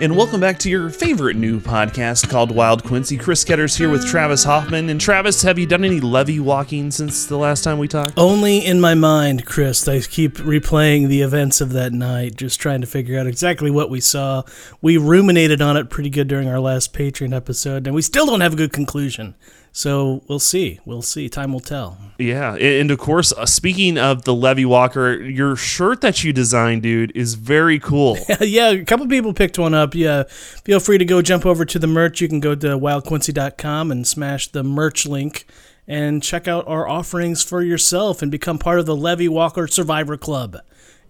and 0.00 0.16
welcome 0.16 0.40
back 0.40 0.58
to 0.58 0.70
your 0.70 0.88
favorite 0.88 1.36
new 1.36 1.60
podcast 1.60 2.30
called 2.30 2.50
Wild 2.50 2.82
Quincy. 2.82 3.18
Chris 3.18 3.44
Ketter's 3.44 3.76
here 3.76 3.90
with 3.90 4.06
Travis 4.06 4.42
Hoffman. 4.42 4.88
And 4.88 4.98
Travis, 4.98 5.42
have 5.42 5.58
you 5.58 5.66
done 5.66 5.84
any 5.84 6.00
levee 6.00 6.40
walking 6.40 6.90
since 6.90 7.26
the 7.26 7.36
last 7.36 7.62
time 7.62 7.78
we 7.78 7.86
talked? 7.86 8.14
Only 8.16 8.64
in 8.64 8.80
my 8.80 8.94
mind, 8.94 9.44
Chris. 9.44 9.86
I 9.86 10.00
keep 10.00 10.36
replaying 10.38 11.08
the 11.08 11.20
events 11.20 11.60
of 11.60 11.72
that 11.72 11.92
night, 11.92 12.36
just 12.36 12.58
trying 12.58 12.80
to 12.80 12.86
figure 12.86 13.20
out 13.20 13.26
exactly 13.26 13.70
what 13.70 13.90
we 13.90 14.00
saw. 14.00 14.42
We 14.80 14.96
ruminated 14.96 15.60
on 15.60 15.76
it 15.76 15.90
pretty 15.90 16.08
good 16.08 16.28
during 16.28 16.48
our 16.48 16.60
last 16.60 16.94
Patreon 16.94 17.36
episode, 17.36 17.86
and 17.86 17.94
we 17.94 18.00
still 18.00 18.24
don't 18.24 18.40
have 18.40 18.54
a 18.54 18.56
good 18.56 18.72
conclusion. 18.72 19.34
So 19.72 20.22
we'll 20.26 20.40
see. 20.40 20.80
We'll 20.84 21.02
see. 21.02 21.28
Time 21.28 21.52
will 21.52 21.60
tell. 21.60 21.96
Yeah, 22.18 22.56
and 22.56 22.90
of 22.90 22.98
course, 22.98 23.32
uh, 23.32 23.46
speaking 23.46 23.98
of 23.98 24.24
the 24.24 24.34
Levee 24.34 24.64
Walker, 24.64 25.12
your 25.12 25.56
shirt 25.56 26.00
that 26.00 26.24
you 26.24 26.32
designed, 26.32 26.82
dude, 26.82 27.12
is 27.14 27.34
very 27.34 27.78
cool. 27.78 28.18
yeah, 28.40 28.70
a 28.70 28.84
couple 28.84 29.06
people 29.06 29.32
picked 29.32 29.58
one 29.58 29.74
up. 29.74 29.94
Yeah, 29.94 30.24
feel 30.24 30.80
free 30.80 30.98
to 30.98 31.04
go 31.04 31.22
jump 31.22 31.46
over 31.46 31.64
to 31.64 31.78
the 31.78 31.86
merch. 31.86 32.20
You 32.20 32.28
can 32.28 32.40
go 32.40 32.54
to 32.54 32.78
wildquincy.com 32.78 33.90
and 33.90 34.06
smash 34.06 34.48
the 34.48 34.64
merch 34.64 35.06
link 35.06 35.46
and 35.86 36.22
check 36.22 36.46
out 36.46 36.66
our 36.68 36.88
offerings 36.88 37.42
for 37.42 37.62
yourself 37.62 38.22
and 38.22 38.30
become 38.30 38.58
part 38.58 38.78
of 38.78 38.86
the 38.86 38.96
Levee 38.96 39.28
Walker 39.28 39.66
Survivor 39.66 40.16
Club. 40.16 40.56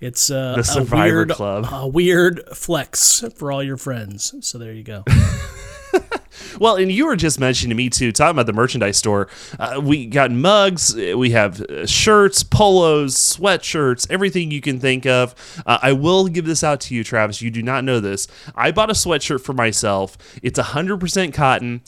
It's 0.00 0.30
uh, 0.30 0.54
the 0.56 0.64
Survivor 0.64 0.94
a 0.94 1.14
weird, 1.14 1.30
Club. 1.30 1.66
A 1.70 1.86
weird 1.86 2.42
flex 2.54 3.24
for 3.36 3.52
all 3.52 3.62
your 3.62 3.76
friends. 3.76 4.34
So 4.40 4.58
there 4.58 4.72
you 4.72 4.82
go. 4.82 5.04
Well, 6.58 6.76
and 6.76 6.90
you 6.90 7.06
were 7.06 7.16
just 7.16 7.40
mentioning 7.40 7.70
to 7.70 7.74
me 7.74 7.90
too, 7.90 8.12
talking 8.12 8.32
about 8.32 8.46
the 8.46 8.52
merchandise 8.52 8.96
store. 8.96 9.28
Uh, 9.58 9.80
we 9.82 10.06
got 10.06 10.30
mugs, 10.30 10.94
we 10.94 11.30
have 11.30 11.60
uh, 11.62 11.86
shirts, 11.86 12.42
polos, 12.42 13.14
sweatshirts, 13.14 14.10
everything 14.10 14.50
you 14.50 14.60
can 14.60 14.80
think 14.80 15.06
of. 15.06 15.34
Uh, 15.66 15.78
I 15.82 15.92
will 15.92 16.28
give 16.28 16.46
this 16.46 16.64
out 16.64 16.80
to 16.82 16.94
you, 16.94 17.04
Travis. 17.04 17.42
You 17.42 17.50
do 17.50 17.62
not 17.62 17.84
know 17.84 18.00
this. 18.00 18.26
I 18.54 18.70
bought 18.70 18.90
a 18.90 18.94
sweatshirt 18.94 19.42
for 19.42 19.52
myself. 19.52 20.16
It's 20.42 20.58
100% 20.58 21.34
cotton, 21.34 21.82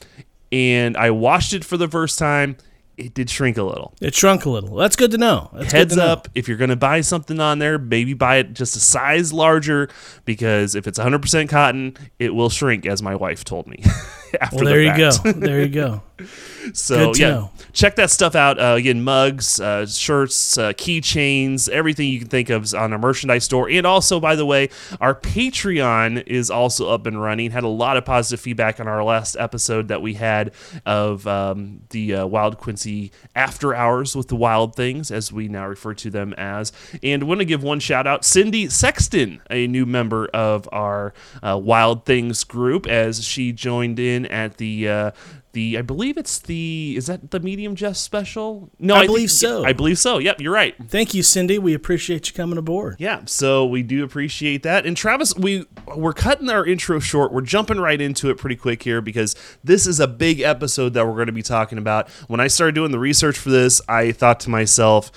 and 0.51 0.97
I 0.97 1.11
washed 1.11 1.53
it 1.53 1.63
for 1.63 1.77
the 1.77 1.87
first 1.87 2.19
time 2.19 2.57
it 2.97 3.13
did 3.13 3.29
shrink 3.29 3.57
a 3.57 3.63
little. 3.63 3.93
It 4.01 4.13
shrunk 4.13 4.45
a 4.45 4.49
little. 4.49 4.75
That's 4.75 4.95
good 4.95 5.11
to 5.11 5.17
know. 5.17 5.49
That's 5.53 5.71
Heads 5.71 5.95
to 5.95 5.99
know. 5.99 6.07
up, 6.07 6.27
if 6.35 6.47
you're 6.47 6.57
going 6.57 6.69
to 6.69 6.75
buy 6.75 7.01
something 7.01 7.39
on 7.39 7.59
there, 7.59 7.79
maybe 7.79 8.13
buy 8.13 8.37
it 8.37 8.53
just 8.53 8.75
a 8.75 8.79
size 8.79 9.33
larger 9.33 9.89
because 10.25 10.75
if 10.75 10.87
it's 10.87 10.99
100% 10.99 11.49
cotton, 11.49 11.97
it 12.19 12.35
will 12.35 12.49
shrink, 12.49 12.85
as 12.85 13.01
my 13.01 13.15
wife 13.15 13.43
told 13.43 13.67
me. 13.67 13.83
after 14.41 14.57
well, 14.57 14.65
there 14.65 14.77
the 14.77 14.85
you 14.85 14.97
go. 14.97 15.31
There 15.39 15.61
you 15.61 15.69
go. 15.69 16.01
so 16.73 17.13
yeah, 17.15 17.29
know. 17.29 17.51
check 17.73 17.95
that 17.95 18.09
stuff 18.09 18.35
out. 18.35 18.59
Uh, 18.59 18.75
again, 18.77 19.03
mugs, 19.03 19.59
uh, 19.59 19.85
shirts, 19.85 20.57
uh, 20.57 20.73
keychains, 20.73 21.69
everything 21.69 22.09
you 22.09 22.19
can 22.19 22.29
think 22.29 22.49
of 22.49 22.73
on 22.73 22.93
our 22.93 22.99
merchandise 22.99 23.43
store. 23.43 23.69
And 23.69 23.85
also, 23.85 24.19
by 24.19 24.35
the 24.35 24.45
way, 24.45 24.69
our 25.01 25.15
Patreon 25.15 26.25
is 26.27 26.49
also 26.49 26.89
up 26.89 27.05
and 27.05 27.21
running. 27.21 27.51
Had 27.51 27.63
a 27.63 27.69
lot 27.69 27.97
of 27.97 28.05
positive 28.05 28.39
feedback 28.39 28.79
on 28.79 28.87
our 28.87 29.03
last 29.03 29.35
episode 29.37 29.87
that 29.89 30.01
we 30.01 30.13
had 30.13 30.53
of 30.85 31.27
um, 31.27 31.81
the 31.89 32.15
uh, 32.15 32.25
Wild 32.25 32.57
Quincy 32.57 33.11
After 33.35 33.73
Hours 33.73 34.15
with 34.15 34.27
the 34.27 34.35
Wild 34.35 34.75
Things, 34.75 35.11
as 35.11 35.31
we 35.31 35.47
now 35.47 35.67
refer 35.67 35.93
to 35.95 36.09
them 36.09 36.33
as. 36.33 36.71
And 37.01 37.23
want 37.23 37.39
to 37.39 37.45
give 37.45 37.63
one 37.63 37.79
shout 37.79 38.07
out, 38.07 38.23
Cindy 38.23 38.69
Sexton, 38.69 39.41
a 39.49 39.67
new 39.67 39.85
member 39.85 40.27
of 40.27 40.69
our 40.71 41.13
uh, 41.41 41.59
Wild 41.61 42.05
Things 42.05 42.43
group, 42.43 42.87
as 42.87 43.23
she 43.23 43.51
joined 43.51 43.99
in 43.99 44.22
at 44.27 44.57
the 44.57 44.89
uh, 44.89 45.11
the 45.53 45.77
I 45.77 45.81
believe 45.81 46.17
it's 46.17 46.39
the 46.39 46.95
is 46.97 47.07
that 47.07 47.31
the 47.31 47.39
medium 47.39 47.75
just 47.75 48.03
special? 48.03 48.69
No, 48.79 48.95
I, 48.95 49.01
I 49.01 49.05
believe 49.05 49.29
think, 49.29 49.39
so. 49.39 49.65
I 49.65 49.73
believe 49.73 49.97
so. 49.97 50.17
Yep, 50.17 50.41
you're 50.41 50.53
right. 50.53 50.75
Thank 50.87 51.13
you, 51.13 51.23
Cindy. 51.23 51.59
We 51.59 51.73
appreciate 51.73 52.27
you 52.27 52.33
coming 52.33 52.57
aboard. 52.57 52.95
Yeah, 52.99 53.21
so 53.25 53.65
we 53.65 53.83
do 53.83 54.03
appreciate 54.03 54.63
that. 54.63 54.85
And 54.85 54.97
Travis, 54.97 55.35
we 55.35 55.65
we're 55.95 56.13
cutting 56.13 56.49
our 56.49 56.65
intro 56.65 56.99
short. 56.99 57.31
We're 57.31 57.41
jumping 57.41 57.79
right 57.79 58.01
into 58.01 58.29
it 58.29 58.37
pretty 58.37 58.55
quick 58.55 58.83
here 58.83 59.01
because 59.01 59.35
this 59.63 59.87
is 59.87 59.99
a 59.99 60.07
big 60.07 60.41
episode 60.41 60.93
that 60.95 61.05
we're 61.05 61.15
going 61.15 61.27
to 61.27 61.31
be 61.33 61.43
talking 61.43 61.77
about. 61.77 62.09
When 62.27 62.39
I 62.39 62.47
started 62.47 62.75
doing 62.75 62.91
the 62.91 62.99
research 62.99 63.37
for 63.37 63.49
this, 63.49 63.81
I 63.87 64.11
thought 64.11 64.39
to 64.41 64.49
myself, 64.49 65.11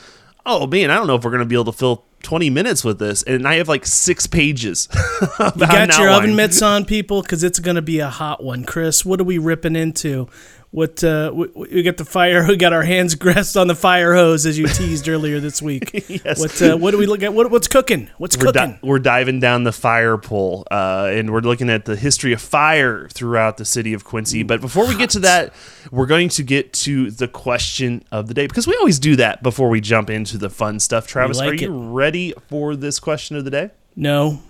"Oh 0.44 0.66
man, 0.66 0.90
I 0.90 0.96
don't 0.96 1.06
know 1.06 1.16
if 1.16 1.24
we're 1.24 1.30
going 1.30 1.40
to 1.40 1.46
be 1.46 1.56
able 1.56 1.72
to 1.72 1.72
fill 1.72 2.04
20 2.22 2.50
minutes 2.50 2.84
with 2.84 2.98
this, 2.98 3.22
and 3.22 3.46
I 3.46 3.54
have 3.56 3.68
like 3.68 3.86
six 3.86 4.26
pages. 4.26 4.88
you 5.40 5.50
got 5.56 5.98
your 5.98 6.10
oven 6.10 6.34
mitts 6.34 6.62
on, 6.62 6.84
people, 6.84 7.22
because 7.22 7.44
it's 7.44 7.58
going 7.58 7.76
to 7.76 7.82
be 7.82 8.00
a 8.00 8.08
hot 8.08 8.42
one. 8.42 8.64
Chris, 8.64 9.04
what 9.04 9.20
are 9.20 9.24
we 9.24 9.38
ripping 9.38 9.76
into? 9.76 10.28
What 10.76 11.02
uh, 11.02 11.32
we, 11.32 11.46
we, 11.54 11.82
got 11.82 11.96
the 11.96 12.04
fire. 12.04 12.46
We 12.48 12.56
got 12.56 12.74
our 12.74 12.82
hands 12.82 13.14
grasped 13.14 13.56
on 13.56 13.66
the 13.66 13.74
fire 13.74 14.14
hose 14.14 14.44
as 14.44 14.58
you 14.58 14.66
teased 14.66 15.08
earlier 15.08 15.40
this 15.40 15.62
week. 15.62 15.90
yes. 16.08 16.38
What 16.38 16.60
uh, 16.60 16.76
what 16.76 16.90
do 16.90 16.98
we 16.98 17.06
look 17.06 17.22
at? 17.22 17.32
What, 17.32 17.50
what's 17.50 17.66
cooking? 17.66 18.10
What's 18.18 18.36
we're 18.36 18.52
cooking? 18.52 18.72
Di- 18.72 18.78
we're 18.82 18.98
diving 18.98 19.40
down 19.40 19.64
the 19.64 19.72
fire 19.72 20.18
pole, 20.18 20.66
uh, 20.70 21.08
and 21.10 21.32
we're 21.32 21.40
looking 21.40 21.70
at 21.70 21.86
the 21.86 21.96
history 21.96 22.34
of 22.34 22.42
fire 22.42 23.08
throughout 23.08 23.56
the 23.56 23.64
city 23.64 23.94
of 23.94 24.04
Quincy. 24.04 24.42
But 24.42 24.60
before 24.60 24.86
we 24.86 24.94
get 24.94 25.08
to 25.10 25.20
that, 25.20 25.54
we're 25.90 26.04
going 26.04 26.28
to 26.28 26.42
get 26.42 26.74
to 26.74 27.10
the 27.10 27.26
question 27.26 28.04
of 28.12 28.28
the 28.28 28.34
day 28.34 28.46
because 28.46 28.66
we 28.66 28.76
always 28.76 28.98
do 28.98 29.16
that 29.16 29.42
before 29.42 29.70
we 29.70 29.80
jump 29.80 30.10
into 30.10 30.36
the 30.36 30.50
fun 30.50 30.78
stuff. 30.78 31.06
Travis, 31.06 31.38
like 31.38 31.52
are 31.52 31.54
you 31.54 31.72
it. 31.72 31.92
ready 31.94 32.34
for 32.48 32.76
this 32.76 33.00
question 33.00 33.34
of 33.34 33.46
the 33.46 33.50
day? 33.50 33.70
No. 33.96 34.42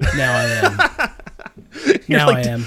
Now 0.00 0.32
I 0.34 0.44
am. 0.44 1.10
now 2.08 2.28
like, 2.28 2.46
I 2.46 2.50
am. 2.50 2.64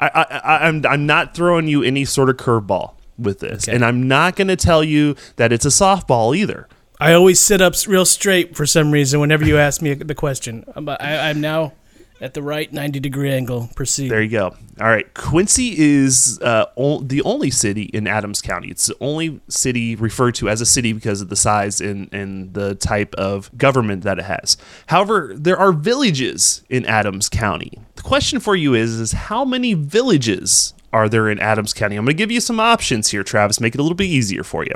I, 0.00 0.10
I, 0.10 0.68
I'm 0.68 0.84
I'm 0.86 1.06
not 1.06 1.34
throwing 1.34 1.68
you 1.68 1.82
any 1.82 2.04
sort 2.04 2.30
of 2.30 2.36
curveball 2.36 2.94
with 3.18 3.40
this, 3.40 3.68
okay. 3.68 3.74
and 3.74 3.84
I'm 3.84 4.08
not 4.08 4.36
going 4.36 4.48
to 4.48 4.56
tell 4.56 4.84
you 4.84 5.16
that 5.36 5.52
it's 5.52 5.64
a 5.64 5.70
softball 5.70 6.36
either. 6.36 6.68
I 7.00 7.12
always 7.12 7.38
sit 7.38 7.60
up 7.60 7.74
real 7.86 8.04
straight 8.04 8.56
for 8.56 8.66
some 8.66 8.90
reason 8.90 9.20
whenever 9.20 9.44
you 9.44 9.56
ask 9.56 9.80
me 9.80 9.94
the 9.94 10.14
question. 10.14 10.64
I, 10.76 11.30
I'm 11.30 11.40
now 11.40 11.72
at 12.20 12.34
the 12.34 12.42
right 12.42 12.72
90 12.72 13.00
degree 13.00 13.30
angle. 13.32 13.70
Proceed. 13.74 14.10
There 14.10 14.22
you 14.22 14.30
go. 14.30 14.54
All 14.80 14.86
right. 14.88 15.12
Quincy 15.14 15.74
is 15.78 16.40
uh, 16.42 16.66
o- 16.76 17.00
the 17.00 17.22
only 17.22 17.50
city 17.50 17.84
in 17.84 18.06
Adams 18.06 18.40
County. 18.42 18.68
It's 18.68 18.86
the 18.86 18.96
only 19.00 19.40
city 19.48 19.94
referred 19.96 20.34
to 20.36 20.48
as 20.48 20.60
a 20.60 20.66
city 20.66 20.92
because 20.92 21.20
of 21.20 21.28
the 21.28 21.36
size 21.36 21.80
and, 21.80 22.12
and 22.12 22.54
the 22.54 22.74
type 22.74 23.14
of 23.14 23.56
government 23.56 24.02
that 24.04 24.18
it 24.18 24.24
has. 24.24 24.56
However, 24.86 25.32
there 25.34 25.58
are 25.58 25.72
villages 25.72 26.62
in 26.68 26.84
Adams 26.86 27.28
County. 27.28 27.78
The 27.96 28.02
question 28.02 28.40
for 28.40 28.54
you 28.56 28.74
is, 28.74 28.98
is 28.98 29.12
how 29.12 29.44
many 29.44 29.74
villages 29.74 30.74
are 30.92 31.08
there 31.08 31.28
in 31.28 31.38
Adams 31.38 31.72
County? 31.72 31.96
I'm 31.96 32.04
going 32.04 32.16
to 32.16 32.18
give 32.20 32.30
you 32.30 32.40
some 32.40 32.60
options 32.60 33.08
here, 33.08 33.22
Travis, 33.22 33.60
make 33.60 33.74
it 33.74 33.80
a 33.80 33.82
little 33.82 33.96
bit 33.96 34.06
easier 34.06 34.42
for 34.44 34.64
you. 34.64 34.74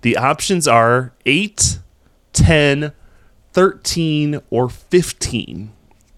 The 0.00 0.16
options 0.16 0.66
are 0.66 1.12
8, 1.26 1.78
10, 2.32 2.92
13, 3.52 4.40
or 4.50 4.68
15. 4.68 5.72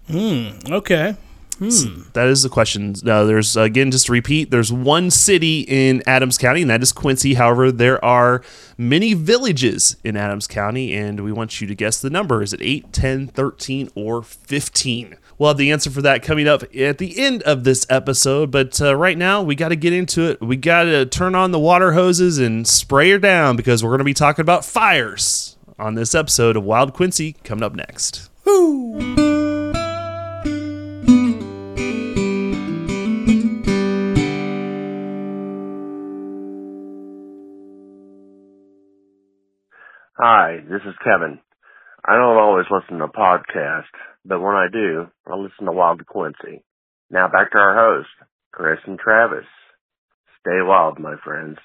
Hmm. 0.07 0.49
Okay. 0.71 1.15
Hmm. 1.59 1.69
So 1.69 1.87
that 2.13 2.27
is 2.27 2.43
the 2.43 2.49
question. 2.49 2.95
Now, 3.03 3.23
there's 3.23 3.55
again, 3.55 3.89
just 3.89 4.07
to 4.07 4.11
repeat, 4.11 4.51
there's 4.51 4.73
one 4.73 5.09
city 5.09 5.61
in 5.61 6.03
Adams 6.05 6.37
County, 6.37 6.61
and 6.61 6.69
that 6.69 6.83
is 6.83 6.91
Quincy. 6.91 7.35
However, 7.35 7.71
there 7.71 8.03
are 8.03 8.41
many 8.77 9.13
villages 9.13 9.95
in 10.03 10.17
Adams 10.17 10.47
County, 10.47 10.93
and 10.93 11.23
we 11.23 11.31
want 11.31 11.61
you 11.61 11.67
to 11.67 11.75
guess 11.75 12.01
the 12.01 12.09
number. 12.09 12.41
Is 12.41 12.51
it 12.51 12.61
8, 12.61 12.91
10, 12.91 13.27
13, 13.27 13.89
or 13.95 14.21
15? 14.21 15.15
We'll 15.37 15.49
have 15.49 15.57
the 15.57 15.71
answer 15.71 15.89
for 15.89 16.01
that 16.01 16.23
coming 16.23 16.47
up 16.47 16.63
at 16.75 16.97
the 16.97 17.19
end 17.19 17.41
of 17.43 17.63
this 17.63 17.85
episode. 17.89 18.51
But 18.51 18.81
uh, 18.81 18.95
right 18.95 19.17
now, 19.17 19.41
we 19.41 19.55
got 19.55 19.69
to 19.69 19.75
get 19.75 19.93
into 19.93 20.29
it. 20.29 20.41
We 20.41 20.57
got 20.57 20.83
to 20.83 21.05
turn 21.05 21.35
on 21.35 21.51
the 21.51 21.59
water 21.59 21.93
hoses 21.93 22.37
and 22.37 22.67
spray 22.67 23.11
her 23.11 23.19
down 23.19 23.55
because 23.55 23.83
we're 23.83 23.89
going 23.91 23.99
to 23.99 24.05
be 24.05 24.13
talking 24.13 24.43
about 24.43 24.65
fires 24.65 25.57
on 25.77 25.95
this 25.95 26.15
episode 26.15 26.55
of 26.55 26.63
Wild 26.63 26.93
Quincy 26.93 27.33
coming 27.43 27.63
up 27.63 27.75
next. 27.75 28.29
Woo! 28.45 29.34
Hi, 40.17 40.59
this 40.71 40.79
is 40.87 40.95
Kevin. 41.03 41.39
I 42.05 42.13
don't 42.15 42.37
always 42.37 42.67
listen 42.71 42.99
to 42.99 43.07
podcasts, 43.07 43.83
but 44.23 44.39
when 44.39 44.55
I 44.55 44.67
do, 44.71 45.07
I 45.27 45.35
listen 45.35 45.65
to 45.65 45.73
Wild 45.73 46.05
Quincy. 46.05 46.63
Now 47.11 47.27
back 47.27 47.51
to 47.51 47.57
our 47.57 47.75
host, 47.75 48.07
Chris 48.53 48.79
and 48.87 48.97
Travis. 48.97 49.43
Stay 50.39 50.61
wild, 50.61 50.99
my 50.99 51.15
friends. 51.21 51.57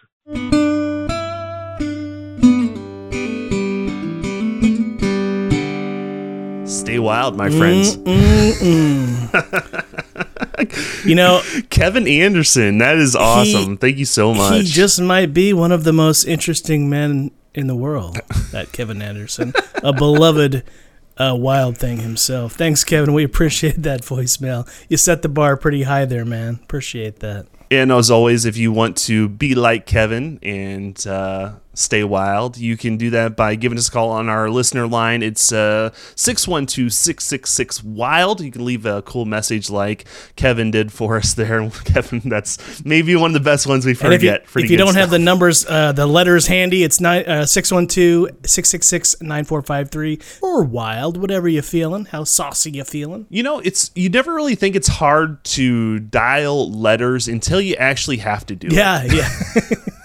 Stay 6.68 6.98
wild, 6.98 7.36
my 7.36 7.50
friends. 7.50 7.98
Mm, 7.98 8.52
mm, 8.52 9.28
mm. 9.28 11.04
you 11.06 11.14
know, 11.14 11.40
Kevin 11.70 12.08
Anderson, 12.08 12.78
that 12.78 12.96
is 12.96 13.14
awesome. 13.14 13.70
He, 13.70 13.76
Thank 13.76 13.98
you 13.98 14.06
so 14.06 14.34
much. 14.34 14.54
He 14.54 14.64
just 14.64 15.00
might 15.00 15.32
be 15.32 15.52
one 15.52 15.70
of 15.70 15.84
the 15.84 15.92
most 15.92 16.24
interesting 16.24 16.90
men 16.90 17.30
in 17.54 17.66
the 17.66 17.76
world, 17.76 18.18
that 18.52 18.72
Kevin 18.72 19.02
Anderson, 19.02 19.52
a 19.82 19.92
beloved 19.92 20.64
uh, 21.16 21.36
wild 21.38 21.76
thing 21.76 21.98
himself. 21.98 22.54
Thanks, 22.54 22.84
Kevin. 22.84 23.12
We 23.12 23.24
appreciate 23.24 23.82
that 23.82 24.02
voicemail. 24.02 24.68
You 24.88 24.96
set 24.96 25.22
the 25.22 25.28
bar 25.28 25.56
pretty 25.56 25.82
high 25.82 26.04
there, 26.04 26.24
man. 26.24 26.60
Appreciate 26.62 27.20
that. 27.20 27.46
And 27.70 27.92
as 27.92 28.10
always, 28.10 28.46
if 28.46 28.56
you 28.56 28.72
want 28.72 28.96
to 28.98 29.28
be 29.28 29.54
like 29.54 29.86
Kevin 29.86 30.40
and 30.42 31.06
uh, 31.06 31.52
stay 31.80 32.04
wild, 32.04 32.56
you 32.56 32.76
can 32.76 32.96
do 32.96 33.10
that 33.10 33.36
by 33.36 33.54
giving 33.54 33.78
us 33.78 33.88
a 33.88 33.90
call 33.90 34.10
on 34.10 34.28
our 34.28 34.50
listener 34.50 34.86
line. 34.86 35.22
It's 35.22 35.52
uh, 35.52 35.90
612 36.14 36.92
666 36.92 37.82
Wild. 37.84 38.40
You 38.40 38.50
can 38.50 38.64
leave 38.64 38.86
a 38.86 39.02
cool 39.02 39.24
message 39.24 39.70
like 39.70 40.04
Kevin 40.36 40.70
did 40.70 40.92
for 40.92 41.16
us 41.16 41.34
there. 41.34 41.70
Kevin, 41.84 42.20
that's 42.24 42.84
maybe 42.84 43.16
one 43.16 43.30
of 43.30 43.34
the 43.34 43.40
best 43.40 43.66
ones 43.66 43.86
we've 43.86 44.00
heard 44.00 44.12
if 44.12 44.22
you, 44.22 44.30
yet. 44.30 44.44
If 44.54 44.70
you 44.70 44.76
don't 44.76 44.88
stuff. 44.88 45.00
have 45.00 45.10
the 45.10 45.18
numbers, 45.18 45.66
uh, 45.66 45.92
the 45.92 46.06
letters 46.06 46.46
handy, 46.46 46.84
it's 46.84 46.96
612 46.96 48.46
666 48.46 49.22
9453 49.22 50.20
or 50.42 50.62
Wild, 50.64 51.16
whatever 51.16 51.48
you're 51.48 51.62
feeling. 51.62 52.04
How 52.06 52.24
saucy 52.24 52.70
you 52.70 52.84
feeling? 52.84 53.26
You 53.30 53.42
know, 53.42 53.60
it's 53.60 53.90
you 53.94 54.08
never 54.08 54.34
really 54.34 54.54
think 54.54 54.76
it's 54.76 54.88
hard 54.88 55.42
to 55.44 55.98
dial 55.98 56.70
letters 56.70 57.28
until 57.28 57.60
you 57.60 57.74
actually 57.76 58.18
have 58.18 58.46
to 58.46 58.54
do 58.54 58.68
yeah, 58.70 59.02
it. 59.04 59.12
Yeah, 59.12 59.28
yeah. 59.70 59.94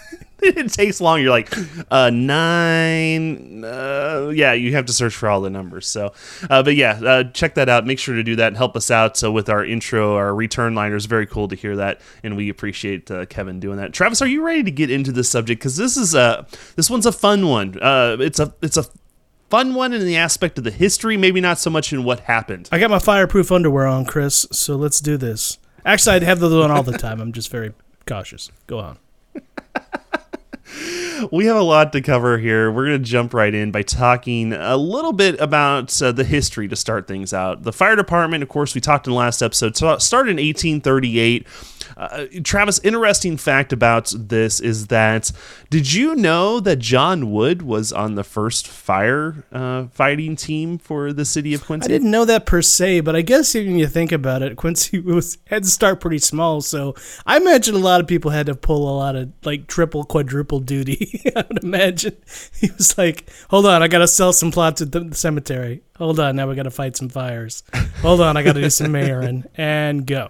it 0.57 0.71
takes 0.71 1.01
long. 1.01 1.21
You're 1.21 1.31
like 1.31 1.51
uh, 1.89 2.11
nine. 2.11 3.63
Uh, 3.63 4.31
yeah, 4.33 4.53
you 4.53 4.73
have 4.73 4.85
to 4.85 4.93
search 4.93 5.15
for 5.15 5.27
all 5.27 5.41
the 5.41 5.49
numbers. 5.49 5.87
So, 5.87 6.13
uh, 6.49 6.61
but 6.61 6.75
yeah, 6.75 6.99
uh, 7.03 7.23
check 7.23 7.55
that 7.55 7.67
out. 7.67 7.85
Make 7.85 7.97
sure 7.97 8.15
to 8.15 8.23
do 8.23 8.35
that 8.35 8.47
and 8.47 8.57
help 8.57 8.75
us 8.75 8.91
out 8.91 9.23
uh, 9.23 9.31
with 9.31 9.49
our 9.49 9.65
intro, 9.65 10.15
our 10.15 10.35
return 10.35 10.75
liners. 10.75 11.05
Very 11.05 11.25
cool 11.25 11.47
to 11.47 11.55
hear 11.55 11.75
that, 11.77 11.99
and 12.23 12.37
we 12.37 12.49
appreciate 12.49 13.09
uh, 13.09 13.25
Kevin 13.25 13.59
doing 13.59 13.77
that. 13.77 13.91
Travis, 13.91 14.21
are 14.21 14.27
you 14.27 14.45
ready 14.45 14.63
to 14.63 14.71
get 14.71 14.91
into 14.91 15.11
this 15.11 15.29
subject? 15.29 15.59
Because 15.59 15.77
this 15.77 15.97
is 15.97 16.13
a 16.13 16.45
this 16.75 16.89
one's 16.89 17.07
a 17.07 17.11
fun 17.11 17.47
one. 17.47 17.81
Uh, 17.81 18.17
it's 18.19 18.39
a 18.39 18.53
it's 18.61 18.77
a 18.77 18.85
fun 19.49 19.73
one 19.73 19.93
in 19.93 20.05
the 20.05 20.17
aspect 20.17 20.57
of 20.59 20.63
the 20.63 20.71
history, 20.71 21.17
maybe 21.17 21.41
not 21.41 21.57
so 21.57 21.71
much 21.71 21.91
in 21.91 22.03
what 22.03 22.21
happened. 22.21 22.69
I 22.71 22.79
got 22.79 22.91
my 22.91 22.99
fireproof 22.99 23.51
underwear 23.51 23.87
on, 23.87 24.05
Chris. 24.05 24.45
So 24.51 24.75
let's 24.75 24.99
do 24.99 25.17
this. 25.17 25.57
Actually, 25.85 26.17
I'd 26.17 26.23
have 26.23 26.39
those 26.39 26.53
on 26.63 26.71
all 26.71 26.83
the 26.83 26.97
time. 26.97 27.19
I'm 27.19 27.31
just 27.31 27.49
very 27.49 27.73
cautious. 28.05 28.51
Go 28.67 28.79
on. 28.79 28.97
We 31.31 31.45
have 31.45 31.55
a 31.55 31.61
lot 31.61 31.93
to 31.93 32.01
cover 32.01 32.37
here. 32.37 32.71
We're 32.71 32.87
going 32.87 33.03
to 33.03 33.09
jump 33.09 33.33
right 33.33 33.53
in 33.53 33.71
by 33.71 33.81
talking 33.81 34.53
a 34.53 34.77
little 34.77 35.13
bit 35.13 35.39
about 35.39 36.01
uh, 36.01 36.11
the 36.11 36.23
history 36.23 36.67
to 36.67 36.75
start 36.75 37.07
things 37.07 37.33
out. 37.33 37.63
The 37.63 37.73
fire 37.73 37.95
department, 37.95 38.43
of 38.43 38.49
course, 38.49 38.75
we 38.75 38.81
talked 38.81 39.07
in 39.07 39.13
the 39.13 39.19
last 39.19 39.41
episode, 39.41 39.75
started 39.75 40.31
in 40.31 40.45
1838 40.45 41.47
uh, 41.97 42.25
Travis, 42.43 42.79
interesting 42.83 43.37
fact 43.37 43.71
about 43.71 44.13
this 44.15 44.59
is 44.59 44.87
that 44.87 45.31
did 45.69 45.93
you 45.93 46.15
know 46.15 46.59
that 46.59 46.79
John 46.79 47.31
Wood 47.31 47.61
was 47.61 47.93
on 47.93 48.15
the 48.15 48.23
first 48.23 48.67
fire 48.67 49.45
uh, 49.51 49.87
fighting 49.87 50.35
team 50.35 50.77
for 50.77 51.13
the 51.13 51.25
city 51.25 51.53
of 51.53 51.65
Quincy? 51.65 51.85
I 51.85 51.87
didn't 51.87 52.11
know 52.11 52.25
that 52.25 52.45
per 52.45 52.61
se, 52.61 53.01
but 53.01 53.15
I 53.15 53.21
guess 53.21 53.53
when 53.53 53.79
you 53.79 53.87
think 53.87 54.11
about 54.11 54.41
it, 54.41 54.57
Quincy 54.57 54.99
was 55.01 55.37
had 55.47 55.63
to 55.63 55.69
start 55.69 56.01
pretty 56.01 56.19
small. 56.19 56.61
So 56.61 56.95
I 57.25 57.37
imagine 57.37 57.75
a 57.75 57.79
lot 57.79 58.01
of 58.01 58.07
people 58.07 58.31
had 58.31 58.47
to 58.47 58.55
pull 58.55 58.89
a 58.89 58.95
lot 58.97 59.15
of 59.15 59.31
like 59.43 59.67
triple, 59.67 60.03
quadruple 60.03 60.59
duty. 60.59 61.21
I 61.35 61.45
would 61.47 61.63
imagine 61.63 62.17
he 62.59 62.71
was 62.71 62.97
like, 62.97 63.29
"Hold 63.49 63.65
on, 63.65 63.81
I 63.81 63.87
got 63.87 63.99
to 63.99 64.07
sell 64.07 64.33
some 64.33 64.51
plots 64.51 64.81
at 64.81 64.91
the 64.91 65.09
cemetery. 65.13 65.81
Hold 65.97 66.19
on, 66.19 66.35
now 66.35 66.47
we 66.47 66.55
got 66.55 66.63
to 66.63 66.71
fight 66.71 66.97
some 66.97 67.07
fires. 67.07 67.63
Hold 68.01 68.19
on, 68.19 68.35
I 68.35 68.43
got 68.43 68.53
to 68.53 68.61
do 68.61 68.69
some 68.69 68.87
mayoring 68.87 69.45
and 69.55 70.05
go." 70.05 70.29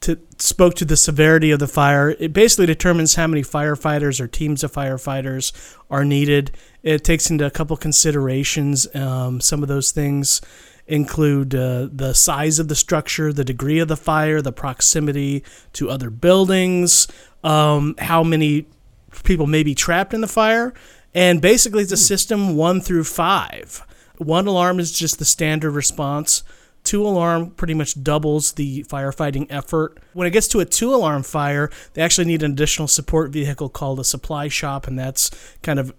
to 0.00 0.18
spoke 0.38 0.74
to 0.74 0.84
the 0.84 0.96
severity 0.96 1.50
of 1.50 1.58
the 1.58 1.66
fire. 1.66 2.10
It 2.18 2.32
basically 2.32 2.66
determines 2.66 3.14
how 3.14 3.26
many 3.26 3.42
firefighters 3.42 4.20
or 4.20 4.28
teams 4.28 4.62
of 4.62 4.72
firefighters 4.72 5.52
are 5.90 6.04
needed. 6.04 6.52
It 6.86 7.02
takes 7.02 7.32
into 7.32 7.44
a 7.44 7.50
couple 7.50 7.76
considerations. 7.76 8.86
Um, 8.94 9.40
some 9.40 9.60
of 9.64 9.68
those 9.68 9.90
things 9.90 10.40
include 10.86 11.52
uh, 11.52 11.88
the 11.90 12.14
size 12.14 12.60
of 12.60 12.68
the 12.68 12.76
structure, 12.76 13.32
the 13.32 13.44
degree 13.44 13.80
of 13.80 13.88
the 13.88 13.96
fire, 13.96 14.40
the 14.40 14.52
proximity 14.52 15.42
to 15.72 15.90
other 15.90 16.10
buildings, 16.10 17.08
um, 17.42 17.96
how 17.98 18.22
many 18.22 18.68
people 19.24 19.48
may 19.48 19.64
be 19.64 19.74
trapped 19.74 20.14
in 20.14 20.20
the 20.20 20.28
fire, 20.28 20.72
and 21.12 21.42
basically 21.42 21.82
it's 21.82 21.90
a 21.90 21.96
system 21.96 22.54
one 22.54 22.80
through 22.80 23.02
five. 23.02 23.84
One 24.18 24.46
alarm 24.46 24.78
is 24.78 24.92
just 24.92 25.18
the 25.18 25.24
standard 25.24 25.72
response 25.72 26.44
two 26.86 27.06
alarm 27.06 27.50
pretty 27.50 27.74
much 27.74 28.02
doubles 28.02 28.52
the 28.52 28.84
firefighting 28.84 29.46
effort. 29.50 29.98
When 30.14 30.26
it 30.26 30.30
gets 30.30 30.48
to 30.48 30.60
a 30.60 30.64
two 30.64 30.94
alarm 30.94 31.24
fire, 31.24 31.68
they 31.92 32.00
actually 32.00 32.26
need 32.26 32.42
an 32.42 32.52
additional 32.52 32.88
support 32.88 33.30
vehicle 33.30 33.68
called 33.68 34.00
a 34.00 34.04
supply 34.04 34.48
shop, 34.48 34.86
and 34.86 34.98
that's 34.98 35.30
kind 35.62 35.78
of 35.78 35.92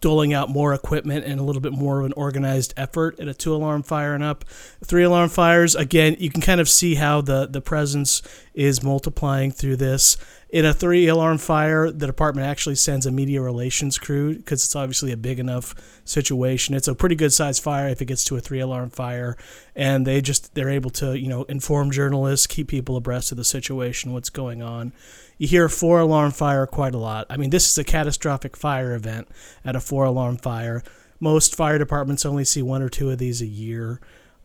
doling 0.00 0.34
out 0.34 0.50
more 0.50 0.74
equipment 0.74 1.24
and 1.24 1.40
a 1.40 1.44
little 1.44 1.62
bit 1.62 1.72
more 1.72 2.00
of 2.00 2.06
an 2.06 2.12
organized 2.14 2.74
effort 2.76 3.18
at 3.20 3.28
a 3.28 3.34
two 3.34 3.54
alarm 3.54 3.82
fire 3.82 4.14
and 4.14 4.24
up. 4.24 4.44
Three 4.84 5.04
alarm 5.04 5.30
fires, 5.30 5.76
again, 5.76 6.16
you 6.18 6.28
can 6.28 6.42
kind 6.42 6.60
of 6.60 6.68
see 6.68 6.96
how 6.96 7.20
the, 7.20 7.46
the 7.46 7.60
presence 7.60 8.20
is 8.52 8.82
multiplying 8.82 9.52
through 9.52 9.76
this. 9.76 10.16
In 10.56 10.64
a 10.64 10.72
three 10.72 11.06
alarm 11.06 11.36
fire, 11.36 11.90
the 11.90 12.06
department 12.06 12.46
actually 12.46 12.76
sends 12.76 13.04
a 13.04 13.10
media 13.10 13.42
relations 13.42 13.98
crew 13.98 14.36
because 14.36 14.64
it's 14.64 14.74
obviously 14.74 15.12
a 15.12 15.16
big 15.18 15.38
enough 15.38 15.74
situation. 16.06 16.74
It's 16.74 16.88
a 16.88 16.94
pretty 16.94 17.14
good 17.14 17.34
sized 17.34 17.62
fire 17.62 17.88
if 17.88 18.00
it 18.00 18.06
gets 18.06 18.24
to 18.24 18.38
a 18.38 18.40
three 18.40 18.60
alarm 18.60 18.88
fire, 18.88 19.36
and 19.74 20.06
they 20.06 20.22
just 20.22 20.54
they're 20.54 20.70
able 20.70 20.88
to 20.92 21.18
you 21.18 21.28
know 21.28 21.42
inform 21.42 21.90
journalists, 21.90 22.46
keep 22.46 22.68
people 22.68 22.96
abreast 22.96 23.30
of 23.32 23.36
the 23.36 23.44
situation, 23.44 24.14
what's 24.14 24.30
going 24.30 24.62
on. 24.62 24.94
You 25.36 25.46
hear 25.46 25.68
four 25.68 26.00
alarm 26.00 26.30
fire 26.30 26.66
quite 26.66 26.94
a 26.94 26.98
lot. 26.98 27.26
I 27.28 27.36
mean, 27.36 27.50
this 27.50 27.68
is 27.70 27.76
a 27.76 27.84
catastrophic 27.84 28.56
fire 28.56 28.94
event 28.94 29.28
at 29.62 29.76
a 29.76 29.80
four 29.80 30.06
alarm 30.06 30.38
fire. 30.38 30.82
Most 31.20 31.54
fire 31.54 31.76
departments 31.76 32.24
only 32.24 32.46
see 32.46 32.62
one 32.62 32.80
or 32.80 32.88
two 32.88 33.10
of 33.10 33.18
these 33.18 33.42
a 33.42 33.46
year. 33.46 34.00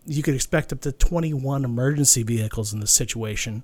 You 0.05 0.23
could 0.23 0.35
expect 0.35 0.73
up 0.73 0.81
to 0.81 0.91
21 0.91 1.63
emergency 1.63 2.23
vehicles 2.23 2.73
in 2.73 2.81
this 2.81 2.91
situation 2.91 3.63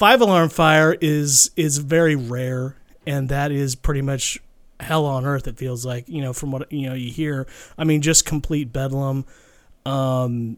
five 0.00 0.22
alarm 0.22 0.48
fire 0.48 0.96
is 1.00 1.50
is 1.56 1.76
very 1.78 2.16
rare, 2.16 2.74
and 3.06 3.28
that 3.28 3.52
is 3.52 3.76
pretty 3.76 4.00
much 4.00 4.40
hell 4.80 5.04
on 5.04 5.26
earth. 5.26 5.46
It 5.46 5.58
feels 5.58 5.84
like 5.84 6.08
you 6.08 6.22
know 6.22 6.32
from 6.32 6.50
what 6.50 6.72
you 6.72 6.88
know 6.88 6.94
you 6.94 7.12
hear. 7.12 7.46
I 7.78 7.84
mean, 7.84 8.00
just 8.00 8.24
complete 8.24 8.72
bedlam. 8.72 9.26
Um, 9.84 10.56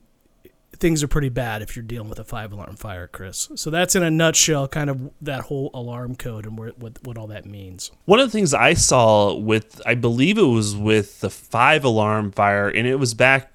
things 0.83 1.03
are 1.03 1.09
pretty 1.09 1.29
bad 1.29 1.63
if 1.63 1.77
you're 1.77 1.85
dealing 1.85 2.09
with 2.09 2.19
a 2.19 2.25
five 2.25 2.53
alarm 2.53 2.77
fire, 2.77 3.09
Chris. 3.09 3.51
So 3.57 3.71
that's 3.71 3.95
in 3.95 4.03
a 4.03 4.11
nutshell, 4.11 4.69
kind 4.69 4.91
of 4.91 5.11
that 5.21 5.43
whole 5.43 5.71
alarm 5.75 6.17
code 6.17 6.45
and 6.45 6.59
what, 6.59 6.79
what, 6.79 6.99
what 7.05 7.17
all 7.17 7.29
that 7.29 7.47
means. 7.47 7.93
One 8.05 8.19
of 8.19 8.27
the 8.27 8.33
things 8.33 8.53
I 8.53 8.75
saw 8.75 9.35
with, 9.35 9.81
I 9.87 9.95
believe 9.95 10.39
it 10.39 10.43
was 10.43 10.75
with 10.75 11.21
the 11.21 11.31
five 11.31 11.85
alarm 11.85 12.33
fire, 12.33 12.69
and 12.69 12.87
it 12.87 12.97
was 12.97 13.15
back 13.15 13.52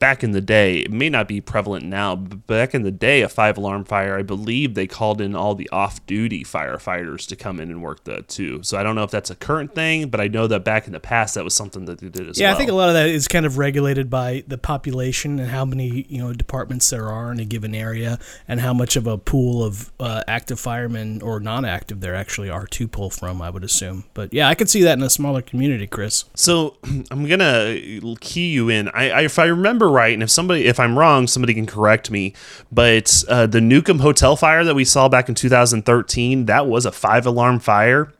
back 0.00 0.24
in 0.24 0.32
the 0.32 0.40
day, 0.40 0.78
it 0.78 0.90
may 0.90 1.10
not 1.10 1.28
be 1.28 1.40
prevalent 1.40 1.84
now, 1.84 2.16
but 2.16 2.46
back 2.46 2.74
in 2.74 2.82
the 2.82 2.90
day, 2.90 3.20
a 3.20 3.28
five 3.28 3.56
alarm 3.58 3.84
fire, 3.84 4.16
I 4.16 4.22
believe 4.22 4.74
they 4.74 4.86
called 4.86 5.20
in 5.20 5.36
all 5.36 5.54
the 5.54 5.68
off 5.68 6.04
duty 6.06 6.42
firefighters 6.42 7.26
to 7.28 7.36
come 7.36 7.60
in 7.60 7.70
and 7.70 7.82
work 7.82 8.04
that 8.04 8.26
too. 8.26 8.62
So 8.62 8.78
I 8.78 8.82
don't 8.82 8.94
know 8.96 9.04
if 9.04 9.10
that's 9.10 9.30
a 9.30 9.36
current 9.36 9.74
thing, 9.74 10.08
but 10.08 10.20
I 10.20 10.26
know 10.26 10.46
that 10.46 10.64
back 10.64 10.86
in 10.86 10.94
the 10.94 11.00
past, 11.00 11.34
that 11.34 11.44
was 11.44 11.54
something 11.54 11.84
that 11.84 12.00
they 12.00 12.08
did 12.08 12.28
as 12.28 12.40
yeah, 12.40 12.48
well. 12.48 12.54
I 12.54 12.58
think 12.58 12.70
a 12.70 12.74
lot 12.74 12.88
of 12.88 12.94
that 12.94 13.08
is 13.08 13.28
kind 13.28 13.44
of 13.44 13.58
regulated 13.58 14.08
by 14.08 14.42
the 14.48 14.58
population 14.58 15.38
and 15.38 15.50
how 15.50 15.64
many 15.64 16.06
you 16.08 16.18
know 16.18 16.32
departments 16.32 16.88
there 16.90 17.08
are 17.08 17.30
in 17.30 17.38
a 17.38 17.44
given 17.44 17.74
area, 17.74 18.18
and 18.48 18.60
how 18.60 18.72
much 18.72 18.96
of 18.96 19.06
a 19.06 19.18
pool 19.18 19.62
of 19.62 19.92
uh, 20.00 20.24
active 20.26 20.58
firemen 20.58 21.20
or 21.20 21.40
non-active 21.40 22.00
there 22.00 22.14
actually 22.14 22.48
are 22.48 22.66
to 22.66 22.88
pull 22.88 23.10
from. 23.10 23.42
I 23.42 23.50
would 23.50 23.64
assume, 23.64 24.04
but 24.14 24.32
yeah, 24.32 24.48
I 24.48 24.54
could 24.54 24.70
see 24.70 24.82
that 24.82 24.96
in 24.96 25.04
a 25.04 25.10
smaller 25.10 25.42
community, 25.42 25.86
Chris. 25.86 26.24
So 26.34 26.78
I'm 27.10 27.26
gonna 27.26 27.76
key 28.20 28.50
you 28.50 28.70
in. 28.70 28.88
I, 28.88 29.10
I 29.10 29.20
if 29.22 29.38
I 29.38 29.44
remember 29.44 29.89
right, 29.90 30.14
and 30.14 30.22
if 30.22 30.30
somebody, 30.30 30.66
if 30.66 30.80
I'm 30.80 30.98
wrong, 30.98 31.26
somebody 31.26 31.54
can 31.54 31.66
correct 31.66 32.10
me. 32.10 32.34
But 32.70 33.24
uh, 33.28 33.46
the 33.46 33.60
Newcomb 33.60 34.00
Hotel 34.00 34.36
fire 34.36 34.64
that 34.64 34.74
we 34.74 34.84
saw 34.84 35.08
back 35.08 35.28
in 35.28 35.34
2013, 35.34 36.46
that 36.46 36.66
was 36.66 36.86
a 36.86 36.92
five 36.92 37.26
alarm 37.26 37.60
fire. 37.60 38.12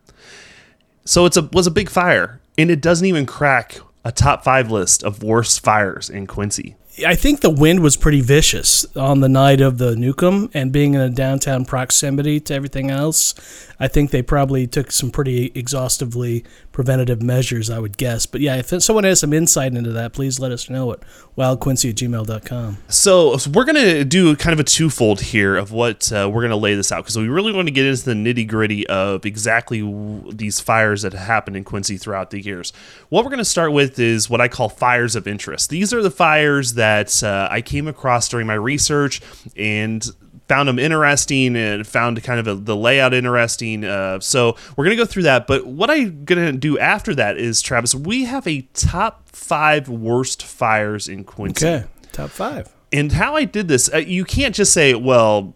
So 1.04 1.26
it's 1.26 1.36
a 1.36 1.42
was 1.52 1.66
a 1.66 1.70
big 1.70 1.88
fire, 1.88 2.40
and 2.58 2.70
it 2.70 2.80
doesn't 2.80 3.06
even 3.06 3.26
crack 3.26 3.78
a 4.04 4.12
top 4.12 4.44
five 4.44 4.70
list 4.70 5.02
of 5.02 5.22
worst 5.22 5.62
fires 5.62 6.08
in 6.08 6.26
Quincy. 6.26 6.76
I 7.06 7.14
think 7.14 7.40
the 7.40 7.50
wind 7.50 7.80
was 7.80 7.96
pretty 7.96 8.20
vicious 8.20 8.84
on 8.96 9.20
the 9.20 9.28
night 9.28 9.60
of 9.60 9.78
the 9.78 9.96
Newcomb, 9.96 10.50
and 10.52 10.72
being 10.72 10.94
in 10.94 11.00
a 11.00 11.08
downtown 11.08 11.64
proximity 11.64 12.40
to 12.40 12.54
everything 12.54 12.90
else, 12.90 13.34
I 13.78 13.88
think 13.88 14.10
they 14.10 14.22
probably 14.22 14.66
took 14.66 14.90
some 14.90 15.10
pretty 15.10 15.52
exhaustively 15.54 16.44
preventative 16.80 17.22
measures, 17.22 17.68
I 17.68 17.78
would 17.78 17.98
guess. 17.98 18.24
But 18.24 18.40
yeah, 18.40 18.56
if 18.56 18.68
someone 18.82 19.04
has 19.04 19.20
some 19.20 19.34
insight 19.34 19.74
into 19.74 19.92
that, 19.92 20.14
please 20.14 20.40
let 20.40 20.50
us 20.50 20.70
know 20.70 20.92
at 20.92 21.00
wildquincy 21.36 21.90
at 21.90 21.96
gmail.com. 21.96 22.78
So, 22.88 23.36
so 23.36 23.50
we're 23.50 23.66
going 23.66 23.76
to 23.84 24.02
do 24.02 24.34
kind 24.34 24.54
of 24.54 24.60
a 24.60 24.64
twofold 24.64 25.20
here 25.20 25.58
of 25.58 25.72
what 25.72 26.10
uh, 26.10 26.30
we're 26.32 26.40
going 26.40 26.52
to 26.52 26.56
lay 26.56 26.74
this 26.74 26.90
out 26.90 27.04
because 27.04 27.18
we 27.18 27.28
really 27.28 27.52
want 27.52 27.68
to 27.68 27.70
get 27.70 27.84
into 27.84 28.02
the 28.02 28.14
nitty 28.14 28.48
gritty 28.48 28.86
of 28.86 29.26
exactly 29.26 29.82
w- 29.82 30.32
these 30.32 30.58
fires 30.58 31.02
that 31.02 31.12
happened 31.12 31.58
in 31.58 31.64
Quincy 31.64 31.98
throughout 31.98 32.30
the 32.30 32.40
years. 32.40 32.72
What 33.10 33.26
we're 33.26 33.30
going 33.30 33.40
to 33.40 33.44
start 33.44 33.72
with 33.72 33.98
is 33.98 34.30
what 34.30 34.40
I 34.40 34.48
call 34.48 34.70
fires 34.70 35.14
of 35.16 35.28
interest. 35.28 35.68
These 35.68 35.92
are 35.92 36.02
the 36.02 36.10
fires 36.10 36.72
that 36.74 37.22
uh, 37.22 37.46
I 37.50 37.60
came 37.60 37.88
across 37.88 38.26
during 38.26 38.46
my 38.46 38.54
research 38.54 39.20
and 39.54 40.02
found 40.50 40.68
them 40.68 40.80
interesting 40.80 41.54
and 41.54 41.86
found 41.86 42.20
kind 42.24 42.40
of 42.40 42.48
a, 42.48 42.54
the 42.56 42.74
layout 42.74 43.14
interesting. 43.14 43.84
Uh, 43.84 44.18
so 44.18 44.56
we're 44.76 44.82
gonna 44.82 44.96
go 44.96 45.04
through 45.04 45.22
that. 45.22 45.46
But 45.46 45.64
what 45.64 45.90
I'm 45.90 46.24
gonna 46.24 46.50
do 46.50 46.76
after 46.76 47.14
that 47.14 47.38
is, 47.38 47.62
Travis, 47.62 47.94
we 47.94 48.24
have 48.24 48.48
a 48.48 48.62
top 48.74 49.28
five 49.28 49.88
worst 49.88 50.42
fires 50.42 51.06
in 51.06 51.22
Quincy. 51.22 51.64
Okay, 51.64 51.86
top 52.10 52.30
five. 52.30 52.68
And 52.92 53.12
how 53.12 53.36
I 53.36 53.44
did 53.44 53.68
this, 53.68 53.88
uh, 53.94 53.98
you 53.98 54.24
can't 54.24 54.54
just 54.54 54.72
say, 54.72 54.94
well. 54.94 55.54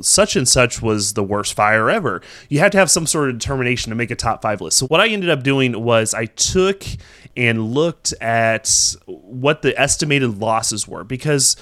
Such 0.00 0.36
and 0.36 0.48
such 0.48 0.80
was 0.80 1.12
the 1.12 1.22
worst 1.22 1.52
fire 1.52 1.90
ever. 1.90 2.22
You 2.48 2.60
have 2.60 2.70
to 2.72 2.78
have 2.78 2.90
some 2.90 3.06
sort 3.06 3.28
of 3.28 3.38
determination 3.38 3.90
to 3.90 3.94
make 3.94 4.10
a 4.10 4.16
top 4.16 4.40
five 4.40 4.62
list. 4.62 4.78
So, 4.78 4.86
what 4.86 5.00
I 5.00 5.08
ended 5.08 5.28
up 5.28 5.42
doing 5.42 5.84
was 5.84 6.14
I 6.14 6.24
took 6.24 6.82
and 7.36 7.74
looked 7.74 8.14
at 8.22 8.96
what 9.04 9.60
the 9.60 9.78
estimated 9.78 10.38
losses 10.38 10.88
were 10.88 11.04
because 11.04 11.56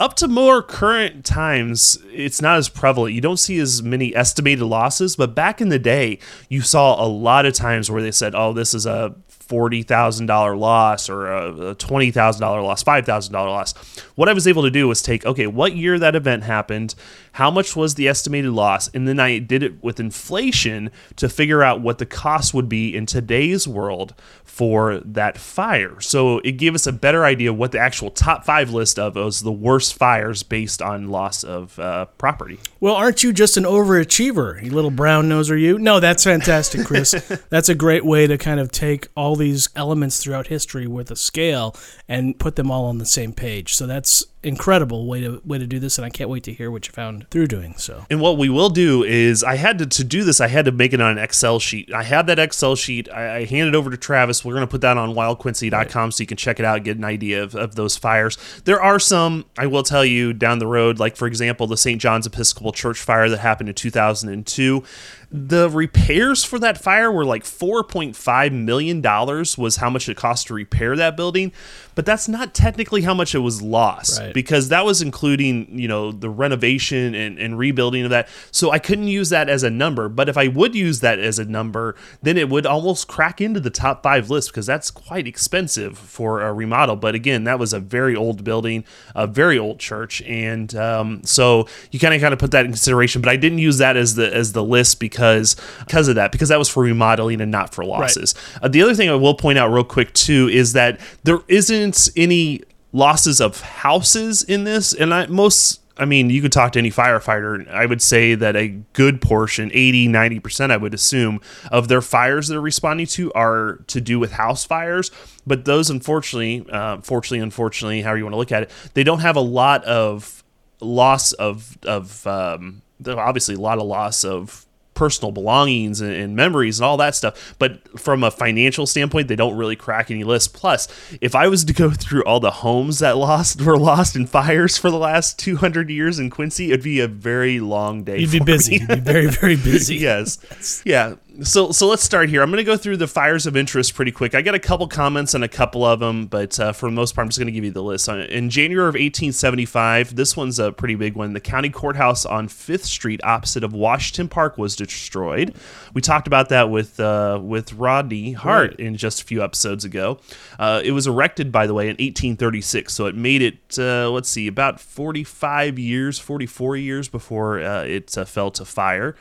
up 0.00 0.14
to 0.14 0.28
more 0.28 0.62
current 0.62 1.24
times, 1.24 1.98
it's 2.12 2.40
not 2.40 2.58
as 2.58 2.68
prevalent. 2.68 3.14
You 3.14 3.20
don't 3.20 3.38
see 3.38 3.58
as 3.58 3.82
many 3.82 4.14
estimated 4.14 4.64
losses, 4.64 5.16
but 5.16 5.34
back 5.34 5.60
in 5.60 5.70
the 5.70 5.78
day, 5.78 6.18
you 6.48 6.60
saw 6.60 7.04
a 7.04 7.06
lot 7.06 7.46
of 7.46 7.54
times 7.54 7.90
where 7.90 8.02
they 8.02 8.12
said, 8.12 8.34
"Oh, 8.34 8.52
this 8.52 8.74
is 8.74 8.86
a 8.86 9.14
forty 9.48 9.82
thousand 9.82 10.26
dollar 10.26 10.56
loss 10.56 11.08
or 11.08 11.26
a, 11.26 11.74
twenty 11.74 12.10
thousand 12.10 12.40
dollar 12.40 12.62
loss, 12.62 12.82
five 12.82 13.04
thousand 13.04 13.32
dollar 13.32 13.50
loss." 13.50 13.74
What 14.14 14.28
I 14.28 14.32
was 14.32 14.46
able 14.46 14.62
to 14.62 14.70
do 14.70 14.86
was 14.88 15.02
take, 15.02 15.24
okay, 15.24 15.46
what 15.46 15.74
year 15.74 15.98
that 15.98 16.14
event 16.14 16.44
happened, 16.44 16.94
how 17.32 17.50
much 17.50 17.74
was 17.74 17.94
the 17.94 18.08
estimated 18.08 18.50
loss, 18.50 18.88
and 18.88 19.06
then 19.06 19.18
I 19.20 19.38
did 19.38 19.62
it 19.62 19.82
with 19.82 20.00
inflation 20.00 20.90
to 21.16 21.28
figure 21.28 21.62
out 21.62 21.80
what 21.80 21.98
the 21.98 22.06
cost 22.06 22.52
would 22.54 22.68
be 22.68 22.94
in 22.94 23.06
today's 23.06 23.66
world 23.66 24.14
for 24.44 24.98
that 25.04 25.38
fire. 25.38 26.00
So 26.00 26.38
it 26.40 26.52
gave 26.52 26.74
us 26.74 26.86
a 26.86 26.92
better 26.92 27.24
idea 27.24 27.52
what 27.52 27.70
the 27.70 27.78
actual 27.78 28.10
top 28.10 28.44
five 28.44 28.70
list 28.70 28.98
of 28.98 29.14
was 29.14 29.40
the 29.40 29.52
worst 29.52 29.94
fires 29.94 30.42
based 30.42 30.82
on 30.82 31.10
loss 31.10 31.44
of 31.44 31.78
uh, 31.78 32.06
property. 32.18 32.58
Well, 32.80 32.96
aren't 32.96 33.22
you 33.22 33.32
just 33.32 33.56
an 33.56 33.62
overachiever, 33.62 34.60
you 34.60 34.72
little 34.72 34.90
brown 34.90 35.28
noser? 35.28 35.60
You? 35.60 35.78
No, 35.78 36.00
that's 36.00 36.24
fantastic, 36.24 36.86
Chris. 36.86 37.12
that's 37.50 37.68
a 37.68 37.74
great 37.74 38.04
way 38.04 38.26
to 38.26 38.36
kind 38.36 38.58
of 38.58 38.72
take 38.72 39.06
all 39.14 39.36
these 39.38 39.68
elements 39.74 40.20
throughout 40.20 40.48
history 40.48 40.86
with 40.86 41.10
a 41.10 41.16
scale 41.16 41.74
and 42.06 42.38
put 42.38 42.56
them 42.56 42.70
all 42.70 42.84
on 42.84 42.98
the 42.98 43.06
same 43.06 43.32
page. 43.32 43.74
So 43.74 43.86
that's 43.86 44.24
incredible 44.42 45.08
way 45.08 45.20
to 45.20 45.42
way 45.44 45.58
to 45.58 45.66
do 45.66 45.80
this 45.80 45.98
and 45.98 46.04
I 46.04 46.10
can't 46.10 46.30
wait 46.30 46.44
to 46.44 46.52
hear 46.52 46.70
what 46.70 46.86
you 46.86 46.92
found 46.92 47.28
through 47.28 47.48
doing 47.48 47.74
so. 47.76 48.06
And 48.08 48.20
what 48.20 48.38
we 48.38 48.48
will 48.48 48.68
do 48.68 49.02
is 49.02 49.42
I 49.42 49.56
had 49.56 49.78
to 49.78 49.86
to 49.86 50.04
do 50.04 50.22
this 50.22 50.40
I 50.40 50.46
had 50.46 50.64
to 50.66 50.72
make 50.72 50.92
it 50.92 51.00
on 51.00 51.12
an 51.12 51.18
Excel 51.18 51.58
sheet. 51.58 51.92
I 51.92 52.04
had 52.04 52.28
that 52.28 52.38
Excel 52.38 52.76
sheet. 52.76 53.08
I, 53.10 53.38
I 53.38 53.44
handed 53.46 53.74
over 53.74 53.90
to 53.90 53.96
Travis. 53.96 54.44
We're 54.44 54.54
going 54.54 54.66
to 54.66 54.70
put 54.70 54.80
that 54.82 54.96
on 54.96 55.14
wildquincy.com 55.14 56.04
right. 56.04 56.14
so 56.14 56.22
you 56.22 56.26
can 56.26 56.36
check 56.36 56.60
it 56.60 56.64
out 56.64 56.84
get 56.84 56.96
an 56.96 57.04
idea 57.04 57.42
of, 57.42 57.56
of 57.56 57.74
those 57.74 57.96
fires. 57.96 58.38
There 58.64 58.80
are 58.80 59.00
some 59.00 59.46
I 59.58 59.66
will 59.66 59.82
tell 59.82 60.04
you 60.04 60.32
down 60.32 60.60
the 60.60 60.66
road 60.66 61.00
like 61.00 61.16
for 61.16 61.26
example 61.26 61.66
the 61.66 61.76
St. 61.76 62.00
John's 62.00 62.26
Episcopal 62.26 62.72
Church 62.72 63.00
fire 63.00 63.28
that 63.28 63.38
happened 63.38 63.68
in 63.68 63.74
2002 63.74 64.84
the 65.30 65.68
repairs 65.68 66.42
for 66.42 66.58
that 66.58 66.78
fire 66.78 67.12
were 67.12 67.24
like 67.24 67.44
4.5 67.44 68.52
million 68.52 69.02
dollars 69.02 69.58
was 69.58 69.76
how 69.76 69.90
much 69.90 70.08
it 70.08 70.16
cost 70.16 70.46
to 70.46 70.54
repair 70.54 70.96
that 70.96 71.16
building 71.16 71.52
but 71.94 72.06
that's 72.06 72.28
not 72.28 72.54
technically 72.54 73.02
how 73.02 73.12
much 73.12 73.34
it 73.34 73.40
was 73.40 73.60
lost 73.60 74.18
right. 74.20 74.27
Because 74.32 74.68
that 74.68 74.84
was 74.84 75.02
including 75.02 75.78
you 75.78 75.88
know 75.88 76.12
the 76.12 76.30
renovation 76.30 77.14
and, 77.14 77.38
and 77.38 77.58
rebuilding 77.58 78.04
of 78.04 78.10
that 78.10 78.28
so 78.50 78.70
i 78.70 78.78
couldn't 78.78 79.08
use 79.08 79.28
that 79.30 79.48
as 79.48 79.62
a 79.62 79.70
number 79.70 80.08
but 80.08 80.28
if 80.28 80.36
i 80.36 80.48
would 80.48 80.74
use 80.74 81.00
that 81.00 81.18
as 81.18 81.38
a 81.38 81.44
number 81.44 81.94
then 82.22 82.36
it 82.36 82.48
would 82.48 82.66
almost 82.66 83.08
crack 83.08 83.40
into 83.40 83.60
the 83.60 83.70
top 83.70 84.02
five 84.02 84.30
list 84.30 84.50
because 84.50 84.66
that's 84.66 84.90
quite 84.90 85.26
expensive 85.26 85.96
for 85.98 86.42
a 86.42 86.52
remodel 86.52 86.96
but 86.96 87.14
again 87.14 87.44
that 87.44 87.58
was 87.58 87.72
a 87.72 87.80
very 87.80 88.16
old 88.16 88.44
building 88.44 88.84
a 89.14 89.26
very 89.26 89.58
old 89.58 89.78
church 89.78 90.22
and 90.22 90.74
um, 90.74 91.22
so 91.24 91.66
you 91.90 91.98
kind 91.98 92.14
of 92.14 92.20
kind 92.20 92.32
of 92.32 92.38
put 92.38 92.50
that 92.50 92.64
in 92.64 92.70
consideration 92.70 93.20
but 93.20 93.28
i 93.28 93.36
didn't 93.36 93.58
use 93.58 93.78
that 93.78 93.96
as 93.96 94.14
the 94.14 94.34
as 94.34 94.52
the 94.52 94.62
list 94.62 95.00
because 95.00 95.18
because 95.18 95.56
because 95.86 96.08
of 96.08 96.14
that 96.14 96.32
because 96.32 96.48
that 96.48 96.58
was 96.58 96.68
for 96.68 96.82
remodeling 96.82 97.40
and 97.40 97.50
not 97.50 97.74
for 97.74 97.84
losses. 97.84 98.34
Right. 98.54 98.64
Uh, 98.64 98.68
the 98.68 98.82
other 98.82 98.94
thing 98.94 99.08
I 99.08 99.14
will 99.14 99.34
point 99.34 99.58
out 99.58 99.68
real 99.68 99.84
quick 99.84 100.12
too 100.12 100.48
is 100.48 100.72
that 100.74 101.00
there 101.24 101.40
isn't 101.48 102.08
any 102.16 102.62
losses 102.92 103.40
of 103.40 103.60
houses 103.60 104.42
in 104.42 104.64
this, 104.64 104.92
and 104.92 105.12
I, 105.12 105.26
most 105.26 105.80
I 105.98 106.04
mean, 106.04 106.30
you 106.30 106.40
could 106.40 106.52
talk 106.52 106.72
to 106.72 106.78
any 106.78 106.90
firefighter. 106.90 107.68
I 107.68 107.84
would 107.84 108.00
say 108.00 108.36
that 108.36 108.54
a 108.54 108.68
good 108.92 109.20
portion, 109.20 109.70
80, 109.74 110.08
90%, 110.08 110.70
I 110.70 110.76
would 110.76 110.94
assume, 110.94 111.40
of 111.72 111.88
their 111.88 112.00
fires 112.00 112.48
they're 112.48 112.60
responding 112.60 113.06
to 113.06 113.32
are 113.32 113.80
to 113.88 114.00
do 114.00 114.18
with 114.20 114.32
house 114.32 114.64
fires. 114.64 115.10
But 115.44 115.64
those, 115.64 115.90
unfortunately, 115.90 116.64
uh, 116.70 116.98
fortunately, 117.00 117.40
unfortunately, 117.40 118.02
however 118.02 118.18
you 118.18 118.24
want 118.24 118.34
to 118.34 118.38
look 118.38 118.52
at 118.52 118.64
it, 118.64 118.70
they 118.94 119.02
don't 119.02 119.20
have 119.20 119.34
a 119.34 119.40
lot 119.40 119.84
of 119.84 120.44
loss 120.80 121.32
of, 121.32 121.76
of 121.82 122.24
um, 122.28 122.82
obviously, 123.04 123.56
a 123.56 123.60
lot 123.60 123.78
of 123.78 123.84
loss 123.84 124.24
of 124.24 124.66
personal 124.98 125.30
belongings 125.30 126.00
and, 126.00 126.12
and, 126.12 126.34
memories 126.34 126.80
and 126.80 126.84
all 126.84 126.96
that 126.96 127.14
stuff. 127.14 127.54
But 127.60 128.00
from 128.00 128.24
a 128.24 128.32
financial 128.32 128.84
standpoint, 128.84 129.28
they 129.28 129.36
don't 129.36 129.56
really 129.56 129.76
crack 129.76 130.10
any 130.10 130.24
lists. 130.24 130.48
Plus, 130.48 130.88
if 131.20 131.36
I 131.36 131.46
was 131.46 131.64
to 131.66 131.72
go 131.72 131.90
through 132.04 132.24
all 132.24 132.40
the 132.40 132.50
homes 132.50 132.98
that 132.98 133.16
lost 133.16 133.62
were 133.64 133.78
lost 133.78 134.16
in 134.16 134.26
fires 134.26 134.76
for 134.76 134.90
the 134.90 134.98
last 134.98 135.38
200 135.38 135.88
years 135.88 136.18
in 136.18 136.30
Quincy, 136.30 136.72
it'd 136.72 136.82
be 136.82 136.98
a 136.98 137.06
very 137.06 137.60
long 137.60 138.02
day. 138.02 138.18
You'd 138.18 138.32
be 138.32 138.40
busy. 138.40 138.78
You'd 138.78 138.88
be 138.88 138.96
very, 138.96 139.28
very 139.28 139.56
busy. 139.70 139.96
yes. 139.96 140.82
Yeah 140.84 141.14
so 141.42 141.70
so 141.70 141.86
let's 141.86 142.02
start 142.02 142.28
here. 142.28 142.42
I'm 142.42 142.50
going 142.50 142.58
to 142.58 142.64
go 142.64 142.76
through 142.76 142.96
the 142.96 143.06
fires 143.06 143.46
of 143.46 143.56
interest 143.56 143.94
pretty 143.94 144.10
quick. 144.10 144.34
I 144.34 144.42
got 144.42 144.54
a 144.54 144.58
couple 144.58 144.88
comments 144.88 145.34
on 145.34 145.42
a 145.42 145.48
couple 145.48 145.84
of 145.84 146.00
them, 146.00 146.26
but 146.26 146.58
uh, 146.58 146.72
for 146.72 146.86
the 146.86 146.94
most 146.94 147.14
part, 147.14 147.24
I'm 147.24 147.28
just 147.28 147.38
going 147.38 147.46
to 147.46 147.52
give 147.52 147.64
you 147.64 147.70
the 147.70 147.82
list. 147.82 148.08
In 148.08 148.50
January 148.50 148.88
of 148.88 148.94
1875, 148.94 150.16
this 150.16 150.36
one's 150.36 150.58
a 150.58 150.72
pretty 150.72 150.96
big 150.96 151.14
one. 151.14 151.34
The 151.34 151.40
county 151.40 151.70
courthouse 151.70 152.26
on 152.26 152.48
Fifth 152.48 152.84
Street, 152.84 153.20
opposite 153.22 153.62
of 153.62 153.72
Washington 153.72 154.28
Park, 154.28 154.58
was 154.58 154.74
destroyed. 154.74 155.54
We 155.94 156.00
talked 156.00 156.26
about 156.26 156.48
that 156.48 156.70
with 156.70 156.98
uh, 156.98 157.38
with 157.42 157.72
Rodney 157.74 158.32
Hart 158.32 158.70
right. 158.70 158.80
in 158.80 158.96
just 158.96 159.22
a 159.22 159.24
few 159.24 159.42
episodes 159.42 159.84
ago. 159.84 160.18
Uh, 160.58 160.80
it 160.84 160.92
was 160.92 161.06
erected, 161.06 161.52
by 161.52 161.66
the 161.66 161.74
way, 161.74 161.84
in 161.84 161.96
1836, 161.96 162.92
so 162.92 163.06
it 163.06 163.14
made 163.14 163.42
it. 163.42 163.78
Uh, 163.78 164.10
let's 164.10 164.28
see, 164.28 164.48
about 164.48 164.80
45 164.80 165.78
years, 165.78 166.18
44 166.18 166.76
years 166.76 167.08
before 167.08 167.60
uh, 167.60 167.84
it 167.84 168.16
uh, 168.18 168.24
fell 168.24 168.50
to 168.50 168.64
fire. 168.64 169.14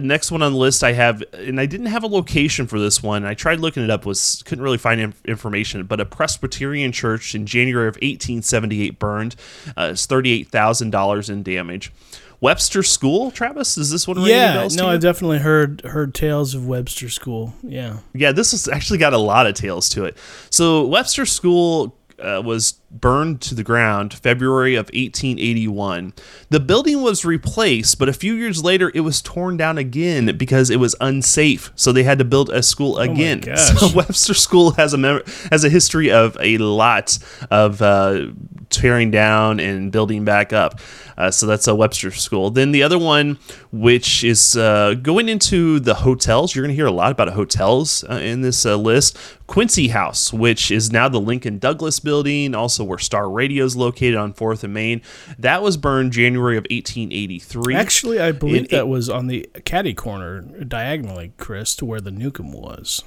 Next 0.00 0.30
one 0.30 0.42
on 0.42 0.52
the 0.52 0.58
list, 0.58 0.82
I 0.84 0.92
have 0.92 1.22
and 1.32 1.60
I 1.60 1.66
didn't 1.66 1.86
have 1.86 2.02
a 2.02 2.06
location 2.08 2.66
for 2.66 2.78
this 2.78 3.02
one. 3.02 3.24
I 3.24 3.34
tried 3.34 3.60
looking 3.60 3.82
it 3.82 3.90
up, 3.90 4.04
was 4.06 4.42
couldn't 4.44 4.64
really 4.64 4.78
find 4.78 5.00
inf- 5.00 5.24
information. 5.24 5.84
But 5.84 6.00
a 6.00 6.04
Presbyterian 6.06 6.92
church 6.92 7.34
in 7.34 7.46
January 7.46 7.88
of 7.88 7.94
1878 7.96 8.98
burned. 8.98 9.36
Uh, 9.76 9.90
it's 9.92 10.06
thirty-eight 10.06 10.48
thousand 10.48 10.90
dollars 10.90 11.30
in 11.30 11.42
damage. 11.42 11.92
Webster 12.40 12.82
School, 12.82 13.30
Travis, 13.30 13.78
is 13.78 13.92
this 13.92 14.08
one? 14.08 14.20
Yeah, 14.22 14.66
no, 14.72 14.88
I've 14.88 15.00
definitely 15.00 15.38
heard 15.38 15.80
heard 15.82 16.12
tales 16.12 16.56
of 16.56 16.66
Webster 16.66 17.08
School. 17.08 17.54
Yeah, 17.62 17.98
yeah, 18.14 18.32
this 18.32 18.50
has 18.50 18.66
actually 18.66 18.98
got 18.98 19.12
a 19.12 19.18
lot 19.18 19.46
of 19.46 19.54
tales 19.54 19.88
to 19.90 20.04
it. 20.06 20.16
So 20.50 20.84
Webster 20.84 21.24
School 21.24 21.96
uh, 22.22 22.42
was 22.42 22.72
burned 22.90 23.40
to 23.40 23.54
the 23.54 23.62
ground 23.62 24.14
February 24.14 24.74
of 24.74 24.86
1881. 24.86 26.12
The 26.50 26.60
building 26.60 27.02
was 27.02 27.24
replaced, 27.24 27.98
but 27.98 28.08
a 28.08 28.12
few 28.12 28.34
years 28.34 28.62
later 28.62 28.90
it 28.94 29.00
was 29.00 29.22
torn 29.22 29.56
down 29.56 29.78
again 29.78 30.36
because 30.36 30.70
it 30.70 30.76
was 30.76 30.94
unsafe. 31.00 31.72
So 31.74 31.92
they 31.92 32.02
had 32.02 32.18
to 32.18 32.24
build 32.24 32.50
a 32.50 32.62
school 32.62 32.98
again. 32.98 33.42
Oh 33.48 33.54
so 33.56 33.96
Webster 33.96 34.34
School 34.34 34.72
has 34.72 34.94
a 34.94 34.98
mem- 34.98 35.22
has 35.50 35.64
a 35.64 35.68
history 35.68 36.10
of 36.10 36.36
a 36.40 36.58
lot 36.58 37.18
of 37.50 37.82
uh, 37.82 38.26
tearing 38.72 39.10
down 39.10 39.60
and 39.60 39.92
building 39.92 40.24
back 40.24 40.52
up. 40.52 40.80
Uh, 41.16 41.30
so 41.30 41.46
that's 41.46 41.68
a 41.68 41.74
Webster 41.74 42.10
School. 42.10 42.50
Then 42.50 42.72
the 42.72 42.82
other 42.82 42.98
one, 42.98 43.38
which 43.70 44.24
is 44.24 44.56
uh, 44.56 44.94
going 44.94 45.28
into 45.28 45.78
the 45.78 45.94
hotels, 45.94 46.54
you're 46.54 46.64
going 46.64 46.72
to 46.72 46.74
hear 46.76 46.86
a 46.86 46.90
lot 46.92 47.12
about 47.12 47.28
hotels 47.28 48.02
uh, 48.10 48.14
in 48.14 48.40
this 48.40 48.64
uh, 48.66 48.76
list. 48.76 49.16
Quincy 49.46 49.88
House, 49.88 50.32
which 50.32 50.70
is 50.70 50.90
now 50.90 51.08
the 51.10 51.20
Lincoln 51.20 51.58
Douglas 51.58 52.00
building, 52.00 52.54
also 52.54 52.82
where 52.82 52.98
Star 52.98 53.28
Radio 53.30 53.64
is 53.66 53.76
located 53.76 54.16
on 54.16 54.32
4th 54.32 54.64
and 54.64 54.72
Main. 54.72 55.02
That 55.38 55.62
was 55.62 55.76
burned 55.76 56.12
January 56.12 56.56
of 56.56 56.62
1883. 56.70 57.74
Actually, 57.74 58.18
I 58.18 58.32
believe 58.32 58.56
In 58.56 58.62
that 58.70 58.80
eight- 58.80 58.88
was 58.88 59.10
on 59.10 59.26
the 59.26 59.48
caddy 59.66 59.92
corner 59.94 60.40
diagonally, 60.40 61.34
Chris, 61.36 61.74
to 61.76 61.84
where 61.84 62.00
the 62.00 62.10
Newcomb 62.10 62.52
was. 62.52 63.04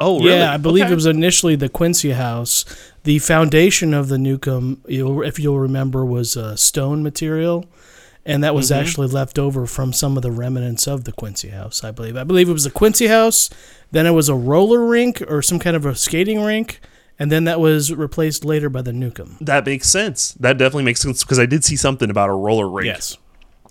Oh, 0.00 0.18
really? 0.20 0.36
Yeah, 0.38 0.52
I 0.52 0.56
believe 0.56 0.84
Okay. 0.84 0.92
it 0.92 0.96
was 0.96 1.06
initially 1.06 1.56
the 1.56 1.68
Quincy 1.68 2.10
House. 2.12 2.64
The 3.04 3.18
foundation 3.20 3.94
of 3.94 4.08
the 4.08 4.18
Newcomb, 4.18 4.82
if 4.86 5.38
you'll 5.38 5.58
remember, 5.60 6.04
was 6.04 6.36
uh, 6.36 6.56
stone 6.56 7.02
material, 7.02 7.64
and 8.24 8.42
that 8.42 8.54
was 8.54 8.70
Mm-hmm. 8.70 8.80
actually 8.80 9.06
left 9.08 9.38
over 9.38 9.66
from 9.66 9.92
some 9.92 10.16
of 10.16 10.22
the 10.22 10.32
remnants 10.32 10.86
of 10.88 11.04
the 11.04 11.12
Quincy 11.12 11.48
House. 11.50 11.84
I 11.84 11.90
believe. 11.92 12.16
I 12.16 12.24
believe 12.24 12.48
it 12.48 12.52
was 12.52 12.64
the 12.64 12.70
Quincy 12.70 13.06
House. 13.06 13.48
Then 13.92 14.06
it 14.06 14.10
was 14.10 14.28
a 14.28 14.34
roller 14.34 14.84
rink 14.84 15.22
or 15.28 15.40
some 15.42 15.58
kind 15.60 15.76
of 15.76 15.86
a 15.86 15.94
skating 15.94 16.42
rink, 16.42 16.80
and 17.18 17.30
then 17.30 17.44
that 17.44 17.60
was 17.60 17.92
replaced 17.94 18.44
later 18.44 18.68
by 18.68 18.82
the 18.82 18.92
Newcomb. 18.92 19.36
That 19.40 19.64
makes 19.64 19.88
sense. 19.88 20.32
That 20.32 20.58
definitely 20.58 20.82
makes 20.84 21.00
sense 21.00 21.22
because 21.22 21.38
I 21.38 21.46
did 21.46 21.64
see 21.64 21.76
something 21.76 22.10
about 22.10 22.28
a 22.28 22.34
roller 22.34 22.68
rink. 22.68 22.86
Yes. 22.86 23.16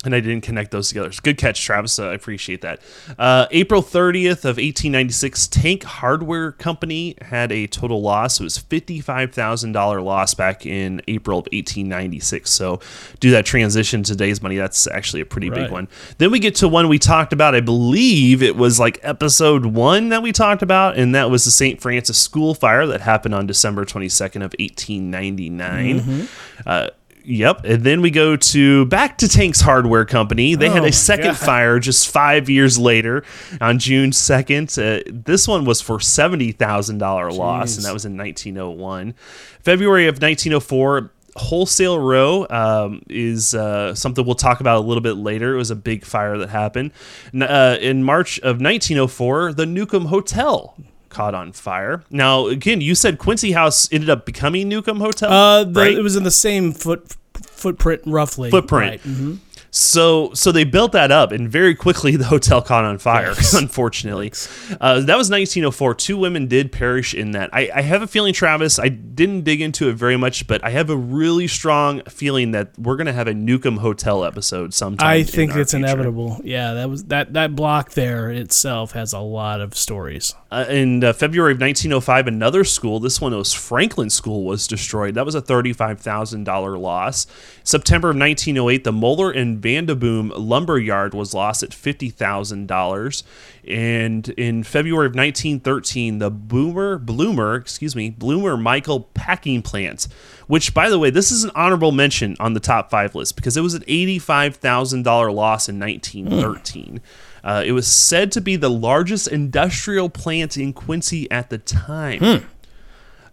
And 0.06 0.16
I 0.16 0.20
didn't 0.20 0.42
connect 0.42 0.72
those 0.72 0.90
together. 0.90 1.12
So 1.12 1.22
good 1.24 1.38
catch, 1.38 1.64
Travis. 1.64 2.00
Uh, 2.00 2.10
I 2.10 2.14
appreciate 2.14 2.62
that. 2.62 2.82
Uh, 3.18 3.48
April 3.52 3.82
30th 3.82 4.46
of 4.46 4.58
1896, 4.58 5.48
Tank 5.48 5.84
Hardware 5.84 6.52
Company 6.52 7.16
had 7.22 7.52
a 7.52 7.68
total 7.68 8.02
loss. 8.02 8.40
It 8.40 8.44
was 8.44 8.58
$55,000 8.58 10.04
loss 10.04 10.34
back 10.34 10.66
in 10.66 11.02
April 11.08 11.40
of 11.40 11.46
1896. 11.52 12.50
So 12.50 12.80
do 13.20 13.32
that 13.32 13.46
transition 13.46 14.04
to 14.04 14.12
today's 14.14 14.42
money. 14.42 14.58
That's 14.58 14.88
actually 14.88 15.22
a 15.22 15.26
pretty 15.26 15.50
big 15.50 15.72
one. 15.72 15.88
Then 16.18 16.32
we 16.32 16.40
get 16.40 16.56
to 16.56 16.68
one 16.68 16.88
we 16.88 17.00
talked 17.00 17.34
about. 17.34 17.56
I 17.56 17.62
believe 17.62 18.42
it 18.42 18.56
was 18.56 18.80
like 18.80 19.00
episode 19.04 19.66
one 19.66 20.10
that 20.10 20.22
we 20.22 20.32
talked 20.32 20.62
about, 20.62 20.98
and 20.98 21.16
that 21.16 21.30
was 21.30 21.46
the 21.46 21.52
St. 21.52 21.82
Francis 21.82 22.18
School 22.18 22.54
fire 22.54 22.86
that 22.88 23.02
happened 23.02 23.36
on 23.36 23.48
December 23.48 23.86
22nd 23.86 24.38
of 24.38 24.54
1899. 24.60 26.28
Uh, 26.66 26.90
Yep, 27.27 27.65
and 27.65 27.84
then 27.84 28.01
we 28.01 28.12
go 28.12 28.36
to 28.36 28.86
back 28.86 29.17
to 29.20 29.27
Tank's 29.27 29.62
Hardware 29.62 30.05
Company. 30.05 30.55
They 30.55 30.70
had 30.70 30.79
Oh 30.79 30.82
my 30.84 30.88
a 30.89 30.91
second 30.91 31.25
God. 31.32 31.38
fire 31.38 31.79
just 31.79 32.10
five 32.10 32.50
years 32.50 32.77
later, 32.77 33.24
on 33.60 33.79
June 33.79 34.12
second. 34.12 34.77
Uh, 34.77 35.00
this 35.08 35.48
one 35.48 35.65
was 35.65 35.82
for 35.82 36.00
seventy 36.00 36.51
thousand 36.51 37.00
dollar 37.00 37.32
loss, 37.32 37.72
Jeez. 37.72 37.77
and 37.77 37.86
that 37.86 37.94
was 37.94 38.05
in 38.05 38.15
nineteen 38.15 38.58
oh 38.58 38.70
one. 38.70 39.15
February 39.62 40.08
of 40.08 40.22
nineteen 40.22 40.53
oh 40.53 40.60
four. 40.60 41.12
Wholesale 41.38 42.00
Row 42.00 42.48
um, 42.50 43.01
is 43.10 43.53
uh, 43.53 43.94
something 43.94 44.25
we'll 44.25 44.36
talk 44.36 44.62
about 44.62 44.77
a 44.77 44.88
little 44.88 45.01
bit 45.01 45.15
later. 45.17 45.53
It 45.53 45.58
was 45.58 45.70
a 45.70 45.75
big 45.75 46.05
fire 46.05 46.38
that 46.38 46.48
happened. 46.50 46.91
Uh, 47.38 47.75
in 47.82 48.05
March 48.05 48.38
of 48.39 48.62
1904, 48.62 49.51
the 49.53 49.65
Newcomb 49.65 50.05
Hotel 50.05 50.77
caught 51.16 51.34
on 51.34 51.54
fire. 51.54 52.04
Now, 52.10 52.48
again, 52.48 52.82
you 52.82 52.94
said 52.94 53.18
Quincy 53.18 53.54
House 53.54 53.88
ended 53.92 54.10
up 54.10 54.26
becoming 54.26 54.68
Newcomb 54.68 55.00
Hotel. 55.00 55.32
Uh, 55.32 55.64
the, 55.64 55.80
right? 55.80 55.98
it 55.98 56.02
was 56.02 56.18
in 56.18 56.24
the 56.24 56.32
same 56.32 56.74
foot 56.74 57.16
footprint 57.34 58.02
roughly. 58.06 58.52
Footprint. 58.52 58.92
Right. 58.92 59.02
mhm. 59.02 59.38
So 59.77 60.31
so 60.33 60.53
they 60.53 60.64
built 60.64 60.94
that 60.94 61.11
up, 61.11 61.33
and 61.33 61.50
very 61.50 61.75
quickly 61.75 62.16
the 62.16 62.24
hotel 62.24 62.61
caught 62.61 62.85
on 62.85 62.98
fire. 62.98 63.33
Unfortunately, 63.53 64.31
uh, 64.79 65.01
that 65.01 65.18
was 65.18 65.29
1904. 65.29 65.96
Two 65.96 66.18
women 66.18 66.48
did 66.48 66.72
perish 66.72 67.14
in 67.14 67.31
that. 67.31 67.50
I, 67.51 67.70
I 67.75 67.81
have 67.81 68.01
a 68.01 68.07
feeling, 68.07 68.33
Travis. 68.33 68.79
I 68.79 68.88
didn't 68.88 69.42
dig 69.42 69.59
into 69.59 69.90
it 69.90 69.96
very 69.96 70.16
much, 70.16 70.48
but 70.48 70.64
I 70.64 70.70
have 70.70 70.90
a 70.90 70.96
really 70.96 71.48
strong 71.48 72.01
feeling 72.03 72.51
that 72.51 72.79
we're 72.79 72.96
gonna 72.96 73.11
have 73.11 73.27
a 73.27 73.33
Newcomb 73.33 73.77
Hotel 73.77 74.24
episode 74.24 74.74
sometime. 74.74 75.09
I 75.09 75.16
in 75.16 75.25
think 75.25 75.55
it's 75.57 75.72
future. 75.72 75.85
inevitable. 75.85 76.40
Yeah, 76.46 76.75
that 76.75 76.90
was 76.90 77.03
that 77.05 77.33
that 77.33 77.53
block 77.53 77.92
there 77.92 78.29
itself 78.29 78.94
has 78.94 79.11
a 79.11 79.20
lot 79.20 79.59
of 79.59 79.75
stories. 79.75 80.35
Uh, 80.55 80.64
in 80.70 81.03
uh, 81.03 81.11
February 81.11 81.51
of 81.51 81.59
1905, 81.59 82.27
another 82.27 82.64
school, 82.64 83.01
this 83.01 83.20
one 83.20 83.35
was 83.35 83.51
Franklin 83.51 84.09
School, 84.09 84.46
was 84.46 84.68
destroyed. 84.68 85.16
That 85.16 85.25
was 85.25 85.35
a 85.35 85.42
$35,000 85.42 86.79
loss. 86.79 87.27
September 87.66 88.11
of 88.11 88.16
1908, 88.16 88.85
the 88.85 88.94
Moeller 88.94 89.31
and 89.31 89.59
Vanderboom 89.66 90.32
lumber 90.36 90.78
yard 90.78 91.16
was 91.16 91.34
lost 91.34 91.64
at 91.64 91.72
$50,000. 91.72 93.24
And 93.68 94.30
in 94.30 94.64
February 94.64 95.08
of 95.08 95.16
1913, 95.16 96.20
the 96.20 96.30
Boomer, 96.30 97.00
Bloomer, 97.00 97.56
excuse 97.56 97.96
me, 97.96 98.12
Bloomer 98.12 98.58
Michael 98.58 99.01
packing 99.16 99.64
plant, 99.64 100.08
which, 100.46 100.75
by 100.75 100.88
the 100.90 101.00
way, 101.00 101.10
this 101.10 101.32
is 101.32 101.44
an 101.44 101.51
honorable 101.56 101.92
mention 101.92 102.36
on 102.40 102.54
the 102.54 102.60
top 102.60 102.92
five 102.92 103.16
list 103.16 103.36
because 103.36 103.58
it 103.58 103.62
was 103.62 103.74
an 103.74 103.82
$85,000 103.84 105.04
loss 105.34 105.68
in 105.68 105.80
1913. 105.80 107.01
Uh, 107.44 107.64
it 107.66 107.72
was 107.72 107.88
said 107.88 108.32
to 108.34 108.42
be 108.42 108.56
the 108.56 108.70
largest 108.70 109.28
industrial 109.28 110.10
plant 110.10 110.58
in 110.58 110.74
Quincy 110.74 111.30
at 111.32 111.50
the 111.50 111.58
time. 111.58 112.20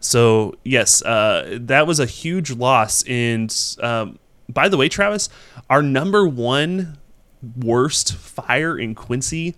So 0.00 0.54
yes, 0.64 1.02
uh, 1.02 1.58
that 1.60 1.86
was 1.86 2.00
a 2.00 2.06
huge 2.06 2.50
loss. 2.50 3.04
And 3.04 3.54
um, 3.80 4.18
by 4.52 4.68
the 4.68 4.76
way, 4.76 4.88
Travis, 4.88 5.28
our 5.68 5.82
number 5.82 6.26
one 6.26 6.98
worst 7.56 8.14
fire 8.14 8.78
in 8.78 8.94
Quincy 8.94 9.56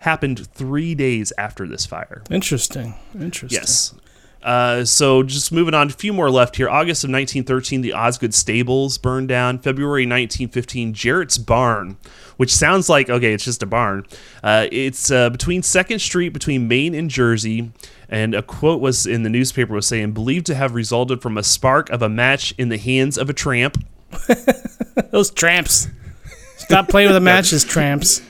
happened 0.00 0.46
three 0.48 0.94
days 0.94 1.32
after 1.38 1.66
this 1.66 1.86
fire. 1.86 2.22
Interesting. 2.30 2.94
Interesting. 3.14 3.58
Yes. 3.58 3.94
Uh, 4.42 4.84
so 4.84 5.22
just 5.22 5.50
moving 5.50 5.74
on, 5.74 5.88
a 5.88 5.90
few 5.90 6.12
more 6.12 6.30
left 6.30 6.56
here. 6.56 6.68
August 6.68 7.02
of 7.02 7.10
1913, 7.10 7.80
the 7.80 7.92
Osgood 7.92 8.32
Stables 8.32 8.96
burned 8.96 9.28
down. 9.28 9.58
February 9.58 10.02
1915, 10.02 10.94
Jarrett's 10.94 11.38
Barn, 11.38 11.96
which 12.36 12.54
sounds 12.54 12.88
like 12.88 13.10
okay, 13.10 13.32
it's 13.32 13.44
just 13.44 13.62
a 13.62 13.66
barn. 13.66 14.06
Uh, 14.42 14.68
it's 14.70 15.10
uh, 15.10 15.28
between 15.30 15.62
Second 15.62 15.98
Street, 15.98 16.30
between 16.30 16.68
Main 16.68 16.94
and 16.94 17.10
Jersey. 17.10 17.72
And 18.08 18.34
a 18.34 18.42
quote 18.42 18.80
was 18.80 19.06
in 19.06 19.22
the 19.22 19.28
newspaper 19.28 19.74
was 19.74 19.86
saying, 19.86 20.12
believed 20.12 20.46
to 20.46 20.54
have 20.54 20.74
resulted 20.74 21.20
from 21.20 21.36
a 21.36 21.42
spark 21.42 21.90
of 21.90 22.00
a 22.00 22.08
match 22.08 22.54
in 22.56 22.70
the 22.70 22.78
hands 22.78 23.18
of 23.18 23.28
a 23.28 23.34
tramp. 23.34 23.84
Those 25.10 25.30
tramps. 25.30 25.88
Stop 26.68 26.88
playing 26.88 27.08
with 27.08 27.14
the 27.16 27.20
matches, 27.34 27.64
tramps. 27.64 28.20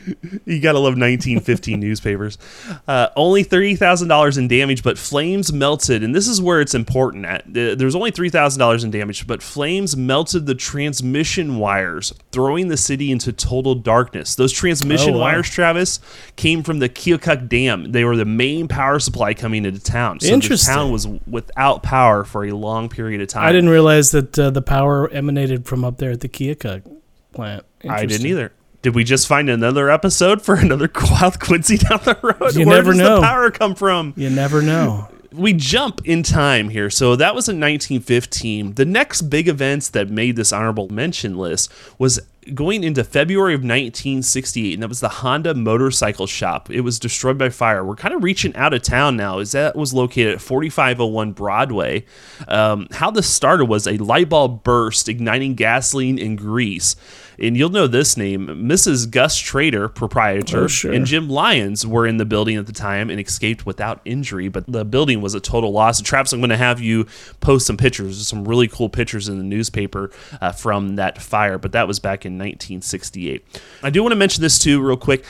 You 0.46 0.60
gotta 0.60 0.78
love 0.78 0.92
1915 0.96 1.80
newspapers. 1.80 2.38
Uh, 2.86 3.08
only 3.16 3.42
thirty 3.42 3.74
thousand 3.74 4.06
dollars 4.06 4.38
in 4.38 4.46
damage, 4.46 4.84
but 4.84 4.96
flames 4.96 5.52
melted, 5.52 6.04
and 6.04 6.14
this 6.14 6.28
is 6.28 6.40
where 6.40 6.60
it's 6.60 6.72
important. 6.74 7.26
At 7.26 7.42
Uh, 7.48 7.74
there's 7.74 7.96
only 7.96 8.12
three 8.12 8.28
thousand 8.30 8.60
dollars 8.60 8.84
in 8.84 8.92
damage, 8.92 9.26
but 9.26 9.42
flames 9.42 9.96
melted 9.96 10.46
the 10.46 10.54
transmission 10.54 11.56
wires, 11.58 12.14
throwing 12.30 12.68
the 12.68 12.76
city 12.76 13.10
into 13.10 13.32
total 13.32 13.74
darkness. 13.74 14.36
Those 14.36 14.52
transmission 14.52 15.14
Oh, 15.14 15.18
wow. 15.18 15.24
wires, 15.24 15.50
Travis, 15.50 15.98
came 16.36 16.62
from 16.62 16.78
the 16.78 16.88
Keokuk 16.88 17.48
Dam. 17.48 17.90
They 17.90 18.04
were 18.04 18.16
the 18.16 18.24
main 18.24 18.68
power 18.68 19.00
supply 19.00 19.34
coming 19.34 19.64
into 19.64 19.80
town. 19.80 20.20
So 20.20 20.28
Interesting. 20.28 20.72
the 20.74 20.78
town 20.80 20.92
was 20.92 21.08
without 21.26 21.82
power 21.82 22.22
for 22.22 22.44
a 22.44 22.52
long 22.52 22.88
period 22.88 23.20
of 23.20 23.26
time. 23.26 23.48
I 23.48 23.52
didn't 23.52 23.70
realize 23.70 24.12
that 24.12 24.38
uh, 24.38 24.50
the 24.50 24.62
power 24.62 25.08
emanated 25.10 25.66
from 25.66 25.84
up 25.84 25.98
there 25.98 26.12
at 26.12 26.20
the 26.20 26.28
Keokuk 26.28 26.97
plant. 27.32 27.64
I 27.88 28.06
didn't 28.06 28.26
either. 28.26 28.52
Did 28.82 28.94
we 28.94 29.04
just 29.04 29.26
find 29.26 29.50
another 29.50 29.90
episode 29.90 30.40
for 30.42 30.54
another 30.58 30.90
Wild 31.10 31.40
Quincy 31.40 31.78
down 31.78 32.00
the 32.04 32.16
road? 32.22 32.54
You 32.54 32.66
Where 32.66 32.76
never 32.76 32.92
does 32.92 33.00
know. 33.00 33.16
the 33.16 33.22
power 33.22 33.50
come 33.50 33.74
from? 33.74 34.14
You 34.16 34.30
never 34.30 34.62
know. 34.62 35.08
We 35.32 35.52
jump 35.52 36.00
in 36.04 36.22
time 36.22 36.70
here. 36.70 36.90
So 36.90 37.16
that 37.16 37.34
was 37.34 37.48
in 37.48 37.56
1915. 37.56 38.74
The 38.74 38.84
next 38.84 39.22
big 39.22 39.48
events 39.48 39.90
that 39.90 40.08
made 40.08 40.36
this 40.36 40.52
honorable 40.52 40.88
mention 40.88 41.36
list 41.36 41.72
was 41.98 42.20
going 42.54 42.82
into 42.82 43.04
February 43.04 43.54
of 43.54 43.60
1968, 43.60 44.74
and 44.74 44.82
that 44.82 44.88
was 44.88 45.00
the 45.00 45.08
Honda 45.08 45.54
motorcycle 45.54 46.26
shop. 46.26 46.70
It 46.70 46.80
was 46.80 46.98
destroyed 46.98 47.38
by 47.38 47.50
fire. 47.50 47.84
We're 47.84 47.96
kind 47.96 48.14
of 48.14 48.22
reaching 48.22 48.54
out 48.56 48.72
of 48.72 48.82
town 48.82 49.16
now, 49.16 49.38
as 49.38 49.52
that 49.52 49.76
was 49.76 49.92
located 49.92 50.34
at 50.34 50.40
4501 50.40 51.32
Broadway. 51.32 52.04
Um, 52.46 52.88
how 52.92 53.10
this 53.10 53.28
started 53.28 53.66
was 53.66 53.86
a 53.86 53.98
light 53.98 54.28
bulb 54.28 54.64
burst, 54.64 55.08
igniting 55.08 55.54
gasoline 55.54 56.18
and 56.18 56.38
grease. 56.38 56.96
And 57.40 57.56
you'll 57.56 57.70
know 57.70 57.86
this 57.86 58.16
name, 58.16 58.46
Mrs. 58.48 59.08
Gus 59.10 59.36
Trader, 59.38 59.88
proprietor, 59.88 60.64
Oh, 60.64 60.66
sure. 60.66 60.92
and 60.92 61.06
Jim 61.06 61.28
Lyons 61.28 61.86
were 61.86 62.06
in 62.06 62.16
the 62.16 62.24
building 62.24 62.56
at 62.56 62.66
the 62.66 62.72
time 62.72 63.10
and 63.10 63.20
escaped 63.20 63.64
without 63.64 64.00
injury, 64.04 64.48
but 64.48 64.64
the 64.66 64.84
building 64.84 65.20
was 65.20 65.34
a 65.34 65.40
total 65.40 65.70
loss. 65.70 65.98
And 65.98 66.06
Traps, 66.06 66.32
I'm 66.32 66.40
going 66.40 66.50
to 66.50 66.56
have 66.56 66.80
you 66.80 67.06
post 67.40 67.66
some 67.66 67.76
pictures, 67.76 68.26
some 68.26 68.46
really 68.46 68.66
cool 68.66 68.88
pictures 68.88 69.28
in 69.28 69.38
the 69.38 69.44
newspaper 69.44 70.10
uh, 70.40 70.50
from 70.52 70.96
that 70.96 71.22
fire, 71.22 71.58
but 71.58 71.72
that 71.72 71.86
was 71.86 72.00
back 72.00 72.26
in 72.26 72.32
1968. 72.32 73.44
I 73.82 73.90
do 73.90 74.02
want 74.02 74.12
to 74.12 74.16
mention 74.16 74.42
this 74.42 74.58
too, 74.58 74.80
real 74.80 74.96
quick. 74.96 75.24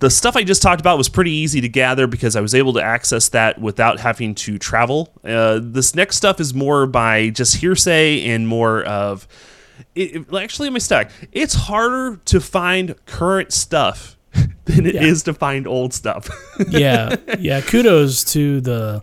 The 0.00 0.10
stuff 0.10 0.36
I 0.36 0.44
just 0.44 0.60
talked 0.60 0.80
about 0.80 0.98
was 0.98 1.08
pretty 1.08 1.32
easy 1.32 1.60
to 1.62 1.68
gather 1.68 2.06
because 2.06 2.36
I 2.36 2.40
was 2.42 2.54
able 2.54 2.74
to 2.74 2.82
access 2.82 3.30
that 3.30 3.58
without 3.60 4.00
having 4.00 4.34
to 4.36 4.58
travel. 4.58 5.12
Uh, 5.24 5.60
this 5.62 5.94
next 5.94 6.16
stuff 6.16 6.40
is 6.40 6.52
more 6.52 6.86
by 6.86 7.30
just 7.30 7.56
hearsay 7.56 8.28
and 8.28 8.46
more 8.46 8.82
of. 8.84 9.26
It, 9.94 10.16
it, 10.16 10.34
actually, 10.34 10.68
let 10.68 10.74
me 10.74 10.80
stack. 10.80 11.10
It's 11.32 11.54
harder 11.54 12.16
to 12.26 12.40
find 12.40 12.94
current 13.06 13.52
stuff 13.52 14.16
than 14.64 14.86
it 14.86 14.94
yeah. 14.94 15.02
is 15.02 15.22
to 15.24 15.34
find 15.34 15.66
old 15.66 15.92
stuff. 15.94 16.28
yeah, 16.68 17.16
yeah. 17.38 17.60
Kudos 17.60 18.24
to 18.32 18.60
the 18.60 19.02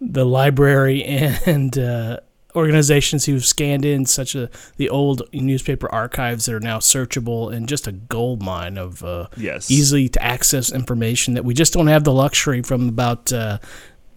the 0.00 0.24
library 0.24 1.04
and 1.04 1.76
uh, 1.78 2.20
organizations 2.56 3.26
who've 3.26 3.44
scanned 3.44 3.84
in 3.84 4.06
such 4.06 4.34
a 4.34 4.48
the 4.76 4.88
old 4.88 5.22
newspaper 5.32 5.90
archives 5.92 6.46
that 6.46 6.54
are 6.54 6.60
now 6.60 6.78
searchable 6.78 7.54
and 7.54 7.68
just 7.68 7.86
a 7.86 7.92
gold 7.92 8.42
mine 8.42 8.78
of 8.78 9.02
uh, 9.04 9.28
yes. 9.36 9.70
easily 9.70 10.08
to 10.08 10.22
access 10.22 10.72
information 10.72 11.34
that 11.34 11.44
we 11.44 11.54
just 11.54 11.72
don't 11.72 11.86
have 11.86 12.04
the 12.04 12.12
luxury 12.12 12.62
from 12.62 12.88
about 12.88 13.32
uh, 13.32 13.58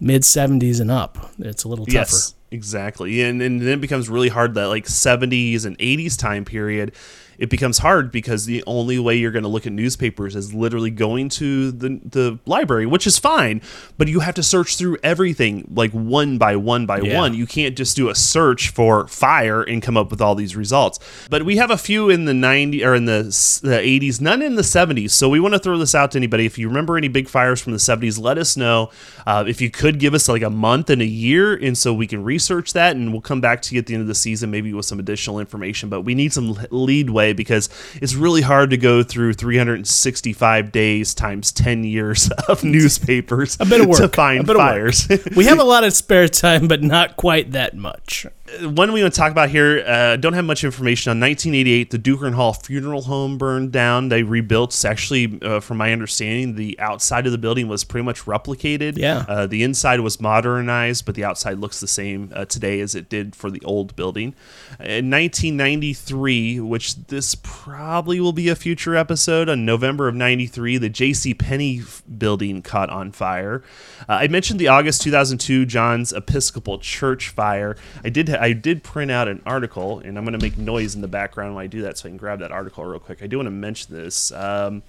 mid 0.00 0.22
70s 0.22 0.80
and 0.80 0.90
up. 0.90 1.30
It's 1.38 1.64
a 1.64 1.68
little 1.68 1.86
tougher. 1.86 1.98
Yes, 1.98 2.33
exactly. 2.54 3.22
And, 3.22 3.42
and 3.42 3.60
then 3.60 3.68
it 3.68 3.80
becomes 3.80 4.08
really 4.08 4.28
hard 4.28 4.54
that 4.54 4.68
like 4.68 4.86
70s 4.86 5.66
and 5.66 5.76
80s 5.78 6.18
time 6.18 6.44
period 6.44 6.94
it 7.38 7.50
becomes 7.50 7.78
hard 7.78 8.10
because 8.10 8.46
the 8.46 8.62
only 8.66 8.98
way 8.98 9.16
you're 9.16 9.30
going 9.30 9.42
to 9.42 9.48
look 9.48 9.66
at 9.66 9.72
newspapers 9.72 10.36
is 10.36 10.54
literally 10.54 10.90
going 10.90 11.28
to 11.30 11.72
the, 11.72 12.00
the 12.04 12.38
library, 12.46 12.86
which 12.86 13.06
is 13.06 13.18
fine, 13.18 13.60
but 13.98 14.08
you 14.08 14.20
have 14.20 14.34
to 14.34 14.42
search 14.42 14.76
through 14.76 14.98
everything 15.02 15.68
like 15.70 15.92
one 15.92 16.38
by 16.38 16.56
one 16.56 16.86
by 16.86 17.00
yeah. 17.00 17.18
one. 17.18 17.34
You 17.34 17.46
can't 17.46 17.76
just 17.76 17.96
do 17.96 18.08
a 18.08 18.14
search 18.14 18.70
for 18.70 19.06
fire 19.08 19.62
and 19.62 19.82
come 19.82 19.96
up 19.96 20.10
with 20.10 20.20
all 20.20 20.34
these 20.34 20.56
results. 20.56 20.98
But 21.30 21.44
we 21.44 21.56
have 21.56 21.70
a 21.70 21.78
few 21.78 22.10
in 22.10 22.24
the 22.24 22.32
90s 22.32 22.84
or 22.84 22.94
in 22.94 23.04
the, 23.04 23.22
the 23.62 23.76
80s, 23.76 24.20
none 24.20 24.42
in 24.42 24.54
the 24.54 24.62
70s. 24.62 25.10
So 25.10 25.28
we 25.28 25.40
want 25.40 25.54
to 25.54 25.60
throw 25.60 25.78
this 25.78 25.94
out 25.94 26.12
to 26.12 26.18
anybody. 26.18 26.46
If 26.46 26.58
you 26.58 26.68
remember 26.68 26.96
any 26.96 27.08
big 27.08 27.28
fires 27.28 27.60
from 27.60 27.72
the 27.72 27.78
70s, 27.78 28.18
let 28.18 28.38
us 28.38 28.56
know. 28.56 28.90
Uh, 29.26 29.44
if 29.46 29.60
you 29.60 29.70
could 29.70 29.98
give 29.98 30.14
us 30.14 30.28
like 30.28 30.42
a 30.42 30.50
month 30.50 30.90
and 30.90 31.02
a 31.02 31.06
year, 31.06 31.54
and 31.54 31.76
so 31.76 31.92
we 31.92 32.06
can 32.06 32.22
research 32.22 32.72
that, 32.72 32.96
and 32.96 33.12
we'll 33.12 33.20
come 33.20 33.40
back 33.40 33.62
to 33.62 33.74
you 33.74 33.78
at 33.78 33.86
the 33.86 33.94
end 33.94 34.02
of 34.02 34.06
the 34.06 34.14
season, 34.14 34.50
maybe 34.50 34.72
with 34.72 34.86
some 34.86 34.98
additional 34.98 35.38
information. 35.38 35.88
But 35.88 36.02
we 36.02 36.14
need 36.14 36.32
some 36.32 36.58
lead 36.70 37.10
because 37.32 37.68
it's 38.02 38.14
really 38.14 38.42
hard 38.42 38.70
to 38.70 38.76
go 38.76 39.02
through 39.02 39.34
365 39.34 40.72
days 40.72 41.14
times 41.14 41.52
10 41.52 41.84
years 41.84 42.30
of 42.48 42.64
newspapers 42.64 43.56
a 43.60 43.64
bit 43.64 43.80
of 43.80 43.86
work. 43.86 43.98
to 43.98 44.08
find 44.08 44.46
fires. 44.46 45.08
we 45.36 45.44
have 45.46 45.58
a 45.58 45.64
lot 45.74 45.84
of 45.84 45.92
spare 45.92 46.28
time, 46.28 46.68
but 46.68 46.82
not 46.82 47.16
quite 47.16 47.52
that 47.52 47.76
much 47.76 48.26
one 48.62 48.92
we 48.92 49.02
want 49.02 49.14
to 49.14 49.18
talk 49.18 49.30
about 49.30 49.48
here, 49.48 49.84
uh, 49.86 50.16
don't 50.16 50.32
have 50.32 50.44
much 50.44 50.64
information 50.64 51.10
on 51.10 51.20
1988. 51.20 51.90
The 51.90 51.98
Duker 51.98 52.26
and 52.26 52.36
Haugh 52.36 52.64
Funeral 52.64 53.02
Home 53.02 53.38
burned 53.38 53.72
down. 53.72 54.08
They 54.08 54.22
rebuilt. 54.22 54.70
It's 54.70 54.84
actually, 54.84 55.38
uh, 55.42 55.60
from 55.60 55.78
my 55.78 55.92
understanding, 55.92 56.54
the 56.54 56.78
outside 56.78 57.26
of 57.26 57.32
the 57.32 57.38
building 57.38 57.68
was 57.68 57.84
pretty 57.84 58.04
much 58.04 58.22
replicated. 58.24 58.96
Yeah. 58.96 59.24
Uh, 59.28 59.46
the 59.46 59.62
inside 59.62 60.00
was 60.00 60.20
modernized, 60.20 61.06
but 61.06 61.14
the 61.14 61.24
outside 61.24 61.58
looks 61.58 61.80
the 61.80 61.88
same 61.88 62.30
uh, 62.34 62.44
today 62.44 62.80
as 62.80 62.94
it 62.94 63.08
did 63.08 63.34
for 63.34 63.50
the 63.50 63.62
old 63.64 63.96
building. 63.96 64.34
In 64.80 65.10
1993, 65.10 66.60
which 66.60 66.96
this 67.06 67.34
probably 67.36 68.20
will 68.20 68.32
be 68.32 68.48
a 68.48 68.56
future 68.56 68.96
episode, 68.96 69.48
on 69.48 69.64
November 69.64 70.08
of 70.08 70.14
93, 70.14 70.78
the 70.78 70.88
J.C. 70.88 71.34
Penney 71.34 71.82
building 72.18 72.62
caught 72.62 72.90
on 72.90 73.12
fire. 73.12 73.62
Uh, 74.08 74.12
I 74.20 74.28
mentioned 74.28 74.60
the 74.60 74.68
August 74.68 75.02
2002 75.02 75.66
John's 75.66 76.12
Episcopal 76.12 76.78
Church 76.78 77.28
fire. 77.28 77.76
I 78.04 78.10
did 78.10 78.28
I 78.44 78.52
did 78.52 78.82
print 78.82 79.10
out 79.10 79.26
an 79.26 79.40
article, 79.46 80.00
and 80.00 80.18
I'm 80.18 80.24
going 80.26 80.38
to 80.38 80.44
make 80.44 80.58
noise 80.58 80.94
in 80.94 81.00
the 81.00 81.08
background 81.08 81.54
when 81.54 81.64
I 81.64 81.66
do 81.66 81.80
that, 81.80 81.96
so 81.96 82.06
I 82.06 82.10
can 82.10 82.18
grab 82.18 82.40
that 82.40 82.52
article 82.52 82.84
real 82.84 83.00
quick. 83.00 83.22
I 83.22 83.26
do 83.26 83.38
want 83.38 83.46
to 83.46 83.50
mention 83.50 83.94
this. 83.94 84.32
Um, 84.32 84.82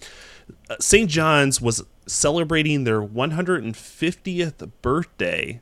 St. 0.82 1.10
John's 1.10 1.62
was 1.62 1.82
celebrating 2.06 2.84
their 2.84 3.02
150th 3.02 4.72
birthday 4.82 5.62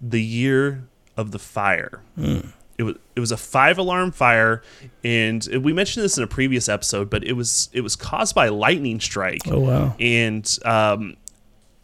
the 0.00 0.22
year 0.22 0.84
of 1.16 1.32
the 1.32 1.40
fire. 1.40 2.00
Mm. 2.16 2.52
It 2.78 2.84
was 2.84 2.94
it 3.16 3.20
was 3.20 3.32
a 3.32 3.36
five 3.36 3.76
alarm 3.76 4.12
fire, 4.12 4.62
and 5.02 5.44
we 5.64 5.72
mentioned 5.72 6.04
this 6.04 6.16
in 6.16 6.22
a 6.22 6.28
previous 6.28 6.68
episode, 6.68 7.10
but 7.10 7.24
it 7.24 7.32
was 7.32 7.70
it 7.72 7.80
was 7.80 7.96
caused 7.96 8.36
by 8.36 8.46
a 8.46 8.54
lightning 8.54 9.00
strike. 9.00 9.42
Oh 9.48 9.58
wow! 9.58 9.96
And 9.98 10.48
um, 10.64 11.16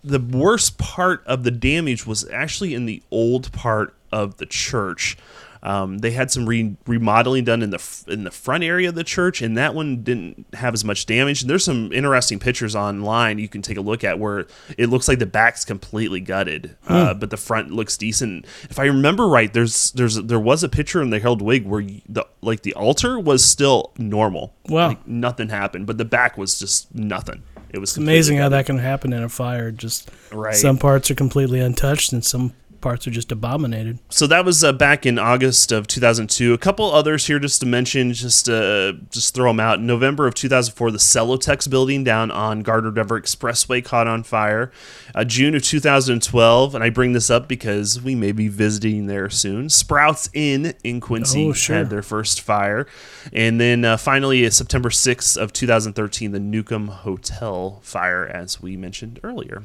the 0.04 0.20
worst 0.20 0.78
part 0.78 1.24
of 1.26 1.42
the 1.42 1.50
damage 1.50 2.06
was 2.06 2.30
actually 2.30 2.74
in 2.74 2.86
the 2.86 3.02
old 3.10 3.50
part 3.52 3.92
of 4.12 4.36
the 4.38 4.46
church. 4.46 5.16
Um, 5.62 5.98
they 5.98 6.12
had 6.12 6.30
some 6.30 6.46
re- 6.46 6.76
remodeling 6.86 7.42
done 7.42 7.60
in 7.60 7.70
the 7.70 8.04
in 8.06 8.22
the 8.22 8.30
front 8.30 8.62
area 8.62 8.88
of 8.88 8.94
the 8.94 9.02
church, 9.02 9.42
and 9.42 9.56
that 9.56 9.74
one 9.74 10.02
didn't 10.02 10.46
have 10.54 10.74
as 10.74 10.84
much 10.84 11.06
damage. 11.06 11.42
And 11.42 11.50
there's 11.50 11.64
some 11.64 11.92
interesting 11.92 12.38
pictures 12.38 12.76
online 12.76 13.40
you 13.40 13.48
can 13.48 13.62
take 13.62 13.76
a 13.76 13.80
look 13.80 14.04
at 14.04 14.20
where 14.20 14.46
it 14.78 14.88
looks 14.88 15.08
like 15.08 15.18
the 15.18 15.26
back's 15.26 15.64
completely 15.64 16.20
gutted, 16.20 16.76
uh, 16.86 17.14
but 17.14 17.30
the 17.30 17.36
front 17.36 17.72
looks 17.72 17.96
decent. 17.96 18.44
If 18.70 18.78
I 18.78 18.84
remember 18.84 19.26
right, 19.26 19.52
there's 19.52 19.90
there's 19.92 20.14
there 20.14 20.38
was 20.38 20.62
a 20.62 20.68
picture 20.68 21.02
in 21.02 21.10
the 21.10 21.18
Herald-Whig 21.18 21.66
where 21.66 21.82
the 22.08 22.26
like 22.42 22.62
the 22.62 22.74
altar 22.74 23.18
was 23.18 23.44
still 23.44 23.92
normal. 23.98 24.54
Wow, 24.68 24.88
like 24.88 25.08
nothing 25.08 25.48
happened, 25.48 25.86
but 25.86 25.98
the 25.98 26.04
back 26.04 26.38
was 26.38 26.60
just 26.60 26.94
nothing. 26.94 27.42
It 27.70 27.78
was 27.78 27.96
amazing 27.96 28.38
how 28.38 28.48
that 28.50 28.66
can 28.66 28.78
happen 28.78 29.12
in 29.12 29.22
a 29.22 29.28
fire. 29.28 29.72
Just 29.72 30.10
right. 30.32 30.54
some 30.54 30.78
parts 30.78 31.10
are 31.10 31.16
completely 31.16 31.58
untouched, 31.58 32.12
and 32.12 32.24
some 32.24 32.52
parts 32.86 33.04
are 33.04 33.10
just 33.10 33.32
abominated. 33.32 33.98
So 34.10 34.28
that 34.28 34.44
was 34.44 34.62
uh, 34.62 34.72
back 34.72 35.04
in 35.06 35.18
August 35.18 35.72
of 35.72 35.88
2002. 35.88 36.54
A 36.54 36.58
couple 36.58 36.92
others 36.92 37.26
here 37.26 37.40
just 37.40 37.58
to 37.58 37.66
mention, 37.66 38.12
just 38.12 38.48
uh, 38.48 38.92
just 39.10 39.34
throw 39.34 39.50
them 39.50 39.58
out. 39.58 39.80
In 39.80 39.88
November 39.88 40.28
of 40.28 40.36
2004, 40.36 40.92
the 40.92 40.98
Celotex 40.98 41.68
building 41.68 42.04
down 42.04 42.30
on 42.30 42.62
Gardner 42.62 42.92
Denver 42.92 43.20
Expressway 43.20 43.84
caught 43.84 44.06
on 44.06 44.22
fire. 44.22 44.70
Uh, 45.16 45.24
June 45.24 45.56
of 45.56 45.64
2012, 45.64 46.76
and 46.76 46.84
I 46.84 46.90
bring 46.90 47.12
this 47.12 47.28
up 47.28 47.48
because 47.48 48.00
we 48.00 48.14
may 48.14 48.30
be 48.30 48.46
visiting 48.46 49.08
there 49.08 49.30
soon. 49.30 49.68
Sprouts 49.68 50.30
Inn 50.32 50.72
in 50.84 51.00
Quincy 51.00 51.46
oh, 51.46 51.52
sure. 51.54 51.78
had 51.78 51.90
their 51.90 52.02
first 52.02 52.40
fire, 52.40 52.86
and 53.32 53.60
then 53.60 53.84
uh, 53.84 53.96
finally, 53.96 54.46
uh, 54.46 54.50
September 54.50 54.90
6th 54.90 55.36
of 55.36 55.52
2013, 55.52 56.30
the 56.30 56.38
Newcomb 56.38 56.86
Hotel 56.86 57.80
fire, 57.82 58.24
as 58.24 58.62
we 58.62 58.76
mentioned 58.76 59.18
earlier. 59.24 59.64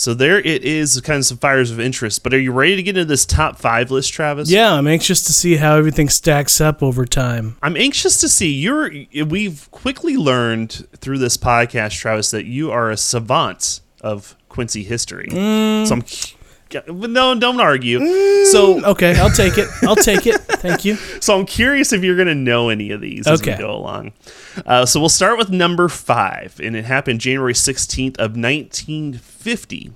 So 0.00 0.14
there 0.14 0.38
it 0.40 0.64
is, 0.64 0.98
kind 1.02 1.18
of 1.18 1.26
some 1.26 1.36
fires 1.36 1.70
of 1.70 1.78
interest. 1.78 2.22
But 2.22 2.32
are 2.32 2.40
you 2.40 2.52
ready 2.52 2.74
to 2.74 2.82
get 2.82 2.96
into 2.96 3.04
this 3.04 3.26
top 3.26 3.58
five 3.58 3.90
list, 3.90 4.10
Travis? 4.14 4.50
Yeah, 4.50 4.72
I'm 4.72 4.86
anxious 4.86 5.22
to 5.24 5.32
see 5.34 5.56
how 5.56 5.76
everything 5.76 6.08
stacks 6.08 6.58
up 6.58 6.82
over 6.82 7.04
time. 7.04 7.58
I'm 7.60 7.76
anxious 7.76 8.18
to 8.22 8.28
see 8.30 8.50
you're. 8.50 8.90
We've 9.26 9.70
quickly 9.70 10.16
learned 10.16 10.88
through 10.96 11.18
this 11.18 11.36
podcast, 11.36 11.98
Travis, 11.98 12.30
that 12.30 12.46
you 12.46 12.70
are 12.70 12.90
a 12.90 12.96
savant 12.96 13.82
of 14.00 14.36
Quincy 14.48 14.84
history. 14.84 15.28
Mm. 15.30 15.86
So 15.86 15.96
I'm 15.96 16.04
no, 16.88 17.38
don't 17.38 17.60
argue. 17.60 17.98
Mm, 17.98 18.46
so 18.46 18.82
okay, 18.92 19.18
I'll 19.18 19.28
take 19.28 19.58
it. 19.58 19.68
I'll 19.82 19.96
take 19.96 20.26
it. 20.26 20.40
Thank 20.40 20.86
you. 20.86 20.96
So 21.20 21.38
I'm 21.38 21.44
curious 21.44 21.92
if 21.92 22.02
you're 22.02 22.16
going 22.16 22.28
to 22.28 22.34
know 22.34 22.70
any 22.70 22.92
of 22.92 23.02
these 23.02 23.26
as 23.26 23.42
we 23.42 23.52
go 23.54 23.70
along. 23.70 24.12
Uh, 24.66 24.86
so 24.86 25.00
we'll 25.00 25.08
start 25.08 25.38
with 25.38 25.50
number 25.50 25.88
five, 25.88 26.60
and 26.62 26.74
it 26.76 26.84
happened 26.84 27.20
January 27.20 27.52
16th 27.52 28.16
of 28.16 28.36
1950. 28.36 29.92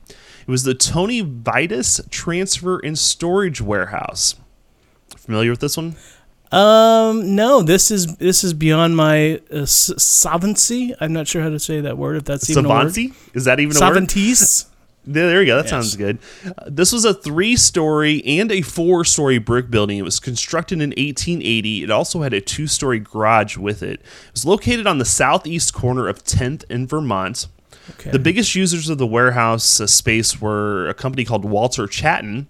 It 0.47 0.51
was 0.51 0.64
the 0.64 0.75
Tony 0.75 1.21
Vitus 1.23 2.01
Transfer 2.11 2.79
and 2.79 2.99
Storage 2.99 3.61
Warehouse. 3.61 4.37
Familiar 5.17 5.51
with 5.51 5.61
this 5.61 5.77
one? 5.77 5.97
Um, 6.53 7.35
no. 7.35 7.62
This 7.62 7.90
is 7.90 8.17
this 8.17 8.45
is 8.45 8.53
beyond 8.55 8.97
my 8.97 9.37
uh, 9.51 9.64
savancy. 9.64 10.95
I'm 11.01 11.12
not 11.12 11.27
sure 11.27 11.43
how 11.43 11.49
to 11.49 11.59
say 11.59 11.81
that 11.81 11.99
word. 11.99 12.17
If 12.17 12.25
that's 12.25 12.49
even 12.51 12.64
Savancy? 12.64 13.07
a 13.07 13.09
word. 13.09 13.17
Is 13.35 13.45
that 13.47 13.59
even 13.59 13.77
a? 13.77 13.81
There 15.07 15.43
you 15.43 15.47
go. 15.47 15.57
That 15.57 15.64
yes. 15.64 15.71
sounds 15.71 15.97
good. 15.97 16.19
Uh, 16.47 16.53
this 16.67 16.93
was 16.93 17.05
a 17.05 17.12
three 17.12 17.57
story 17.57 18.25
and 18.25 18.51
a 18.51 18.62
four 18.62 19.05
story 19.05 19.38
brick 19.38 19.71
building. 19.71 19.99
It 19.99 20.03
was 20.03 20.19
constructed 20.19 20.81
in 20.81 20.90
1880. 20.90 21.85
It 21.85 21.90
also 21.90 22.23
had 22.23 22.33
a 22.33 22.40
two 22.40 22.67
story 22.67 23.01
garage 23.01 23.57
with 23.57 23.83
it. 23.83 24.01
It 24.01 24.33
was 24.33 24.47
located 24.47 24.87
on 24.87 24.99
the 24.99 25.05
southeast 25.05 25.75
corner 25.75 26.09
of 26.09 26.25
10th 26.25 26.64
and 26.71 26.88
Vermont. 26.88 27.49
Okay. 27.90 28.11
The 28.11 28.19
biggest 28.19 28.55
users 28.55 28.88
of 28.88 28.97
the 28.97 29.07
warehouse 29.07 29.79
uh, 29.81 29.87
space 29.87 30.40
were 30.40 30.88
a 30.88 30.95
company 30.95 31.25
called 31.25 31.45
Walter 31.45 31.87
Chatton. 31.87 32.49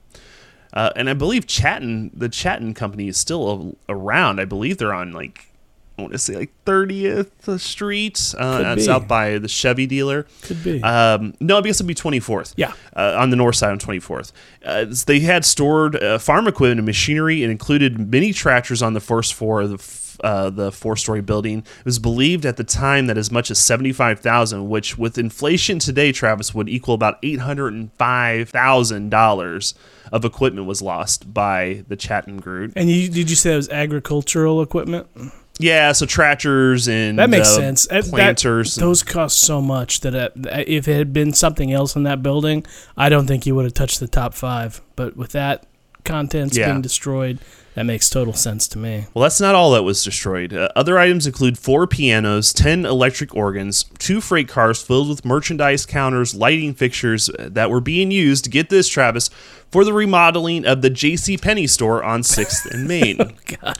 Uh, 0.73 0.90
and 0.97 1.09
I 1.09 1.14
believe 1.14 1.47
Chatton, 1.47 2.11
the 2.14 2.29
Chatton 2.29 2.75
company, 2.75 3.09
is 3.09 3.17
still 3.17 3.77
a, 3.88 3.93
around. 3.93 4.40
I 4.40 4.45
believe 4.45 4.79
they're 4.79 4.95
on 4.95 5.12
like 5.12 5.49
I 5.97 6.03
want 6.03 6.13
to 6.13 6.19
say 6.19 6.35
like 6.35 6.51
30th 6.65 7.61
Street. 7.61 8.35
Uh, 8.37 8.75
it's 8.77 8.89
out 8.89 9.07
by 9.07 9.39
the 9.39 9.47
Chevy 9.47 9.87
dealer. 9.87 10.27
Could 10.43 10.65
be. 10.65 10.83
Um, 10.83 11.35
no, 11.39 11.59
I 11.59 11.61
guess 11.61 11.77
it'd 11.77 11.87
be 11.87 11.95
24th. 11.95 12.55
Yeah. 12.57 12.73
Uh, 12.97 13.15
on 13.17 13.31
the 13.31 13.37
north 13.37 13.55
side 13.55 13.71
on 13.71 13.79
24th. 13.79 14.33
Uh, 14.65 14.87
they 15.07 15.21
had 15.21 15.45
stored 15.45 15.95
uh, 16.03 16.19
farm 16.19 16.49
equipment 16.49 16.81
and 16.81 16.87
machinery 16.87 17.45
and 17.45 17.53
included 17.53 18.11
many 18.11 18.33
tractors 18.33 18.83
on 18.83 18.95
the 18.95 19.01
first 19.01 19.35
floor 19.35 19.61
of 19.63 19.71
the 19.71 19.79
uh, 20.23 20.49
the 20.51 20.71
four 20.71 20.97
story 20.97 21.21
building. 21.21 21.59
It 21.59 21.85
was 21.85 21.99
believed 21.99 22.47
at 22.47 22.57
the 22.57 22.63
time 22.65 23.09
that 23.09 23.19
as 23.19 23.33
much 23.33 23.51
as 23.51 23.59
75,000, 23.59 24.69
which 24.69 24.97
with 24.97 25.19
inflation 25.19 25.81
today, 25.81 26.13
Travis, 26.13 26.55
would 26.55 26.69
equal 26.69 26.95
about 26.95 27.21
$805,000 27.23 29.75
of 30.13 30.25
equipment 30.25 30.67
was 30.67 30.81
lost 30.83 31.35
by 31.35 31.85
the 31.89 31.97
Chatton 31.97 32.37
Group. 32.39 32.75
And 32.77 32.89
you, 32.91 33.09
did 33.09 33.29
you 33.29 33.35
say 33.37 33.55
it 33.55 33.57
was 33.57 33.69
agricultural 33.69 34.63
equipment? 34.63 35.09
Yeah, 35.59 35.93
so 35.93 36.05
tractors 36.07 36.88
and 36.88 37.19
That 37.19 37.31
makes 37.31 37.49
uh, 37.49 37.57
sense. 37.57 37.87
Uh, 37.90 38.01
that- 38.01 38.11
Planters. 38.11 38.75
those 38.75 39.03
cost 39.03 39.38
so 39.40 39.61
much 39.61 40.01
that 40.01 40.14
uh, 40.14 40.29
if 40.67 40.88
it 40.88 40.95
had 40.97 41.12
been 41.12 41.33
something 41.33 41.73
else 41.73 41.95
in 41.95 42.03
that 42.05 42.23
building, 42.23 42.64
I 42.97 43.09
don't 43.09 43.27
think 43.27 43.47
you 43.47 43.55
would 43.55 43.64
have 43.64 43.75
touched 43.75 44.01
the 44.01 44.09
top 44.09 44.35
five. 44.35 44.81
But 44.97 45.17
with 45.17 45.33
that 45.33 45.67
contents 46.05 46.57
Yeah. 46.57 46.67
being 46.71 46.83
destroyed, 46.83 47.38
that 47.75 47.85
makes 47.85 48.11
total 48.11 48.35
sense 48.35 48.69
to 48.69 48.79
me. 48.79 49.07
Well, 49.14 49.23
that's 49.23 49.40
not 49.40 49.55
all 49.55 49.73
that 49.73 49.83
was 49.85 50.03
destroyed. 50.05 50.53
Uh, 50.53 50.69
other 50.77 50.99
items 50.99 51.27
include 51.27 51.57
four 51.59 51.87
pianos, 51.87 52.53
10 52.53 52.85
electric 52.85 53.35
organs, 53.35 53.85
two 53.99 54.21
freight 54.21 54.49
cars 54.49 54.83
filled 54.83 55.09
with 55.09 55.25
merchandise 55.25 55.87
counters, 55.87 56.35
lighting 56.35 56.75
fixtures 56.75 57.31
uh, 57.31 57.49
that 57.53 57.71
were 57.71 57.81
being 57.81 58.11
used, 58.11 58.45
to 58.45 58.51
get 58.51 58.71
this, 58.71 58.88
Travis, 58.88 59.29
for 59.71 59.85
the 59.85 59.93
remodeling 59.93 60.64
of 60.67 60.83
the 60.83 60.90
J.C. 60.90 61.37
Penney 61.37 61.67
store 61.67 62.03
on 62.05 62.23
6th 62.23 62.67
and 62.71 62.87
Main. 62.87 63.17
God. 63.61 63.79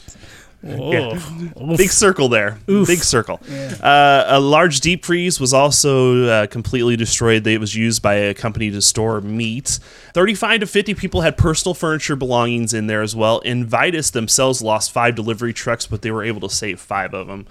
Whoa. 0.65 1.75
Big 1.77 1.91
circle 1.91 2.27
there. 2.27 2.57
Big 2.65 3.03
circle. 3.03 3.39
Uh, 3.81 4.23
a 4.27 4.39
large 4.39 4.79
deep 4.79 5.05
freeze 5.05 5.39
was 5.39 5.53
also 5.53 6.25
uh, 6.25 6.47
completely 6.47 6.95
destroyed. 6.95 7.45
It 7.45 7.59
was 7.59 7.75
used 7.75 8.01
by 8.01 8.15
a 8.15 8.33
company 8.33 8.71
to 8.71 8.81
store 8.81 9.21
meat. 9.21 9.79
35 10.13 10.61
to 10.61 10.65
50 10.65 10.95
people 10.95 11.21
had 11.21 11.37
personal 11.37 11.75
furniture 11.75 12.15
belongings 12.15 12.73
in 12.73 12.87
there 12.87 13.01
as 13.03 13.15
well. 13.15 13.41
And 13.45 13.65
Vitus 13.65 14.09
themselves 14.09 14.61
lost 14.61 14.91
five 14.91 15.13
delivery 15.13 15.53
trucks, 15.53 15.85
but 15.85 16.01
they 16.01 16.09
were 16.09 16.23
able 16.23 16.41
to 16.47 16.53
save 16.53 16.79
five 16.79 17.13
of 17.13 17.27
them. 17.27 17.45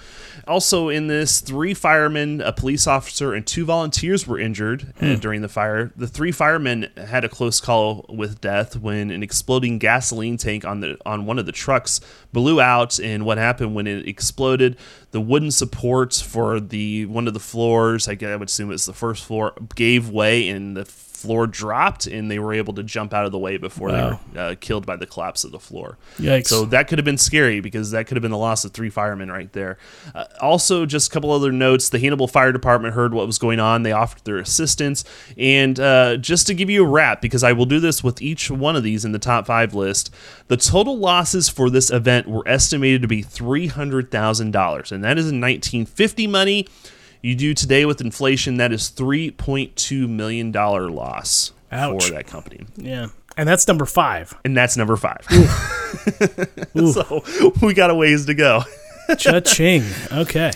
Also, 0.48 0.88
in 0.88 1.06
this, 1.06 1.40
three 1.40 1.72
firemen, 1.74 2.40
a 2.40 2.52
police 2.52 2.86
officer, 2.86 3.32
and 3.32 3.46
two 3.46 3.64
volunteers 3.64 4.26
were 4.26 4.38
injured 4.38 4.92
uh, 5.00 5.14
during 5.16 5.40
the 5.40 5.48
fire. 5.48 5.92
The 5.96 6.08
three 6.08 6.32
firemen 6.32 6.88
had 6.96 7.24
a 7.24 7.28
close 7.28 7.60
call 7.60 8.06
with 8.08 8.40
death 8.40 8.76
when 8.76 9.10
an 9.10 9.22
exploding 9.22 9.78
gasoline 9.78 10.36
tank 10.36 10.64
on 10.64 10.80
the 10.80 10.98
on 11.06 11.26
one 11.26 11.38
of 11.38 11.46
the 11.46 11.52
trucks 11.52 12.00
blew 12.32 12.60
out. 12.60 12.98
And 13.04 13.26
what 13.26 13.38
happened 13.38 13.74
when 13.74 13.86
it 13.86 14.08
exploded? 14.08 14.76
The 15.10 15.20
wooden 15.20 15.50
supports 15.50 16.20
for 16.20 16.58
the 16.58 17.06
one 17.06 17.28
of 17.28 17.34
the 17.34 17.40
floors, 17.40 18.08
I, 18.08 18.14
guess 18.14 18.30
I 18.30 18.36
would 18.36 18.48
assume 18.48 18.72
it's 18.72 18.86
the 18.86 18.92
first 18.92 19.24
floor, 19.24 19.52
gave 19.74 20.08
way 20.08 20.48
and 20.48 20.76
the 20.76 20.84
floor 21.24 21.46
dropped, 21.46 22.06
and 22.06 22.30
they 22.30 22.38
were 22.38 22.52
able 22.52 22.74
to 22.74 22.82
jump 22.82 23.12
out 23.14 23.24
of 23.26 23.32
the 23.32 23.38
way 23.38 23.56
before 23.56 23.88
Wow. 23.88 24.20
they 24.32 24.38
were 24.40 24.44
uh, 24.46 24.54
killed 24.60 24.84
by 24.86 24.96
the 24.96 25.06
collapse 25.06 25.44
of 25.44 25.52
the 25.52 25.58
floor. 25.58 25.96
Yikes. 26.18 26.46
So 26.48 26.64
that 26.66 26.88
could 26.88 26.98
have 26.98 27.04
been 27.04 27.18
scary 27.18 27.60
because 27.60 27.90
that 27.92 28.06
could 28.06 28.16
have 28.16 28.22
been 28.22 28.30
the 28.30 28.38
loss 28.38 28.64
of 28.64 28.72
three 28.72 28.90
firemen 28.90 29.30
right 29.30 29.52
there. 29.52 29.78
Uh, 30.14 30.24
also, 30.40 30.86
just 30.86 31.10
a 31.10 31.12
couple 31.12 31.30
other 31.32 31.50
notes: 31.52 31.88
the 31.88 31.98
Hannibal 31.98 32.28
Fire 32.28 32.52
Department 32.52 32.94
heard 32.94 33.14
what 33.14 33.26
was 33.26 33.38
going 33.38 33.60
on. 33.60 33.82
They 33.82 33.92
offered 33.92 34.24
their 34.24 34.38
assistance, 34.38 35.04
and 35.38 35.80
uh, 35.80 36.16
just 36.18 36.46
to 36.48 36.54
give 36.54 36.68
you 36.70 36.84
a 36.84 36.88
wrap, 36.88 37.20
because 37.22 37.42
I 37.42 37.52
will 37.52 37.66
do 37.66 37.80
this 37.80 38.04
with 38.04 38.20
each 38.22 38.50
one 38.50 38.76
of 38.76 38.82
these 38.82 39.04
in 39.04 39.12
the 39.12 39.18
top 39.18 39.46
five 39.46 39.74
list. 39.74 40.12
The 40.48 40.56
total 40.56 40.98
losses 40.98 41.48
for 41.48 41.70
this 41.70 41.90
event 41.90 42.28
were 42.28 42.46
estimated 42.46 43.02
to 43.02 43.08
be 43.08 43.22
three 43.22 43.66
hundred 43.68 44.10
thousand 44.10 44.50
dollars, 44.50 44.92
and 44.92 45.02
that 45.02 45.16
is 45.18 45.24
in 45.30 45.40
1950 45.40 46.26
money. 46.26 46.66
You 47.24 47.34
do 47.34 47.54
today 47.54 47.86
with 47.86 48.02
inflation, 48.02 48.58
that 48.58 48.70
is 48.70 48.90
three 48.90 49.30
point 49.30 49.76
two 49.76 50.06
million 50.06 50.52
dollar 50.52 50.90
loss 50.90 51.52
Ouch. 51.72 52.04
for 52.04 52.12
that 52.12 52.26
company, 52.26 52.66
yeah. 52.76 53.06
And 53.34 53.48
that's 53.48 53.66
number 53.66 53.86
five. 53.86 54.34
and 54.44 54.54
that's 54.54 54.76
number 54.76 54.94
five. 54.94 55.24
so 56.76 57.24
we 57.62 57.72
got 57.72 57.88
a 57.88 57.94
ways 57.94 58.26
to 58.26 58.34
go. 58.34 58.64
Cha-ching. 59.18 59.84
Okay. 60.12 60.52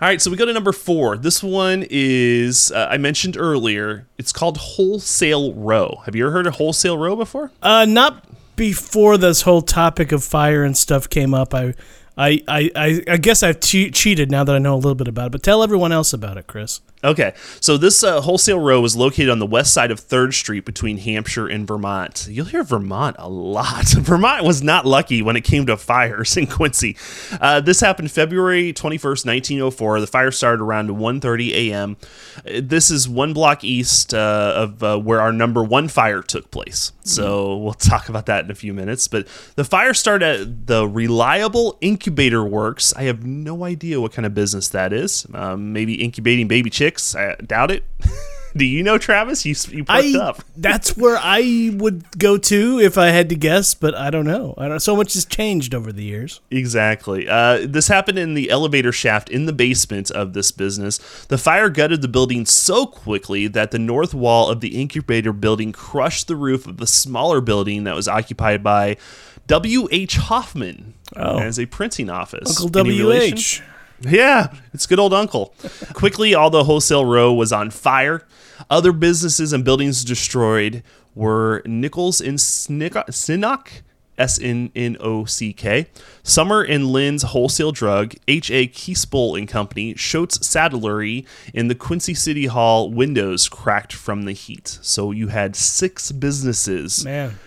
All 0.00 0.08
right, 0.08 0.20
so 0.20 0.28
we 0.28 0.36
go 0.36 0.44
to 0.44 0.52
number 0.52 0.72
four. 0.72 1.16
This 1.16 1.40
one 1.40 1.86
is 1.88 2.72
uh, 2.72 2.88
I 2.90 2.96
mentioned 2.98 3.36
earlier. 3.36 4.08
It's 4.18 4.32
called 4.32 4.56
Wholesale 4.56 5.54
Row. 5.54 6.02
Have 6.04 6.16
you 6.16 6.24
ever 6.24 6.32
heard 6.32 6.48
of 6.48 6.56
Wholesale 6.56 6.98
Row 6.98 7.14
before? 7.14 7.52
Uh, 7.62 7.84
not 7.88 8.24
before 8.56 9.16
this 9.18 9.42
whole 9.42 9.62
topic 9.62 10.10
of 10.10 10.24
fire 10.24 10.64
and 10.64 10.76
stuff 10.76 11.08
came 11.08 11.32
up. 11.32 11.54
I, 11.54 11.74
I, 12.16 12.42
I, 12.46 13.02
I, 13.08 13.16
guess 13.16 13.42
I've 13.42 13.60
che- 13.60 13.90
cheated 13.90 14.30
now 14.30 14.44
that 14.44 14.54
I 14.54 14.58
know 14.58 14.74
a 14.74 14.76
little 14.76 14.94
bit 14.94 15.08
about 15.08 15.28
it. 15.28 15.32
But 15.32 15.42
tell 15.42 15.62
everyone 15.62 15.92
else 15.92 16.12
about 16.12 16.36
it, 16.36 16.46
Chris. 16.46 16.80
Okay, 17.04 17.34
so 17.58 17.76
this 17.76 18.04
uh, 18.04 18.20
wholesale 18.20 18.60
row 18.60 18.84
is 18.84 18.94
located 18.94 19.28
on 19.28 19.40
the 19.40 19.46
west 19.46 19.74
side 19.74 19.90
of 19.90 19.98
Third 19.98 20.34
Street 20.34 20.64
between 20.64 20.98
Hampshire 20.98 21.48
and 21.48 21.66
Vermont. 21.66 22.28
You'll 22.30 22.46
hear 22.46 22.62
Vermont 22.62 23.16
a 23.18 23.28
lot. 23.28 23.88
Vermont 23.88 24.44
was 24.44 24.62
not 24.62 24.86
lucky 24.86 25.20
when 25.20 25.34
it 25.34 25.40
came 25.42 25.66
to 25.66 25.76
fires 25.76 26.36
in 26.36 26.46
Quincy. 26.46 26.96
Uh, 27.40 27.60
this 27.60 27.80
happened 27.80 28.10
February 28.12 28.72
twenty 28.72 28.98
first, 28.98 29.26
nineteen 29.26 29.60
oh 29.60 29.70
four. 29.70 30.00
The 30.00 30.06
fire 30.06 30.30
started 30.30 30.62
around 30.62 30.90
1.30 30.90 31.50
a.m. 31.52 31.96
This 32.44 32.90
is 32.90 33.08
one 33.08 33.32
block 33.32 33.64
east 33.64 34.14
uh, 34.14 34.52
of 34.56 34.82
uh, 34.82 34.98
where 34.98 35.20
our 35.20 35.32
number 35.32 35.62
one 35.64 35.88
fire 35.88 36.22
took 36.22 36.50
place. 36.50 36.92
So 37.04 37.56
we'll 37.56 37.72
talk 37.74 38.08
about 38.08 38.26
that 38.26 38.44
in 38.44 38.50
a 38.50 38.54
few 38.54 38.72
minutes. 38.72 39.08
But 39.08 39.26
the 39.56 39.64
fire 39.64 39.94
started 39.94 40.40
at 40.40 40.66
the 40.66 40.86
Reliable 40.86 41.78
Incubator 41.80 42.44
Works. 42.44 42.94
I 42.94 43.04
have 43.04 43.24
no 43.24 43.64
idea 43.64 44.00
what 44.00 44.12
kind 44.12 44.24
of 44.24 44.34
business 44.34 44.68
that 44.68 44.92
is. 44.92 45.26
Um, 45.34 45.72
maybe 45.72 46.02
incubating 46.02 46.46
baby 46.46 46.70
chicks. 46.70 46.91
I 47.16 47.34
doubt 47.36 47.70
it. 47.70 47.84
Do 48.54 48.66
you 48.66 48.82
know 48.82 48.98
Travis? 48.98 49.46
You 49.46 49.54
you 49.70 49.86
I, 49.88 50.14
up. 50.20 50.44
that's 50.58 50.94
where 50.94 51.16
I 51.18 51.70
would 51.72 52.18
go 52.18 52.36
to 52.36 52.78
if 52.80 52.98
I 52.98 53.06
had 53.06 53.30
to 53.30 53.34
guess, 53.34 53.72
but 53.72 53.94
I 53.94 54.10
don't 54.10 54.26
know. 54.26 54.52
I 54.58 54.68
don't. 54.68 54.78
So 54.80 54.94
much 54.94 55.14
has 55.14 55.24
changed 55.24 55.74
over 55.74 55.90
the 55.90 56.04
years. 56.04 56.42
Exactly. 56.50 57.26
Uh, 57.26 57.60
this 57.66 57.88
happened 57.88 58.18
in 58.18 58.34
the 58.34 58.50
elevator 58.50 58.92
shaft 58.92 59.30
in 59.30 59.46
the 59.46 59.54
basement 59.54 60.10
of 60.10 60.34
this 60.34 60.50
business. 60.52 60.98
The 61.30 61.38
fire 61.38 61.70
gutted 61.70 62.02
the 62.02 62.08
building 62.08 62.44
so 62.44 62.84
quickly 62.84 63.46
that 63.48 63.70
the 63.70 63.78
north 63.78 64.12
wall 64.12 64.50
of 64.50 64.60
the 64.60 64.78
incubator 64.78 65.32
building 65.32 65.72
crushed 65.72 66.28
the 66.28 66.36
roof 66.36 66.66
of 66.66 66.76
the 66.76 66.86
smaller 66.86 67.40
building 67.40 67.84
that 67.84 67.94
was 67.94 68.06
occupied 68.06 68.62
by 68.62 68.98
W.H. 69.46 70.16
Hoffman 70.16 70.92
Oh. 71.16 71.38
as 71.38 71.58
a 71.58 71.66
printing 71.66 72.08
office. 72.08 72.60
Uncle 72.60 72.80
Any 72.80 72.98
relation? 72.98 73.64
Yeah, 74.06 74.52
it's 74.72 74.86
good 74.86 74.98
old 74.98 75.14
uncle. 75.14 75.54
Quickly, 75.92 76.34
all 76.34 76.50
the 76.50 76.64
wholesale 76.64 77.04
row 77.04 77.32
was 77.32 77.52
on 77.52 77.70
fire. 77.70 78.26
Other 78.70 78.92
businesses 78.92 79.52
and 79.52 79.64
buildings 79.64 80.04
destroyed 80.04 80.82
were 81.14 81.62
Nichols 81.66 82.20
and 82.20 82.38
Sinnock, 82.38 83.82
S 84.18 84.38
N 84.40 84.70
N 84.74 84.96
O 85.00 85.24
C 85.24 85.52
K, 85.52 85.86
Summer 86.22 86.62
and 86.62 86.86
Lynn's 86.86 87.22
Wholesale 87.22 87.72
Drug, 87.72 88.14
H 88.28 88.50
A 88.50 88.66
Kiespoll 88.68 89.38
and 89.38 89.48
Company, 89.48 89.94
Schultz 89.94 90.38
Saddlery, 90.38 91.26
and 91.54 91.70
the 91.70 91.74
Quincy 91.74 92.14
City 92.14 92.46
Hall 92.46 92.90
windows 92.90 93.48
cracked 93.48 93.92
from 93.92 94.24
the 94.24 94.32
heat. 94.32 94.78
So 94.82 95.10
you 95.10 95.28
had 95.28 95.56
six 95.56 96.12
businesses 96.12 97.04
Man. 97.04 97.38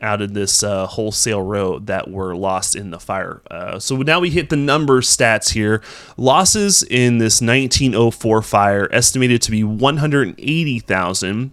Out 0.00 0.20
of 0.20 0.34
this 0.34 0.62
uh, 0.62 0.86
wholesale 0.86 1.40
row 1.42 1.78
that 1.78 2.10
were 2.10 2.36
lost 2.36 2.76
in 2.76 2.90
the 2.90 3.00
fire. 3.00 3.40
Uh, 3.50 3.78
so 3.78 3.96
now 3.96 4.20
we 4.20 4.30
hit 4.30 4.50
the 4.50 4.56
number 4.56 5.00
stats 5.00 5.50
here. 5.52 5.82
Losses 6.16 6.82
in 6.82 7.18
this 7.18 7.40
1904 7.40 8.42
fire 8.42 8.88
estimated 8.92 9.42
to 9.42 9.50
be 9.50 9.64
180,000. 9.64 11.50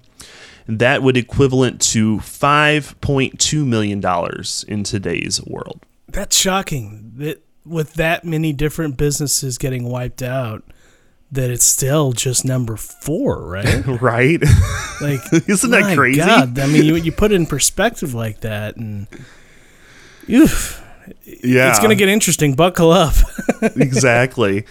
That 0.65 1.03
would 1.03 1.17
equivalent 1.17 1.81
to 1.81 2.17
5.2 2.17 3.65
million 3.65 3.99
dollars 3.99 4.63
in 4.67 4.83
today's 4.83 5.41
world. 5.45 5.81
That's 6.07 6.37
shocking 6.37 7.11
that 7.15 7.43
with 7.65 7.93
that 7.93 8.23
many 8.25 8.53
different 8.53 8.97
businesses 8.97 9.57
getting 9.57 9.85
wiped 9.85 10.21
out, 10.21 10.63
that 11.33 11.49
it's 11.49 11.65
still 11.65 12.13
just 12.13 12.45
number 12.45 12.77
four, 12.77 13.41
right? 13.45 13.85
Right? 14.03 14.41
Like, 15.01 15.21
Isn't 15.47 15.71
that 15.71 15.95
crazy? 15.95 16.19
God, 16.19 16.57
I 16.59 16.67
mean, 16.67 16.83
you, 16.83 16.95
you 16.95 17.11
put 17.11 17.31
it 17.31 17.35
in 17.35 17.45
perspective 17.45 18.13
like 18.13 18.41
that, 18.41 18.75
and 18.75 19.07
oof, 20.29 20.81
yeah. 21.25 21.69
it's 21.69 21.79
gonna 21.79 21.95
get 21.95 22.09
interesting. 22.09 22.53
Buckle 22.53 22.91
up. 22.91 23.15
exactly. 23.61 24.65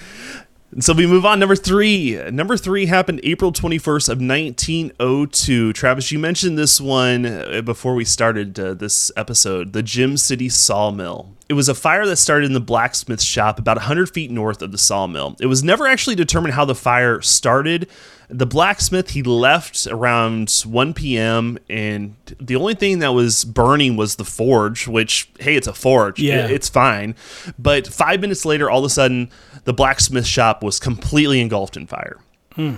And 0.72 0.82
so 0.82 0.94
we 0.94 1.06
move 1.06 1.26
on. 1.26 1.38
Number 1.38 1.54
three. 1.54 2.16
Number 2.30 2.56
three 2.56 2.86
happened 2.86 3.20
April 3.22 3.52
21st 3.52 4.08
of 4.08 4.20
1902. 4.20 5.72
Travis, 5.74 6.10
you 6.10 6.18
mentioned 6.18 6.56
this 6.56 6.80
one 6.80 7.26
uh, 7.26 7.60
before 7.62 7.94
we 7.94 8.06
started 8.06 8.58
uh, 8.58 8.72
this 8.72 9.12
episode. 9.14 9.74
The 9.74 9.82
Gem 9.82 10.16
City 10.16 10.48
Sawmill. 10.48 11.34
It 11.50 11.54
was 11.54 11.68
a 11.68 11.74
fire 11.74 12.06
that 12.06 12.16
started 12.16 12.46
in 12.46 12.54
the 12.54 12.60
blacksmith 12.60 13.20
shop 13.20 13.58
about 13.58 13.76
100 13.76 14.08
feet 14.08 14.30
north 14.30 14.62
of 14.62 14.72
the 14.72 14.78
sawmill. 14.78 15.36
It 15.38 15.46
was 15.46 15.62
never 15.62 15.86
actually 15.86 16.16
determined 16.16 16.54
how 16.54 16.64
the 16.64 16.74
fire 16.74 17.20
started. 17.20 17.90
The 18.34 18.46
blacksmith 18.46 19.10
he 19.10 19.22
left 19.22 19.86
around 19.86 20.50
1 20.64 20.94
p.m. 20.94 21.58
and 21.68 22.16
the 22.40 22.56
only 22.56 22.74
thing 22.74 23.00
that 23.00 23.10
was 23.12 23.44
burning 23.44 23.94
was 23.96 24.16
the 24.16 24.24
forge. 24.24 24.88
Which 24.88 25.28
hey, 25.38 25.54
it's 25.54 25.66
a 25.66 25.74
forge. 25.74 26.18
Yeah. 26.18 26.46
It- 26.46 26.52
it's 26.52 26.68
fine. 26.68 27.14
But 27.58 27.86
five 27.86 28.20
minutes 28.20 28.44
later, 28.46 28.70
all 28.70 28.78
of 28.78 28.84
a 28.86 28.88
sudden, 28.90 29.30
the 29.64 29.74
blacksmith 29.74 30.26
shop 30.26 30.62
was 30.62 30.78
completely 30.80 31.40
engulfed 31.42 31.76
in 31.76 31.86
fire. 31.86 32.18
Hmm. 32.54 32.76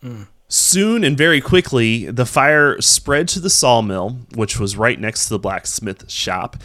Hmm. 0.00 0.22
Soon 0.48 1.04
and 1.04 1.18
very 1.18 1.40
quickly, 1.40 2.06
the 2.10 2.24
fire 2.24 2.80
spread 2.80 3.28
to 3.28 3.40
the 3.40 3.50
sawmill, 3.50 4.18
which 4.34 4.58
was 4.60 4.76
right 4.76 4.98
next 5.00 5.24
to 5.24 5.30
the 5.30 5.38
blacksmith 5.38 6.10
shop. 6.10 6.56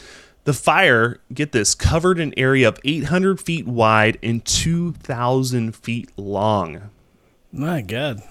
The 0.43 0.53
fire, 0.53 1.19
get 1.33 1.51
this, 1.51 1.75
covered 1.75 2.19
an 2.19 2.33
area 2.37 2.67
of 2.67 2.79
800 2.85 3.41
feet 3.41 3.67
wide 3.67 4.17
and 4.23 4.43
2,000 4.45 5.75
feet 5.75 6.11
long. 6.17 6.89
My 7.51 7.81
God. 7.81 8.21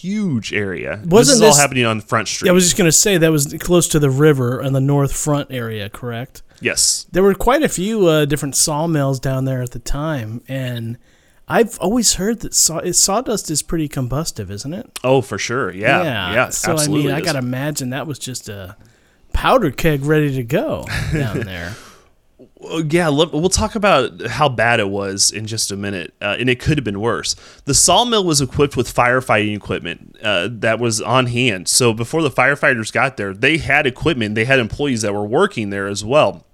Huge 0.00 0.52
area. 0.52 0.98
this 1.02 1.08
Wasn't 1.10 1.36
is 1.36 1.42
all 1.42 1.48
this- 1.48 1.58
happening 1.58 1.84
on 1.84 2.00
Front 2.00 2.28
Street. 2.28 2.48
I 2.48 2.52
was 2.52 2.64
just 2.64 2.76
gonna 2.76 2.92
say 2.92 3.18
that 3.18 3.32
was 3.32 3.54
close 3.58 3.88
to 3.88 3.98
the 3.98 4.10
river 4.10 4.60
and 4.60 4.74
the 4.74 4.80
north 4.80 5.12
front 5.12 5.48
area, 5.50 5.88
correct? 5.88 6.42
Yes. 6.60 7.06
There 7.12 7.22
were 7.22 7.34
quite 7.34 7.62
a 7.62 7.68
few 7.68 8.06
uh, 8.06 8.24
different 8.26 8.54
sawmills 8.56 9.18
down 9.20 9.44
there 9.44 9.62
at 9.62 9.72
the 9.72 9.78
time, 9.80 10.40
and 10.48 10.96
I've 11.48 11.78
always 11.80 12.14
heard 12.14 12.40
that 12.40 12.54
saw- 12.54 12.90
sawdust 12.92 13.50
is 13.50 13.62
pretty 13.62 13.88
combustive, 13.88 14.50
isn't 14.50 14.72
it? 14.72 14.98
Oh, 15.04 15.20
for 15.20 15.36
sure. 15.38 15.72
Yeah. 15.72 16.02
Yeah. 16.04 16.32
yeah 16.32 16.48
so 16.50 16.76
I 16.76 16.86
mean, 16.86 17.10
I 17.10 17.20
gotta 17.20 17.38
imagine 17.40 17.90
that 17.90 18.06
was 18.06 18.18
just 18.20 18.48
a 18.48 18.76
powder 19.32 19.70
keg 19.72 20.04
ready 20.04 20.32
to 20.36 20.44
go 20.44 20.86
down 21.12 21.40
there. 21.40 21.74
Yeah, 22.90 23.08
we'll 23.08 23.48
talk 23.48 23.74
about 23.74 24.26
how 24.26 24.48
bad 24.48 24.80
it 24.80 24.88
was 24.88 25.30
in 25.30 25.46
just 25.46 25.70
a 25.70 25.76
minute, 25.76 26.14
uh, 26.20 26.36
and 26.38 26.48
it 26.48 26.60
could 26.60 26.78
have 26.78 26.84
been 26.84 27.00
worse. 27.00 27.34
The 27.64 27.74
sawmill 27.74 28.24
was 28.24 28.40
equipped 28.40 28.76
with 28.76 28.92
firefighting 28.92 29.56
equipment 29.56 30.16
uh, 30.22 30.48
that 30.50 30.78
was 30.78 31.00
on 31.00 31.26
hand. 31.26 31.68
So 31.68 31.92
before 31.92 32.22
the 32.22 32.30
firefighters 32.30 32.92
got 32.92 33.16
there, 33.16 33.32
they 33.34 33.58
had 33.58 33.86
equipment, 33.86 34.34
they 34.34 34.44
had 34.44 34.58
employees 34.58 35.02
that 35.02 35.14
were 35.14 35.26
working 35.26 35.70
there 35.70 35.86
as 35.86 36.04
well. 36.04 36.44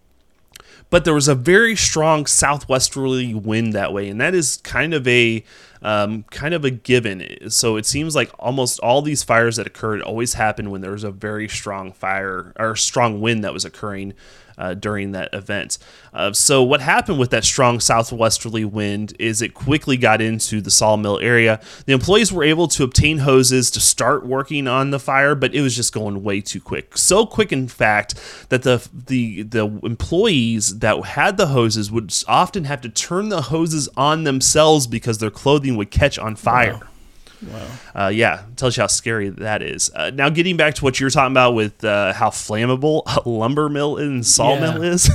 But 0.91 1.07
there 1.07 1.15
was 1.15 1.29
a 1.29 1.35
very 1.35 1.75
strong 1.75 2.27
southwesterly 2.27 3.33
wind 3.33 3.73
that 3.73 3.95
way, 3.95 4.11
and 4.11 4.21
that 4.21 4.35
is 4.35 4.59
kind 4.59 4.93
of 4.93 5.09
a 5.09 5.43
um, 5.81 6.25
kind 6.25 6.55
of 6.55 6.65
a 6.65 6.71
given. 6.71 7.51
So 7.51 7.77
it 7.77 7.87
seems 7.87 8.15
like 8.15 8.31
almost 8.39 8.79
all 8.81 9.03
these 9.03 9.23
fires 9.23 9.57
that 9.57 9.67
occurred 9.67 10.03
always 10.03 10.35
happened 10.35 10.71
when 10.71 10.81
there 10.81 10.93
was 10.93 11.05
a 11.05 11.11
very 11.11 11.49
strong 11.49 11.93
fire 11.93 12.53
or 12.59 12.77
strong 12.77 13.21
wind 13.21 13.43
that 13.43 13.53
was 13.53 13.65
occurring 13.65 14.15
uh, 14.59 14.75
during 14.75 15.13
that 15.13 15.33
event. 15.33 15.79
Uh, 16.13 16.33
so 16.33 16.63
what 16.63 16.81
happened 16.81 17.19
with 17.19 17.31
that 17.31 17.45
strong 17.45 17.81
southwesterly 17.81 18.65
wind 18.65 19.15
is 19.19 19.43
it 19.43 19.55
quickly 19.55 19.97
got 19.97 20.21
into 20.21 20.61
the 20.61 20.71
sawmill 20.71 21.19
area. 21.21 21.61
The 21.87 21.93
employees 21.93 22.33
were 22.33 22.45
able 22.45 22.69
to 22.69 22.85
obtain 22.85 23.19
hoses 23.19 23.71
to 23.73 23.81
start 23.81 24.27
working 24.27 24.69
on 24.69 24.91
the 24.91 24.99
fire, 24.99 25.35
but 25.35 25.55
it 25.55 25.61
was 25.61 25.75
just 25.77 25.93
going 25.93 26.23
way 26.23 26.41
too 26.41 26.61
quick. 26.61 26.97
So 26.97 27.27
quick, 27.27 27.53
in 27.53 27.69
fact, 27.69 28.15
that 28.51 28.63
the 28.63 28.87
the 28.93 29.43
the 29.43 29.67
employees 29.83 30.79
that 30.79 31.05
had 31.05 31.37
the 31.37 31.49
hoses 31.49 31.91
would 31.91 32.13
often 32.29 32.65
have 32.65 32.81
to 32.83 32.89
turn 32.89 33.29
the 33.29 33.43
hoses 33.43 33.89
on 33.97 34.25
themselves 34.25 34.87
because 34.87 35.19
their 35.19 35.31
clothing 35.31 35.77
would 35.77 35.91
catch 35.91 36.19
on 36.19 36.37
fire. 36.37 36.75
Wow. 36.75 36.89
Wow. 37.43 37.67
Uh, 37.95 38.09
yeah, 38.09 38.43
tells 38.57 38.77
you 38.77 38.83
how 38.83 38.87
scary 38.87 39.29
that 39.29 39.63
is. 39.63 39.91
Uh, 39.95 40.11
now, 40.15 40.29
getting 40.29 40.57
back 40.57 40.75
to 40.77 40.85
what 40.85 41.01
you 41.01 41.07
were 41.07 41.11
talking 41.11 41.33
about 41.33 41.55
with 41.55 41.83
uh, 41.85 42.13
how 42.13 42.31
flammable 42.31 43.03
a 43.25 43.29
lumber 43.29 43.69
mill 43.69 43.97
and 43.97 44.25
sawmill 44.25 44.83
yeah. 44.83 44.91
is, 44.91 45.11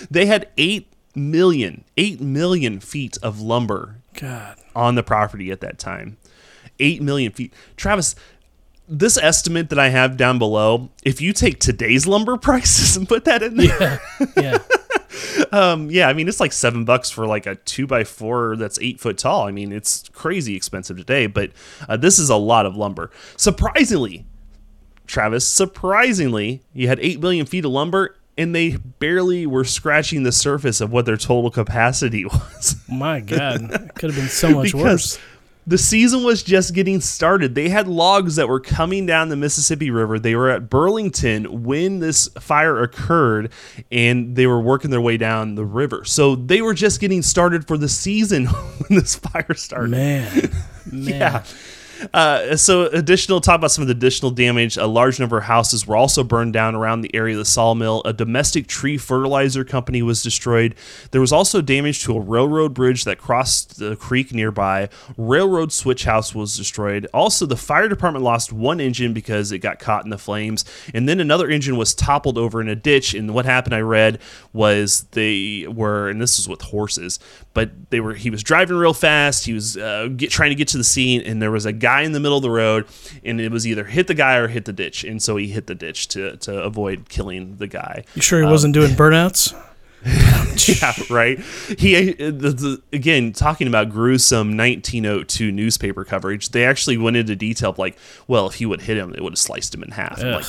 they 0.10 0.26
had 0.26 0.48
8 0.56 0.86
million, 1.14 1.84
8 1.96 2.20
million 2.20 2.80
feet 2.80 3.18
of 3.22 3.40
lumber 3.40 3.96
God. 4.14 4.56
on 4.74 4.94
the 4.94 5.02
property 5.02 5.50
at 5.50 5.60
that 5.60 5.78
time. 5.78 6.16
8 6.78 7.02
million 7.02 7.32
feet. 7.32 7.52
Travis, 7.76 8.14
this 8.88 9.16
estimate 9.16 9.70
that 9.70 9.78
I 9.78 9.88
have 9.88 10.16
down 10.16 10.38
below, 10.38 10.90
if 11.02 11.20
you 11.20 11.32
take 11.32 11.60
today's 11.60 12.06
lumber 12.06 12.36
prices 12.38 12.96
and 12.96 13.08
put 13.08 13.24
that 13.24 13.42
in 13.42 13.56
there. 13.56 14.00
Yeah. 14.20 14.26
Yeah. 14.36 14.58
um, 15.52 15.90
yeah, 15.90 16.08
I 16.08 16.12
mean 16.12 16.28
it's 16.28 16.40
like 16.40 16.52
seven 16.52 16.84
bucks 16.84 17.10
for 17.10 17.26
like 17.26 17.46
a 17.46 17.56
two 17.56 17.86
by 17.86 18.04
four 18.04 18.56
that's 18.56 18.78
eight 18.80 19.00
foot 19.00 19.18
tall. 19.18 19.46
I 19.46 19.50
mean 19.50 19.72
it's 19.72 20.08
crazy 20.10 20.56
expensive 20.56 20.96
today, 20.96 21.26
but 21.26 21.52
uh, 21.88 21.96
this 21.96 22.18
is 22.18 22.30
a 22.30 22.36
lot 22.36 22.66
of 22.66 22.76
lumber. 22.76 23.10
Surprisingly, 23.36 24.26
Travis, 25.06 25.46
surprisingly, 25.46 26.62
you 26.72 26.88
had 26.88 26.98
eight 27.00 27.20
million 27.20 27.46
feet 27.46 27.64
of 27.64 27.72
lumber 27.72 28.16
and 28.38 28.54
they 28.54 28.76
barely 28.76 29.46
were 29.46 29.64
scratching 29.64 30.22
the 30.22 30.32
surface 30.32 30.80
of 30.80 30.90
what 30.90 31.04
their 31.04 31.16
total 31.16 31.50
capacity 31.50 32.24
was. 32.26 32.76
My 32.88 33.20
God, 33.20 33.70
it 33.70 33.94
could 33.94 34.10
have 34.10 34.18
been 34.18 34.28
so 34.28 34.50
much 34.50 34.74
worse 34.74 35.18
the 35.66 35.78
season 35.78 36.24
was 36.24 36.42
just 36.42 36.74
getting 36.74 37.00
started. 37.00 37.54
They 37.54 37.68
had 37.68 37.86
logs 37.86 38.36
that 38.36 38.48
were 38.48 38.60
coming 38.60 39.06
down 39.06 39.28
the 39.28 39.36
Mississippi 39.36 39.90
River. 39.90 40.18
They 40.18 40.34
were 40.34 40.50
at 40.50 40.68
Burlington 40.68 41.62
when 41.62 42.00
this 42.00 42.28
fire 42.40 42.82
occurred 42.82 43.52
and 43.90 44.34
they 44.34 44.46
were 44.46 44.60
working 44.60 44.90
their 44.90 45.00
way 45.00 45.16
down 45.16 45.54
the 45.54 45.64
river. 45.64 46.04
So 46.04 46.34
they 46.34 46.62
were 46.62 46.74
just 46.74 47.00
getting 47.00 47.22
started 47.22 47.66
for 47.66 47.78
the 47.78 47.88
season 47.88 48.46
when 48.46 48.98
this 48.98 49.14
fire 49.14 49.54
started. 49.54 49.90
Man. 49.90 50.50
Man. 50.90 51.20
yeah. 51.20 51.44
Uh, 52.12 52.56
so, 52.56 52.86
additional 52.86 53.40
talk 53.40 53.56
about 53.56 53.70
some 53.70 53.82
of 53.82 53.88
the 53.88 53.92
additional 53.92 54.30
damage. 54.30 54.76
A 54.76 54.86
large 54.86 55.20
number 55.20 55.38
of 55.38 55.44
houses 55.44 55.86
were 55.86 55.96
also 55.96 56.24
burned 56.24 56.52
down 56.52 56.74
around 56.74 57.02
the 57.02 57.14
area 57.14 57.34
of 57.34 57.38
the 57.38 57.44
sawmill. 57.44 58.02
A 58.04 58.12
domestic 58.12 58.66
tree 58.66 58.98
fertilizer 58.98 59.64
company 59.64 60.02
was 60.02 60.22
destroyed. 60.22 60.74
There 61.10 61.20
was 61.20 61.32
also 61.32 61.60
damage 61.60 62.02
to 62.04 62.16
a 62.16 62.20
railroad 62.20 62.74
bridge 62.74 63.04
that 63.04 63.18
crossed 63.18 63.78
the 63.78 63.96
creek 63.96 64.32
nearby. 64.32 64.88
Railroad 65.16 65.72
switch 65.72 66.04
house 66.04 66.34
was 66.34 66.56
destroyed. 66.56 67.06
Also, 67.12 67.46
the 67.46 67.56
fire 67.56 67.88
department 67.88 68.24
lost 68.24 68.52
one 68.52 68.80
engine 68.80 69.12
because 69.12 69.52
it 69.52 69.58
got 69.58 69.78
caught 69.78 70.04
in 70.04 70.10
the 70.10 70.18
flames, 70.18 70.64
and 70.94 71.08
then 71.08 71.20
another 71.20 71.48
engine 71.48 71.76
was 71.76 71.94
toppled 71.94 72.38
over 72.38 72.60
in 72.60 72.68
a 72.68 72.76
ditch. 72.76 73.14
And 73.14 73.34
what 73.34 73.44
happened, 73.44 73.74
I 73.74 73.80
read, 73.80 74.18
was 74.52 75.04
they 75.12 75.66
were, 75.68 76.08
and 76.08 76.20
this 76.20 76.38
was 76.38 76.48
with 76.48 76.62
horses, 76.62 77.18
but 77.54 77.70
they 77.90 78.00
were. 78.00 78.14
He 78.14 78.30
was 78.30 78.42
driving 78.42 78.76
real 78.76 78.94
fast. 78.94 79.44
He 79.44 79.52
was 79.52 79.76
uh, 79.76 80.08
get, 80.16 80.30
trying 80.30 80.50
to 80.50 80.54
get 80.54 80.68
to 80.68 80.78
the 80.78 80.84
scene, 80.84 81.20
and 81.22 81.40
there 81.40 81.50
was 81.50 81.66
a 81.66 81.72
guy 81.72 81.91
guy 81.92 82.02
in 82.02 82.12
the 82.12 82.20
middle 82.20 82.38
of 82.38 82.42
the 82.42 82.50
road, 82.50 82.86
and 83.24 83.40
it 83.40 83.50
was 83.50 83.66
either 83.66 83.84
hit 83.84 84.06
the 84.06 84.14
guy 84.14 84.36
or 84.36 84.48
hit 84.48 84.64
the 84.64 84.72
ditch, 84.72 85.04
and 85.04 85.22
so 85.22 85.36
he 85.36 85.48
hit 85.48 85.66
the 85.66 85.74
ditch 85.74 86.08
to 86.08 86.36
to 86.38 86.62
avoid 86.62 87.08
killing 87.08 87.56
the 87.56 87.66
guy. 87.66 88.04
You 88.14 88.22
sure 88.22 88.40
he 88.40 88.46
um, 88.46 88.50
wasn't 88.50 88.74
doing 88.74 88.90
burnouts? 89.02 89.54
yeah, 90.04 90.92
right. 91.10 91.38
He 91.78 92.12
the, 92.12 92.50
the, 92.50 92.82
again 92.92 93.32
talking 93.32 93.68
about 93.68 93.90
gruesome 93.90 94.56
1902 94.56 95.52
newspaper 95.52 96.04
coverage. 96.04 96.50
They 96.50 96.64
actually 96.64 96.96
went 96.96 97.16
into 97.16 97.36
detail 97.36 97.74
like, 97.78 97.96
well, 98.26 98.46
if 98.48 98.54
he 98.54 98.66
would 98.66 98.82
hit 98.82 98.96
him, 98.96 99.14
it 99.14 99.22
would 99.22 99.32
have 99.32 99.38
sliced 99.38 99.74
him 99.74 99.82
in 99.82 99.92
half. 99.92 100.22
Like, 100.22 100.46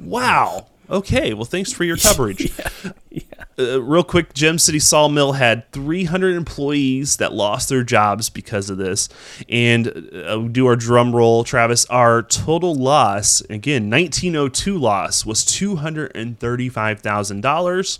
wow. 0.00 0.66
Okay, 0.88 1.34
well, 1.34 1.44
thanks 1.44 1.72
for 1.72 1.82
your 1.84 1.96
coverage. 2.02 2.56
yeah, 2.58 2.68
yeah. 3.10 3.22
Uh, 3.58 3.82
real 3.82 4.04
quick, 4.04 4.34
Gem 4.34 4.58
City 4.58 4.78
Sawmill 4.78 5.32
had 5.32 5.72
300 5.72 6.36
employees 6.36 7.16
that 7.16 7.32
lost 7.32 7.70
their 7.70 7.82
jobs 7.82 8.28
because 8.28 8.68
of 8.68 8.76
this. 8.76 9.08
And 9.48 10.10
uh, 10.14 10.36
do 10.38 10.66
our 10.66 10.76
drum 10.76 11.16
roll, 11.16 11.42
Travis. 11.42 11.86
Our 11.86 12.22
total 12.22 12.74
loss, 12.74 13.40
again, 13.42 13.88
1902 13.90 14.76
loss, 14.76 15.24
was 15.24 15.42
$235,000. 15.44 17.98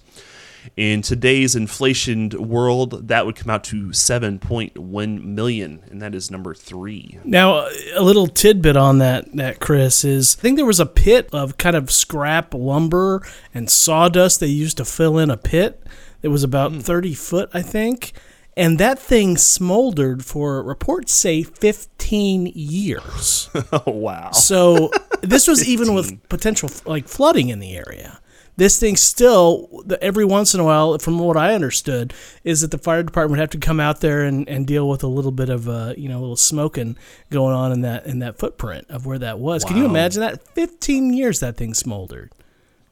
In 0.77 1.03
today's 1.03 1.55
inflation 1.55 2.31
world, 2.31 3.09
that 3.09 3.27
would 3.27 3.37
come 3.37 3.51
out 3.51 3.65
to 3.65 3.89
7.1 3.89 5.25
million, 5.25 5.83
and 5.91 6.03
that 6.03 6.15
is 6.15 6.31
number 6.31 6.55
three. 6.55 7.19
Now, 7.25 7.69
a 7.95 8.03
little 8.03 8.27
tidbit 8.27 8.77
on 8.77 8.99
that, 8.99 9.33
that 9.37 9.61
Chris 9.61 10.05
is 10.05 10.37
I 10.39 10.43
think 10.43 10.57
there 10.57 10.67
was 10.67 10.81
a 10.81 10.87
pit 10.87 11.29
of 11.33 11.59
kind 11.59 11.77
of 11.77 11.91
scrap 11.91 12.55
lumber 12.55 13.23
and 13.55 13.71
sawdust 13.71 14.41
they 14.41 14.47
used 14.47 14.77
to 14.79 14.85
fill 14.85 15.19
in 15.19 15.31
a 15.31 15.37
pit. 15.37 15.83
It 16.23 16.29
was 16.29 16.43
about 16.43 16.73
mm. 16.73 16.83
30 16.83 17.15
foot, 17.15 17.51
I 17.55 17.63
think. 17.63 18.13
And 18.57 18.79
that 18.79 18.99
thing 18.99 19.37
smoldered 19.37 20.25
for 20.25 20.63
reports 20.63 21.13
say 21.13 21.43
15 21.43 22.53
years. 22.55 23.51
oh, 23.71 23.83
wow. 23.87 24.31
So 24.31 24.91
this 25.23 25.47
was 25.47 25.69
even 25.69 25.95
with 25.95 26.23
potential 26.29 26.71
like 26.87 27.07
flooding 27.07 27.51
in 27.51 27.59
the 27.59 27.77
area 27.77 28.19
this 28.57 28.79
thing 28.79 28.97
still 28.97 29.85
every 30.01 30.25
once 30.25 30.55
in 30.55 30.61
a 30.61 30.65
while 30.65 30.99
from 30.99 31.19
what 31.19 31.37
i 31.37 31.55
understood 31.55 32.13
is 32.45 32.61
that 32.61 32.71
the 32.71 32.79
fire 32.79 33.03
department 33.03 33.31
would 33.31 33.39
have 33.41 33.51
to 33.51 33.59
come 33.59 33.81
out 33.81 34.01
there 34.01 34.23
and, 34.23 34.49
and 34.49 34.67
deal 34.67 34.89
with 34.89 35.03
a 35.03 35.09
little 35.09 35.33
bit 35.33 35.49
of 35.49 35.69
uh, 35.69 35.95
you 35.97 36.09
know 36.09 36.19
a 36.19 36.21
little 36.21 36.37
smoking 36.37 36.97
going 37.31 37.55
on 37.55 37.73
in 37.73 37.83
that 37.83 38.07
in 38.07 38.19
that 38.21 38.39
footprint 38.39 38.87
of 38.89 39.07
where 39.07 39.19
that 39.19 39.39
was. 39.39 39.65
Wow. 39.65 39.69
can 39.69 39.77
you 39.79 39.85
imagine 39.85 40.21
that? 40.21 40.47
15 40.55 41.13
years 41.13 41.41
that 41.41 41.57
thing 41.57 41.75
smoldered. 41.75 42.33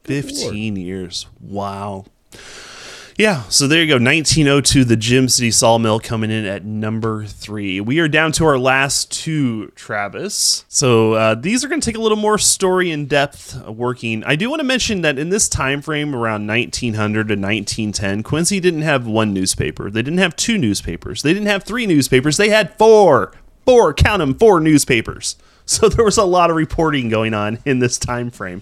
15 0.04 0.76
years. 0.76 1.26
Wow 1.40 2.04
yeah, 3.16 3.44
so 3.44 3.68
there 3.68 3.80
you 3.80 3.86
go. 3.86 3.94
1902, 3.94 4.84
the 4.84 4.96
Gem 4.96 5.28
City 5.28 5.50
Sawmill 5.50 6.00
coming 6.00 6.30
in 6.30 6.44
at 6.44 6.64
number 6.64 7.24
three. 7.24 7.80
We 7.80 8.00
are 8.00 8.08
down 8.08 8.32
to 8.32 8.44
our 8.44 8.58
last 8.58 9.12
two, 9.12 9.68
Travis. 9.76 10.64
So 10.68 11.12
uh, 11.12 11.34
these 11.36 11.64
are 11.64 11.68
going 11.68 11.80
to 11.80 11.84
take 11.84 11.96
a 11.96 12.00
little 12.00 12.18
more 12.18 12.38
story 12.38 12.90
in 12.90 13.06
depth 13.06 13.56
working. 13.68 14.24
I 14.24 14.34
do 14.34 14.50
want 14.50 14.60
to 14.60 14.66
mention 14.66 15.02
that 15.02 15.18
in 15.18 15.28
this 15.28 15.48
time 15.48 15.80
frame, 15.80 16.14
around 16.14 16.46
1900 16.48 17.28
to 17.28 17.34
1910, 17.34 18.22
Quincy 18.24 18.58
didn't 18.58 18.82
have 18.82 19.06
one 19.06 19.32
newspaper. 19.32 19.90
They 19.90 20.02
didn't 20.02 20.18
have 20.18 20.34
two 20.34 20.58
newspapers. 20.58 21.22
They 21.22 21.32
didn't 21.32 21.48
have 21.48 21.62
three 21.62 21.86
newspapers. 21.86 22.36
They 22.36 22.48
had 22.48 22.76
four. 22.76 23.32
Four, 23.64 23.94
count 23.94 24.18
them, 24.18 24.34
four 24.34 24.60
newspapers. 24.60 25.36
So 25.66 25.88
there 25.88 26.04
was 26.04 26.18
a 26.18 26.24
lot 26.24 26.50
of 26.50 26.56
reporting 26.56 27.08
going 27.08 27.32
on 27.32 27.58
in 27.64 27.78
this 27.78 27.96
time 27.96 28.30
frame, 28.30 28.60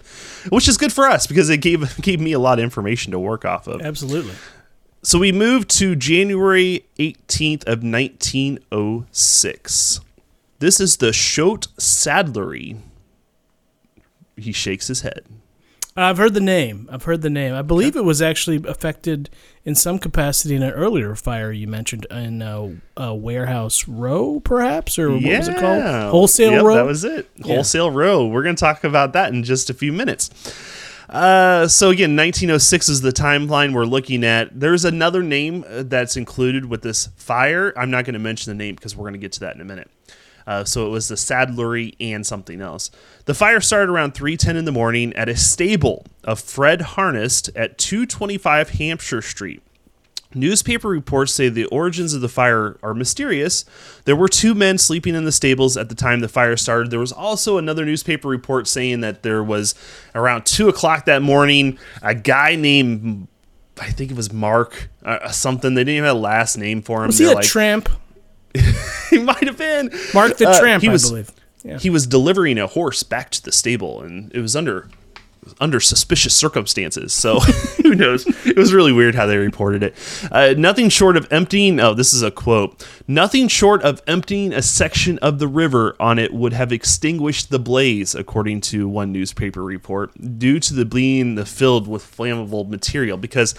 which 0.51 0.69
is 0.69 0.77
good 0.77 0.93
for 0.93 1.09
us 1.09 1.27
because 1.27 1.51
it 1.51 1.57
gave 1.57 1.97
gave 2.01 2.21
me 2.21 2.31
a 2.31 2.39
lot 2.39 2.61
of 2.61 2.63
information 2.63 3.11
to 3.11 3.19
work 3.19 3.45
off 3.45 3.67
of. 3.67 3.83
Absolutely. 3.83 4.35
So 5.03 5.19
we 5.19 5.33
moved 5.33 5.69
to 5.79 5.97
January 5.97 6.85
18th 7.01 7.67
of 7.67 7.83
1906. 7.83 10.01
This 10.61 10.79
is 10.79 10.99
the 10.99 11.11
Choate 11.11 11.67
Saddlery. 11.77 12.79
He 14.37 14.53
shakes 14.53 14.87
his 14.87 15.01
head. 15.01 15.25
I've 15.95 16.17
heard 16.17 16.33
the 16.33 16.41
name. 16.41 16.89
I've 16.91 17.03
heard 17.03 17.21
the 17.21 17.31
name. 17.31 17.55
I 17.55 17.61
believe 17.61 17.97
it 17.97 18.05
was 18.05 18.23
actually 18.23 18.63
affected 18.67 19.29
in 19.65 19.75
some 19.75 19.99
capacity 19.99 20.57
in 20.57 20.63
an 20.63 20.71
earlier 20.71 21.15
fire 21.15 21.53
you 21.53 21.67
mentioned 21.67 22.07
in 22.11 22.41
a, 22.41 22.77
uh, 22.97 23.15
Warehouse 23.15 23.87
Row, 23.87 24.41
perhaps, 24.41 24.99
or 24.99 25.11
what 25.11 25.23
was 25.23 25.49
it 25.49 25.59
called? 25.59 26.11
Wholesale 26.11 26.53
yep, 26.53 26.63
Row. 26.65 26.75
That 26.77 26.87
was 26.87 27.05
it. 27.05 27.29
Yeah. 27.37 27.55
Wholesale 27.55 27.91
Row. 27.91 28.27
We're 28.27 28.43
going 28.43 28.57
to 28.57 28.61
talk 28.61 28.85
about 28.85 29.13
that 29.13 29.35
in 29.35 29.45
just 29.45 29.69
a 29.69 29.75
few 29.75 29.93
minutes. 29.93 30.31
Uh, 31.11 31.69
so 31.69 31.91
again, 31.91 32.17
1906 32.17 32.89
is 32.89 33.01
the 33.03 33.13
timeline 33.13 33.75
we're 33.75 33.85
looking 33.85 34.25
at. 34.25 34.59
There's 34.59 34.87
another 34.87 35.23
name 35.23 35.63
uh, 35.69 35.83
that's 35.83 36.17
included 36.17 36.65
with 36.65 36.81
this 36.81 37.09
fire. 37.17 37.75
I'm 37.77 37.91
not 37.91 38.07
going 38.07 38.15
to 38.15 38.19
mention 38.19 38.51
the 38.51 38.65
name 38.65 38.77
because 38.77 38.97
we're 38.97 39.05
going 39.05 39.13
to 39.13 39.19
get 39.19 39.33
to 39.33 39.41
that 39.41 39.55
in 39.55 39.61
a 39.61 39.65
minute. 39.65 39.91
Uh, 40.47 40.65
so 40.65 40.87
it 40.87 40.91
was 40.91 41.09
the 41.09 41.17
saddlery 41.17 41.95
and 42.01 42.27
something 42.27 42.61
else. 42.61 42.91
The 43.25 43.35
fire 43.35 43.61
started 43.61 43.91
around 43.91 44.15
3:10 44.15 44.57
in 44.57 44.65
the 44.65 44.73
morning 44.73 45.13
at 45.15 45.29
a 45.29 45.37
stable 45.37 46.07
of 46.25 46.41
Fred 46.41 46.81
Harnest 46.81 47.51
at 47.55 47.79
225 47.79 48.71
Hampshire 48.71 49.23
Street. 49.23 49.63
Newspaper 50.35 50.89
reports 50.89 51.33
say 51.33 51.49
the 51.49 51.67
origins 51.67 52.15
of 52.15 52.21
the 52.21 52.29
fire 52.29 52.79
are 52.83 52.95
mysterious. 52.95 53.65
There 54.05 54.17
were 54.17 54.29
two 54.29 54.55
men 54.55 54.79
sleeping 54.79 55.15
in 55.15 55.25
the 55.25 55.33
stables 55.33 55.77
at 55.77 55.89
the 55.89 55.95
time 55.95 56.21
the 56.21 56.29
fire 56.29 56.57
started. 56.57 56.91
There 56.91 56.99
was 56.99 57.13
also 57.13 57.59
another 57.59 57.85
newspaper 57.85 58.29
report 58.29 58.67
saying 58.67 59.01
that 59.01 59.23
there 59.23 59.43
was 59.43 59.75
around 60.15 60.47
two 60.47 60.69
o'clock 60.69 61.05
that 61.05 61.23
morning 61.23 61.79
a 62.03 62.15
guy 62.15 62.57
named 62.57 63.29
I 63.81 63.91
think 63.91 64.11
it 64.11 64.17
was 64.17 64.33
Mark 64.33 64.91
uh, 65.05 65.31
something. 65.31 65.75
They 65.75 65.81
didn't 65.81 65.97
even 65.97 66.07
have 66.07 66.17
a 66.17 66.21
last 66.21 66.57
name 66.59 66.83
for 66.83 67.01
him. 67.01 67.09
Was 67.09 67.19
he 67.19 67.25
They're 67.25 67.39
a 67.39 67.43
tramp? 67.43 67.89
he 69.11 69.19
might 69.19 69.45
have 69.45 69.59
been 69.59 69.91
Mark 70.15 70.37
the 70.37 70.49
Uh, 70.49 70.59
Tramp, 70.61 70.83
he 70.83 70.89
I 70.89 70.93
was- 70.93 71.09
believe. 71.11 71.31
Yeah. 71.65 71.79
he 71.79 71.91
was 71.91 72.09
delivering 72.09 72.59
a 72.59 72.67
horse 72.67 73.05
back 73.05 73.31
to 73.31 73.43
the 73.43 73.53
stable 73.53 74.03
and 74.03 74.33
it 74.35 74.41
was 74.41 74.57
under 74.57 74.89
under 75.61 75.79
suspicious 75.79 76.35
circumstances 76.37 77.13
so 77.13 77.39
who 77.83 77.95
knows 77.95 78.27
it 78.47 78.57
was 78.57 78.73
really 78.73 78.93
weird 78.93 79.15
how 79.15 79.27
they 79.27 79.37
reported 79.37 79.83
it 79.85 79.95
uh, 80.33 80.55
nothing 80.59 80.89
short 80.89 81.17
of 81.17 81.27
emptying 81.33 81.79
oh 81.79 81.95
this 81.95 82.13
is 82.13 82.21
a 82.23 82.33
quote 82.33 82.85
nothing 83.07 83.47
short 83.47 83.81
of 83.83 84.03
emptying 84.09 84.53
a 84.53 84.61
section 84.63 85.19
of 85.21 85.39
the 85.39 85.47
river 85.47 85.95
on 86.01 86.19
it 86.19 86.33
would 86.35 86.53
have 86.53 86.73
extinguished 86.73 87.51
the 87.51 87.59
blaze 87.61 88.13
according 88.15 88.61
to 88.61 88.89
one 88.89 89.13
newspaper 89.13 89.63
report 89.63 90.11
due 90.39 90.59
to 90.59 90.75
the 90.75 90.85
being 90.85 91.37
the 91.37 91.47
filled 91.47 91.87
with 91.87 92.03
flammable 92.05 92.69
material 92.69 93.17
because 93.17 93.55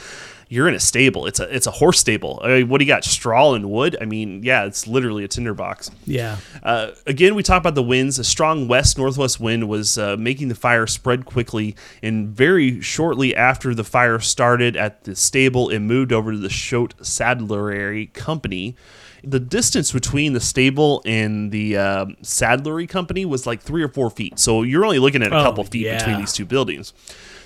you're 0.53 0.67
in 0.67 0.75
a 0.75 0.79
stable 0.79 1.25
it's 1.25 1.39
a 1.39 1.55
it's 1.55 1.67
a 1.67 1.71
horse 1.71 1.99
stable 1.99 2.39
I 2.43 2.47
mean, 2.47 2.69
what 2.69 2.77
do 2.79 2.85
you 2.85 2.91
got 2.95 3.03
straw 3.03 3.53
and 3.55 3.65
wood 3.75 3.93
i 4.01 4.05
mean 4.05 4.43
yeah 4.43 4.65
it's 4.65 4.85
literally 4.87 5.23
a 5.23 5.27
tinderbox 5.27 5.89
Yeah. 6.05 6.37
uh, 6.61 6.91
again, 7.07 7.33
we 7.35 7.43
talk 7.43 7.59
about 7.63 7.75
the 7.75 7.83
winds. 7.93 8.19
A 8.19 8.23
strong 8.23 8.67
west 8.67 8.97
northwest 8.97 9.39
wind 9.39 9.67
was 9.67 9.97
uh, 9.97 10.15
making 10.17 10.47
the 10.49 10.55
fire 10.55 10.85
spread 10.87 11.25
quickly, 11.25 11.75
and 12.01 12.15
very 12.43 12.81
shortly 12.81 13.35
after 13.35 13.73
the 13.73 13.83
fire 13.83 14.19
started 14.19 14.75
at 14.77 15.03
the 15.05 15.15
stable, 15.15 15.69
it 15.69 15.79
moved 15.79 16.11
over 16.13 16.31
to 16.31 16.37
the 16.37 16.49
Choate 16.49 16.93
Saddlery 17.01 18.11
Company. 18.13 18.75
The 19.23 19.39
distance 19.39 19.91
between 19.91 20.33
the 20.33 20.39
stable 20.41 21.01
and 21.05 21.51
the 21.51 21.77
um, 21.77 22.17
saddlery 22.21 22.87
company 22.87 23.23
was 23.25 23.47
like 23.47 23.61
three 23.61 23.81
or 23.81 23.87
four 23.87 24.09
feet. 24.09 24.37
So 24.37 24.63
you're 24.63 24.83
only 24.85 24.99
looking 24.99 25.23
at 25.23 25.31
a 25.31 25.39
Oh, 25.39 25.43
couple 25.43 25.63
feet 25.63 25.85
yeah. 25.85 25.97
between 25.97 26.17
these 26.19 26.33
two 26.33 26.45
buildings. 26.45 26.93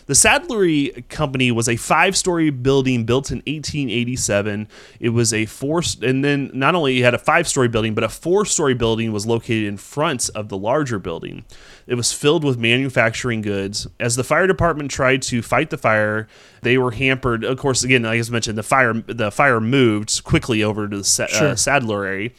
The 0.07 0.13
Saddlery 0.13 1.07
Company 1.09 1.51
was 1.51 1.67
a 1.67 1.75
five-story 1.75 2.49
building 2.49 3.03
built 3.03 3.29
in 3.29 3.39
1887. 3.39 4.69
It 5.01 5.09
was 5.09 5.33
a 5.33 5.45
four, 5.45 5.81
and 6.01 6.23
then 6.23 6.49
not 6.53 6.75
only 6.75 7.01
had 7.01 7.13
a 7.13 7.17
five-story 7.17 7.67
building, 7.67 7.93
but 7.93 8.05
a 8.05 8.09
four-story 8.09 8.73
building 8.73 9.11
was 9.11 9.25
located 9.25 9.65
in 9.65 9.75
front 9.75 10.29
of 10.33 10.47
the 10.47 10.57
larger 10.57 10.97
building. 10.97 11.43
It 11.87 11.95
was 11.95 12.13
filled 12.13 12.45
with 12.45 12.57
manufacturing 12.57 13.41
goods. 13.41 13.85
As 13.99 14.15
the 14.15 14.23
fire 14.23 14.47
department 14.47 14.91
tried 14.91 15.21
to 15.23 15.41
fight 15.41 15.71
the 15.71 15.77
fire, 15.77 16.27
they 16.61 16.77
were 16.77 16.91
hampered. 16.91 17.43
Of 17.43 17.57
course, 17.57 17.83
again, 17.83 18.03
like 18.03 18.25
I 18.25 18.31
mentioned, 18.31 18.57
the 18.57 18.63
fire 18.63 18.93
the 18.93 19.29
fire 19.31 19.59
moved 19.59 20.23
quickly 20.23 20.63
over 20.63 20.87
to 20.87 20.97
the 20.99 21.03
sa- 21.03 21.27
Sure. 21.27 21.49
uh, 21.49 21.53
Saddlery, 21.55 22.31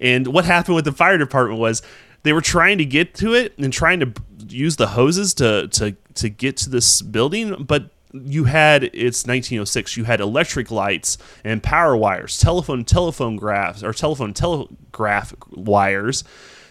and 0.00 0.26
what 0.26 0.44
happened 0.44 0.74
with 0.76 0.84
the 0.84 0.92
fire 0.92 1.16
department 1.18 1.58
was 1.58 1.80
they 2.24 2.32
were 2.32 2.40
trying 2.40 2.78
to 2.78 2.84
get 2.84 3.14
to 3.14 3.34
it 3.34 3.56
and 3.58 3.72
trying 3.72 4.00
to 4.00 4.12
use 4.48 4.76
the 4.76 4.88
hoses 4.88 5.32
to 5.34 5.68
to 5.68 5.96
to 6.14 6.28
get 6.28 6.56
to 6.58 6.70
this 6.70 7.00
building, 7.02 7.64
but 7.64 7.90
you 8.12 8.44
had 8.44 8.84
it's 8.84 9.26
1906. 9.26 9.96
You 9.96 10.04
had 10.04 10.20
electric 10.20 10.70
lights 10.70 11.18
and 11.44 11.62
power 11.62 11.96
wires, 11.96 12.38
telephone 12.38 12.84
telephone 12.84 13.36
graphs 13.36 13.82
or 13.82 13.92
telephone 13.92 14.32
telegraph 14.34 15.34
wires, 15.50 16.24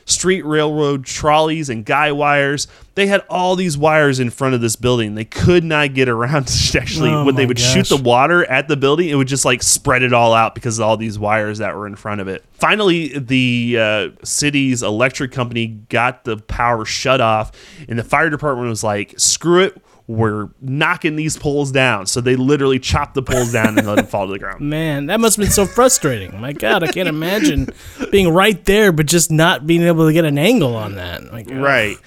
street 0.06 0.46
railroad 0.46 1.06
trolleys 1.06 1.70
and 1.70 1.86
guy 1.86 2.12
wires. 2.12 2.68
They 2.96 3.08
had 3.08 3.22
all 3.30 3.56
these 3.56 3.78
wires 3.78 4.20
in 4.20 4.30
front 4.30 4.54
of 4.54 4.62
this 4.62 4.76
building. 4.76 5.16
They 5.16 5.26
could 5.26 5.64
not 5.64 5.94
get 5.94 6.10
around 6.10 6.48
to 6.48 6.80
actually 6.80 7.10
Oh 7.10 7.26
when 7.26 7.36
they 7.36 7.46
would 7.46 7.60
shoot 7.60 7.90
the 7.90 7.98
water 7.98 8.46
at 8.46 8.68
the 8.68 8.78
building, 8.78 9.10
it 9.10 9.16
would 9.16 9.28
just 9.28 9.46
like 9.46 9.64
spread 9.64 10.04
it 10.04 10.14
all 10.14 10.34
out 10.34 10.56
because 10.56 10.80
of 10.80 10.86
all 10.86 10.98
these 10.98 11.18
wires 11.18 11.58
that 11.60 11.76
were 11.76 11.88
in 11.88 11.96
front 11.96 12.22
of 12.22 12.28
it. 12.28 12.44
Finally, 12.54 13.18
the 13.18 13.78
uh, 13.80 14.10
city's 14.24 14.84
electric 14.84 15.32
company 15.32 15.68
got 15.90 16.24
the 16.24 16.38
power 16.38 16.86
shut 16.86 17.22
off, 17.22 17.52
and 17.88 17.98
the 17.98 18.04
fire 18.04 18.30
department 18.30 18.70
was 18.70 18.84
like, 18.84 19.14
"Screw 19.18 19.64
it." 19.64 19.82
We're 20.08 20.50
knocking 20.60 21.16
these 21.16 21.38
poles 21.38 21.72
down. 21.72 22.08
So 22.08 22.20
they 22.20 22.36
literally 22.36 22.80
chopped 22.80 23.16
the 23.16 23.22
poles 23.22 23.54
down 23.54 23.78
and 23.78 23.88
let 23.88 23.96
them 23.96 24.08
fall 24.08 24.28
to 24.28 24.34
the 24.34 24.40
ground. 24.40 24.60
Man, 24.70 25.06
that 25.06 25.20
must 25.20 25.38
have 25.38 25.44
been 25.46 25.52
so 25.52 25.66
frustrating. 25.66 26.40
My 26.40 26.52
God, 26.52 26.84
I 26.84 26.88
can't 26.92 27.08
imagine 27.08 27.70
being 28.12 28.30
right 28.30 28.64
there, 28.66 28.92
but 28.92 29.06
just 29.06 29.32
not 29.32 29.66
being 29.66 29.84
able 29.84 30.06
to 30.08 30.14
get 30.14 30.26
an 30.26 30.38
angle 30.38 30.76
on 30.76 30.96
that. 30.96 31.32
Like, 31.32 31.50
Right. 31.50 31.98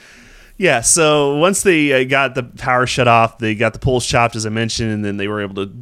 Yeah. 0.59 0.80
So 0.80 1.36
once 1.36 1.62
they 1.62 1.92
uh, 1.92 2.05
got 2.05 2.34
the 2.34 2.42
power 2.42 2.86
shut 2.86 3.09
off, 3.09 3.38
they 3.38 3.55
got 3.55 3.72
the 3.72 3.78
poles 3.78 4.07
chopped, 4.07 4.36
as 4.36 4.47
I 4.47 4.51
mentioned, 4.51 4.90
and 4.92 5.05
then 5.05 5.16
they 5.16 5.28
were 5.28 5.40
able 5.40 5.55
to 5.66 5.72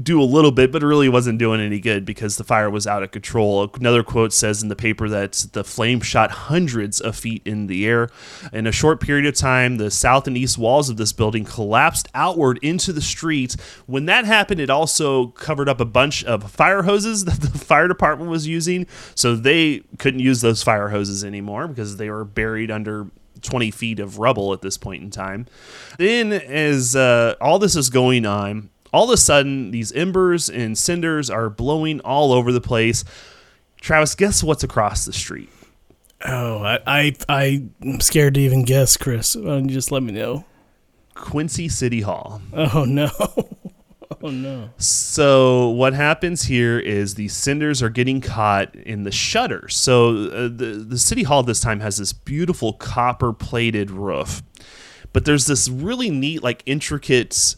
do 0.00 0.22
a 0.22 0.24
little 0.24 0.52
bit, 0.52 0.70
but 0.70 0.82
it 0.82 0.86
really 0.86 1.08
wasn't 1.08 1.38
doing 1.38 1.60
any 1.60 1.80
good 1.80 2.04
because 2.04 2.36
the 2.36 2.44
fire 2.44 2.70
was 2.70 2.86
out 2.86 3.02
of 3.02 3.10
control. 3.10 3.68
Another 3.74 4.04
quote 4.04 4.32
says 4.32 4.62
in 4.62 4.68
the 4.68 4.76
paper 4.76 5.08
that 5.08 5.46
the 5.52 5.64
flame 5.64 6.00
shot 6.00 6.30
hundreds 6.30 7.00
of 7.00 7.16
feet 7.16 7.42
in 7.44 7.66
the 7.66 7.86
air. 7.86 8.08
In 8.52 8.66
a 8.66 8.72
short 8.72 9.00
period 9.00 9.26
of 9.26 9.34
time, 9.34 9.76
the 9.76 9.90
south 9.90 10.26
and 10.28 10.36
east 10.36 10.56
walls 10.56 10.88
of 10.88 10.98
this 10.98 11.12
building 11.12 11.44
collapsed 11.44 12.08
outward 12.14 12.58
into 12.62 12.92
the 12.92 13.00
street. 13.00 13.56
When 13.86 14.06
that 14.06 14.24
happened, 14.24 14.60
it 14.60 14.70
also 14.70 15.28
covered 15.28 15.68
up 15.68 15.80
a 15.80 15.84
bunch 15.84 16.22
of 16.24 16.48
fire 16.50 16.82
hoses 16.82 17.24
that 17.24 17.40
the 17.40 17.58
fire 17.58 17.88
department 17.88 18.30
was 18.30 18.46
using, 18.46 18.86
so 19.14 19.34
they 19.34 19.82
couldn't 19.98 20.20
use 20.20 20.40
those 20.40 20.62
fire 20.62 20.88
hoses 20.88 21.24
anymore 21.24 21.66
because 21.66 21.96
they 21.96 22.08
were 22.08 22.24
buried 22.24 22.70
under 22.70 23.08
20 23.42 23.70
feet 23.70 24.00
of 24.00 24.18
rubble 24.18 24.52
at 24.52 24.62
this 24.62 24.76
point 24.76 25.02
in 25.02 25.10
time. 25.10 25.46
Then, 25.98 26.32
as 26.32 26.94
uh, 26.94 27.34
all 27.40 27.58
this 27.58 27.76
is 27.76 27.90
going 27.90 28.26
on, 28.26 28.70
all 28.92 29.04
of 29.04 29.10
a 29.10 29.16
sudden, 29.16 29.70
these 29.70 29.92
embers 29.92 30.48
and 30.48 30.76
cinders 30.76 31.30
are 31.30 31.50
blowing 31.50 32.00
all 32.00 32.32
over 32.32 32.52
the 32.52 32.60
place. 32.60 33.04
Travis, 33.80 34.14
guess 34.14 34.42
what's 34.42 34.64
across 34.64 35.04
the 35.04 35.12
street? 35.12 35.50
Oh, 36.26 36.62
I, 36.62 36.78
I, 36.86 37.16
I 37.28 37.68
am 37.82 38.00
scared 38.00 38.34
to 38.34 38.40
even 38.40 38.64
guess, 38.64 38.96
Chris. 38.96 39.36
Why 39.36 39.44
don't 39.44 39.68
you 39.68 39.74
just 39.74 39.92
let 39.92 40.02
me 40.02 40.12
know? 40.12 40.44
Quincy 41.14 41.68
City 41.68 42.00
Hall. 42.00 42.40
Oh 42.52 42.84
no. 42.84 43.10
Oh 44.22 44.30
no. 44.30 44.70
So 44.78 45.68
what 45.68 45.92
happens 45.92 46.42
here 46.44 46.78
is 46.78 47.14
the 47.14 47.28
cinders 47.28 47.82
are 47.82 47.90
getting 47.90 48.20
caught 48.20 48.74
in 48.74 49.04
the 49.04 49.12
shutters. 49.12 49.76
So 49.76 50.28
uh, 50.30 50.42
the 50.48 50.84
the 50.88 50.98
city 50.98 51.22
hall 51.22 51.42
this 51.42 51.60
time 51.60 51.80
has 51.80 51.98
this 51.98 52.12
beautiful 52.12 52.72
copper 52.72 53.32
plated 53.32 53.90
roof, 53.90 54.42
but 55.12 55.24
there's 55.24 55.46
this 55.46 55.68
really 55.68 56.10
neat 56.10 56.42
like 56.42 56.62
intricate 56.66 57.54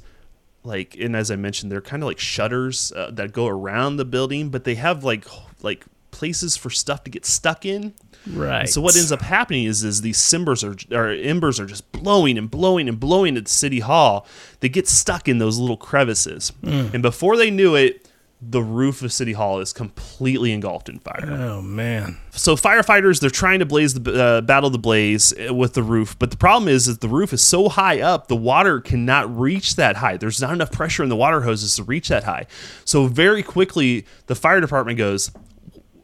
like 0.63 0.97
and 0.99 1.17
as 1.17 1.31
I 1.31 1.37
mentioned 1.37 1.73
they're 1.73 1.81
kind 1.81 2.03
of 2.03 2.07
like 2.07 2.19
shutters 2.19 2.93
uh, 2.93 3.11
that 3.13 3.33
go 3.33 3.47
around 3.47 3.97
the 3.97 4.05
building, 4.05 4.51
but 4.51 4.65
they 4.65 4.75
have 4.77 5.05
like 5.05 5.25
like 5.63 5.85
places 6.11 6.57
for 6.57 6.71
stuff 6.71 7.05
to 7.05 7.11
get 7.11 7.25
stuck 7.25 7.65
in. 7.65 7.95
Right. 8.27 8.69
So 8.69 8.83
what 8.83 8.97
ends 8.97 9.13
up 9.13 9.23
happening 9.23 9.65
is, 9.65 9.83
is 9.83 10.03
these 10.03 10.19
cimbers 10.19 10.63
are 10.63 10.77
or 10.93 11.09
embers 11.09 11.59
are 11.59 11.67
just 11.67 11.91
blowing 11.93 12.37
and 12.37 12.51
blowing 12.51 12.89
and 12.89 13.01
blowing 13.01 13.37
at 13.37 13.45
the 13.47 13.51
city 13.51 13.81
hall. 13.81 14.27
They 14.61 14.69
get 14.69 14.87
stuck 14.87 15.29
in 15.29 15.39
those 15.39 15.59
little 15.59 15.79
crevices, 15.79 16.53
and 16.93 17.03
before 17.03 17.37
they 17.39 17.51
knew 17.51 17.75
it, 17.77 18.10
the 18.43 18.63
roof 18.63 19.03
of 19.03 19.13
city 19.13 19.35
hall 19.35 19.61
is 19.61 19.73
completely 19.73 20.53
engulfed 20.53 20.89
in 20.89 20.99
fire. 20.99 21.29
Oh 21.31 21.61
man. 21.61 22.17
So 22.31 22.57
firefighters 22.57 23.21
they're 23.21 23.29
trying 23.29 23.59
to 23.59 23.67
blaze 23.67 23.95
the 23.95 24.23
uh, 24.23 24.41
battle 24.41 24.71
the 24.71 24.79
blaze 24.79 25.35
uh, 25.39 25.53
with 25.53 25.75
the 25.75 25.83
roof, 25.83 26.19
but 26.19 26.31
the 26.31 26.37
problem 26.37 26.69
is 26.69 26.87
that 26.87 27.01
the 27.01 27.09
roof 27.09 27.33
is 27.33 27.43
so 27.43 27.69
high 27.69 28.01
up, 28.01 28.29
the 28.29 28.37
water 28.37 28.81
cannot 28.81 29.37
reach 29.39 29.77
that 29.77 29.97
high. 29.97 30.17
There's 30.17 30.41
not 30.41 30.53
enough 30.53 30.73
pressure 30.73 31.03
in 31.03 31.11
the 31.11 31.17
water 31.17 31.43
hoses 31.43 31.77
to 31.77 31.85
reach 31.85 32.09
that 32.09 32.25
high. 32.25 32.47
So 32.85 33.07
very 33.07 33.43
quickly, 33.43 34.07
the 34.27 34.35
fire 34.35 34.61
department 34.61 34.97
goes, 34.97 35.31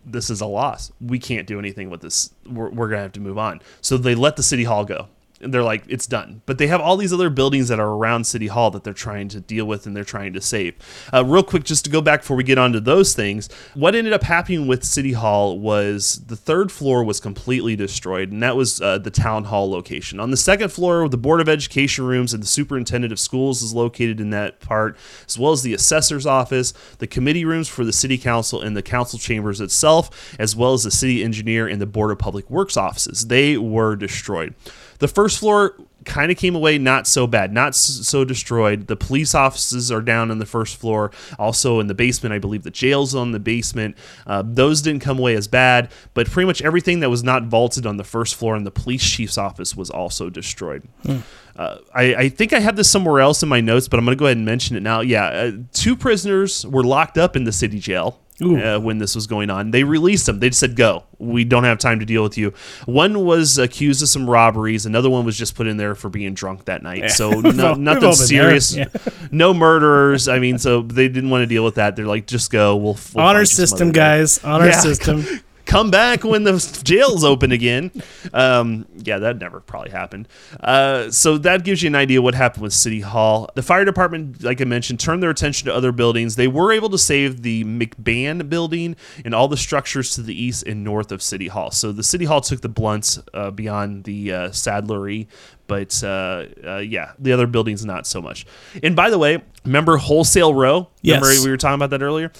this 0.04 0.30
is 0.30 0.40
a 0.40 0.46
loss. 0.46 0.92
We 1.00 1.18
can't 1.18 1.46
do 1.46 1.58
anything 1.58 1.90
with 1.90 2.00
this. 2.00 2.32
We're, 2.46 2.70
we're 2.70 2.88
going 2.88 2.98
to 2.98 3.02
have 3.02 3.12
to 3.12 3.20
move 3.20 3.38
on. 3.38 3.60
So 3.80 3.96
they 3.96 4.14
let 4.14 4.36
the 4.36 4.42
city 4.42 4.64
hall 4.64 4.84
go. 4.84 5.08
And 5.40 5.52
they're 5.52 5.62
like, 5.62 5.84
it's 5.86 6.06
done. 6.06 6.40
But 6.46 6.56
they 6.56 6.66
have 6.68 6.80
all 6.80 6.96
these 6.96 7.12
other 7.12 7.28
buildings 7.28 7.68
that 7.68 7.78
are 7.78 7.90
around 7.90 8.24
City 8.24 8.46
Hall 8.46 8.70
that 8.70 8.84
they're 8.84 8.94
trying 8.94 9.28
to 9.28 9.40
deal 9.40 9.66
with 9.66 9.86
and 9.86 9.94
they're 9.94 10.04
trying 10.04 10.32
to 10.32 10.40
save. 10.40 10.74
Uh, 11.12 11.24
real 11.24 11.42
quick, 11.42 11.64
just 11.64 11.84
to 11.84 11.90
go 11.90 12.00
back 12.00 12.20
before 12.22 12.38
we 12.38 12.44
get 12.44 12.56
on 12.56 12.72
to 12.72 12.80
those 12.80 13.14
things, 13.14 13.50
what 13.74 13.94
ended 13.94 14.14
up 14.14 14.22
happening 14.22 14.66
with 14.66 14.82
City 14.82 15.12
Hall 15.12 15.58
was 15.58 16.24
the 16.26 16.36
third 16.36 16.72
floor 16.72 17.04
was 17.04 17.20
completely 17.20 17.76
destroyed, 17.76 18.32
and 18.32 18.42
that 18.42 18.56
was 18.56 18.80
uh, 18.80 18.96
the 18.98 19.10
town 19.10 19.44
hall 19.44 19.70
location. 19.70 20.18
On 20.20 20.30
the 20.30 20.36
second 20.38 20.70
floor, 20.70 21.06
the 21.08 21.18
Board 21.18 21.42
of 21.42 21.48
Education 21.48 22.06
rooms 22.06 22.32
and 22.32 22.42
the 22.42 22.46
superintendent 22.46 23.12
of 23.12 23.20
schools 23.20 23.62
is 23.62 23.74
located 23.74 24.20
in 24.20 24.30
that 24.30 24.60
part, 24.60 24.96
as 25.26 25.38
well 25.38 25.52
as 25.52 25.62
the 25.62 25.74
assessor's 25.74 26.24
office, 26.24 26.72
the 26.98 27.06
committee 27.06 27.44
rooms 27.44 27.68
for 27.68 27.84
the 27.84 27.92
city 27.92 28.16
council, 28.16 28.62
and 28.62 28.74
the 28.74 28.82
council 28.82 29.18
chambers 29.18 29.60
itself, 29.60 30.34
as 30.38 30.56
well 30.56 30.72
as 30.72 30.84
the 30.84 30.90
city 30.90 31.22
engineer 31.22 31.68
and 31.68 31.80
the 31.80 31.86
Board 31.86 32.10
of 32.10 32.18
Public 32.18 32.48
Works 32.48 32.76
offices. 32.76 33.26
They 33.26 33.58
were 33.58 33.96
destroyed. 33.96 34.54
The 34.98 35.08
first 35.08 35.38
floor 35.38 35.74
kind 36.06 36.30
of 36.30 36.38
came 36.38 36.54
away 36.54 36.78
not 36.78 37.06
so 37.06 37.26
bad, 37.26 37.52
not 37.52 37.74
so 37.74 38.24
destroyed. 38.24 38.86
The 38.86 38.96
police 38.96 39.34
offices 39.34 39.92
are 39.92 40.00
down 40.00 40.30
on 40.30 40.38
the 40.38 40.46
first 40.46 40.76
floor, 40.76 41.10
also 41.38 41.80
in 41.80 41.88
the 41.88 41.94
basement. 41.94 42.32
I 42.32 42.38
believe 42.38 42.62
the 42.62 42.70
jail's 42.70 43.14
on 43.14 43.32
the 43.32 43.40
basement. 43.40 43.96
Uh, 44.26 44.42
those 44.46 44.80
didn't 44.80 45.02
come 45.02 45.18
away 45.18 45.34
as 45.34 45.48
bad, 45.48 45.90
but 46.14 46.30
pretty 46.30 46.46
much 46.46 46.62
everything 46.62 47.00
that 47.00 47.10
was 47.10 47.22
not 47.22 47.44
vaulted 47.44 47.84
on 47.84 47.96
the 47.96 48.04
first 48.04 48.36
floor 48.36 48.56
in 48.56 48.64
the 48.64 48.70
police 48.70 49.04
chief's 49.04 49.36
office 49.36 49.76
was 49.76 49.90
also 49.90 50.30
destroyed. 50.30 50.84
Hmm. 51.04 51.18
Uh, 51.56 51.78
I, 51.94 52.14
I, 52.14 52.28
think 52.28 52.52
I 52.52 52.60
have 52.60 52.76
this 52.76 52.90
somewhere 52.90 53.20
else 53.20 53.42
in 53.42 53.48
my 53.48 53.62
notes, 53.62 53.88
but 53.88 53.98
I'm 53.98 54.04
going 54.04 54.16
to 54.16 54.18
go 54.18 54.26
ahead 54.26 54.36
and 54.36 54.44
mention 54.44 54.76
it 54.76 54.82
now. 54.82 55.00
Yeah, 55.00 55.24
uh, 55.24 55.52
two 55.72 55.96
prisoners 55.96 56.66
were 56.66 56.84
locked 56.84 57.16
up 57.16 57.34
in 57.34 57.44
the 57.44 57.52
city 57.52 57.78
jail 57.78 58.20
uh, 58.40 58.78
when 58.78 58.98
this 58.98 59.14
was 59.14 59.26
going 59.26 59.50
on. 59.50 59.70
They 59.70 59.84
released 59.84 60.26
them. 60.26 60.40
They 60.40 60.48
just 60.48 60.60
said, 60.60 60.76
"Go. 60.76 61.04
We 61.18 61.44
don't 61.44 61.64
have 61.64 61.78
time 61.78 62.00
to 62.00 62.06
deal 62.06 62.22
with 62.22 62.36
you." 62.36 62.52
One 62.84 63.24
was 63.24 63.58
accused 63.58 64.02
of 64.02 64.08
some 64.08 64.28
robberies. 64.28 64.86
Another 64.86 65.08
one 65.10 65.24
was 65.24 65.38
just 65.38 65.54
put 65.54 65.66
in 65.66 65.76
there 65.76 65.94
for 65.94 66.08
being 66.08 66.34
drunk 66.34 66.66
that 66.66 66.82
night. 66.82 66.98
Yeah. 66.98 67.08
So 67.08 67.30
no, 67.40 67.74
nothing 67.74 68.12
serious. 68.12 68.76
Yeah. 68.76 68.86
no 69.30 69.54
murderers. 69.54 70.28
I 70.28 70.38
mean, 70.38 70.58
so 70.58 70.82
they 70.82 71.08
didn't 71.08 71.30
want 71.30 71.42
to 71.42 71.46
deal 71.46 71.64
with 71.64 71.76
that. 71.76 71.96
They're 71.96 72.06
like, 72.06 72.26
"Just 72.26 72.50
go. 72.50 72.76
We'll, 72.76 72.98
we'll 73.14 73.24
honor 73.24 73.44
system, 73.44 73.92
guys. 73.92 74.42
Honor 74.44 74.66
yeah. 74.66 74.80
system." 74.80 75.24
come 75.76 75.90
back 75.90 76.24
when 76.24 76.42
the 76.44 76.80
jail's 76.84 77.22
open 77.22 77.52
again. 77.52 77.92
Um, 78.32 78.86
yeah, 78.96 79.18
that 79.18 79.38
never 79.38 79.60
probably 79.60 79.90
happened. 79.90 80.26
Uh, 80.58 81.10
so 81.10 81.36
that 81.38 81.64
gives 81.64 81.82
you 81.82 81.88
an 81.88 81.94
idea 81.94 82.22
what 82.22 82.34
happened 82.34 82.62
with 82.62 82.72
City 82.72 83.00
Hall. 83.00 83.50
The 83.54 83.62
fire 83.62 83.84
department, 83.84 84.42
like 84.42 84.62
I 84.62 84.64
mentioned, 84.64 85.00
turned 85.00 85.22
their 85.22 85.28
attention 85.28 85.66
to 85.66 85.74
other 85.74 85.92
buildings. 85.92 86.36
They 86.36 86.48
were 86.48 86.72
able 86.72 86.88
to 86.90 86.98
save 86.98 87.42
the 87.42 87.64
McBann 87.64 88.48
building 88.48 88.96
and 89.22 89.34
all 89.34 89.48
the 89.48 89.56
structures 89.58 90.14
to 90.14 90.22
the 90.22 90.40
east 90.40 90.62
and 90.66 90.82
north 90.82 91.12
of 91.12 91.22
City 91.22 91.48
Hall. 91.48 91.70
So 91.70 91.92
the 91.92 92.02
City 92.02 92.24
Hall 92.24 92.40
took 92.40 92.62
the 92.62 92.70
blunts 92.70 93.18
uh, 93.34 93.50
beyond 93.50 94.04
the 94.04 94.32
uh, 94.32 94.48
saddlery, 94.52 95.28
but 95.66 96.02
uh, 96.02 96.46
uh, 96.64 96.78
yeah, 96.78 97.12
the 97.18 97.32
other 97.32 97.46
buildings 97.46 97.84
not 97.84 98.06
so 98.06 98.22
much. 98.22 98.46
And 98.82 98.96
by 98.96 99.10
the 99.10 99.18
way, 99.18 99.42
remember 99.64 99.98
Wholesale 99.98 100.54
Row? 100.54 100.88
Yes. 101.02 101.20
Remember 101.20 101.44
we 101.44 101.50
were 101.50 101.58
talking 101.58 101.74
about 101.74 101.90
that 101.90 102.02
earlier? 102.02 102.32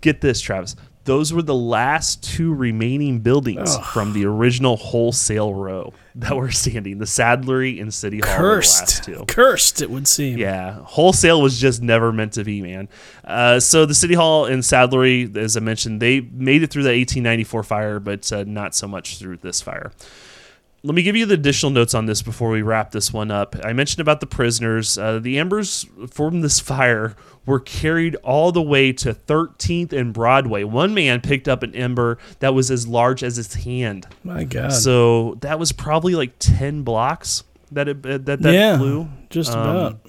Get 0.00 0.22
this, 0.22 0.40
Travis 0.40 0.76
those 1.08 1.32
were 1.32 1.40
the 1.40 1.54
last 1.54 2.22
two 2.22 2.52
remaining 2.52 3.20
buildings 3.20 3.74
Ugh. 3.74 3.84
from 3.86 4.12
the 4.12 4.26
original 4.26 4.76
wholesale 4.76 5.54
row 5.54 5.94
that 6.14 6.36
were 6.36 6.50
standing. 6.50 6.98
The 6.98 7.06
Saddlery 7.06 7.80
and 7.80 7.92
City 7.94 8.20
Hall 8.20 8.36
Cursed. 8.36 9.08
Cursed, 9.26 9.80
it 9.80 9.90
would 9.90 10.06
seem. 10.06 10.36
Yeah. 10.36 10.80
Wholesale 10.82 11.40
was 11.40 11.58
just 11.58 11.80
never 11.80 12.12
meant 12.12 12.34
to 12.34 12.44
be, 12.44 12.60
man. 12.60 12.90
Uh, 13.24 13.58
so 13.58 13.86
the 13.86 13.94
City 13.94 14.12
Hall 14.12 14.44
and 14.44 14.62
Saddlery, 14.62 15.34
as 15.34 15.56
I 15.56 15.60
mentioned, 15.60 16.02
they 16.02 16.20
made 16.20 16.62
it 16.62 16.70
through 16.70 16.82
the 16.82 16.90
1894 16.90 17.62
fire, 17.62 18.00
but 18.00 18.30
uh, 18.30 18.44
not 18.46 18.74
so 18.74 18.86
much 18.86 19.18
through 19.18 19.38
this 19.38 19.62
fire 19.62 19.92
let 20.82 20.94
me 20.94 21.02
give 21.02 21.16
you 21.16 21.26
the 21.26 21.34
additional 21.34 21.70
notes 21.70 21.94
on 21.94 22.06
this 22.06 22.22
before 22.22 22.50
we 22.50 22.62
wrap 22.62 22.92
this 22.92 23.12
one 23.12 23.30
up. 23.30 23.56
I 23.64 23.72
mentioned 23.72 24.00
about 24.00 24.20
the 24.20 24.26
prisoners. 24.26 24.96
Uh, 24.96 25.18
the 25.18 25.38
embers 25.38 25.86
from 26.10 26.40
this 26.40 26.60
fire 26.68 27.16
were 27.44 27.60
carried 27.60 28.14
all 28.16 28.52
the 28.52 28.62
way 28.62 28.92
to 28.92 29.12
13th 29.12 29.92
and 29.92 30.12
Broadway. 30.12 30.62
One 30.64 30.94
man 30.94 31.20
picked 31.20 31.48
up 31.48 31.62
an 31.62 31.74
ember 31.74 32.18
that 32.38 32.54
was 32.54 32.70
as 32.70 32.86
large 32.86 33.24
as 33.24 33.36
his 33.36 33.54
hand. 33.54 34.06
My 34.22 34.44
God! 34.44 34.72
So 34.72 35.36
that 35.40 35.58
was 35.58 35.72
probably 35.72 36.14
like 36.14 36.38
10 36.38 36.82
blocks 36.82 37.42
that 37.72 37.88
it 37.88 38.02
that 38.02 38.26
that 38.26 38.52
yeah, 38.52 38.78
flew. 38.78 39.08
Just 39.30 39.52
um, 39.52 39.60
about. 39.60 40.00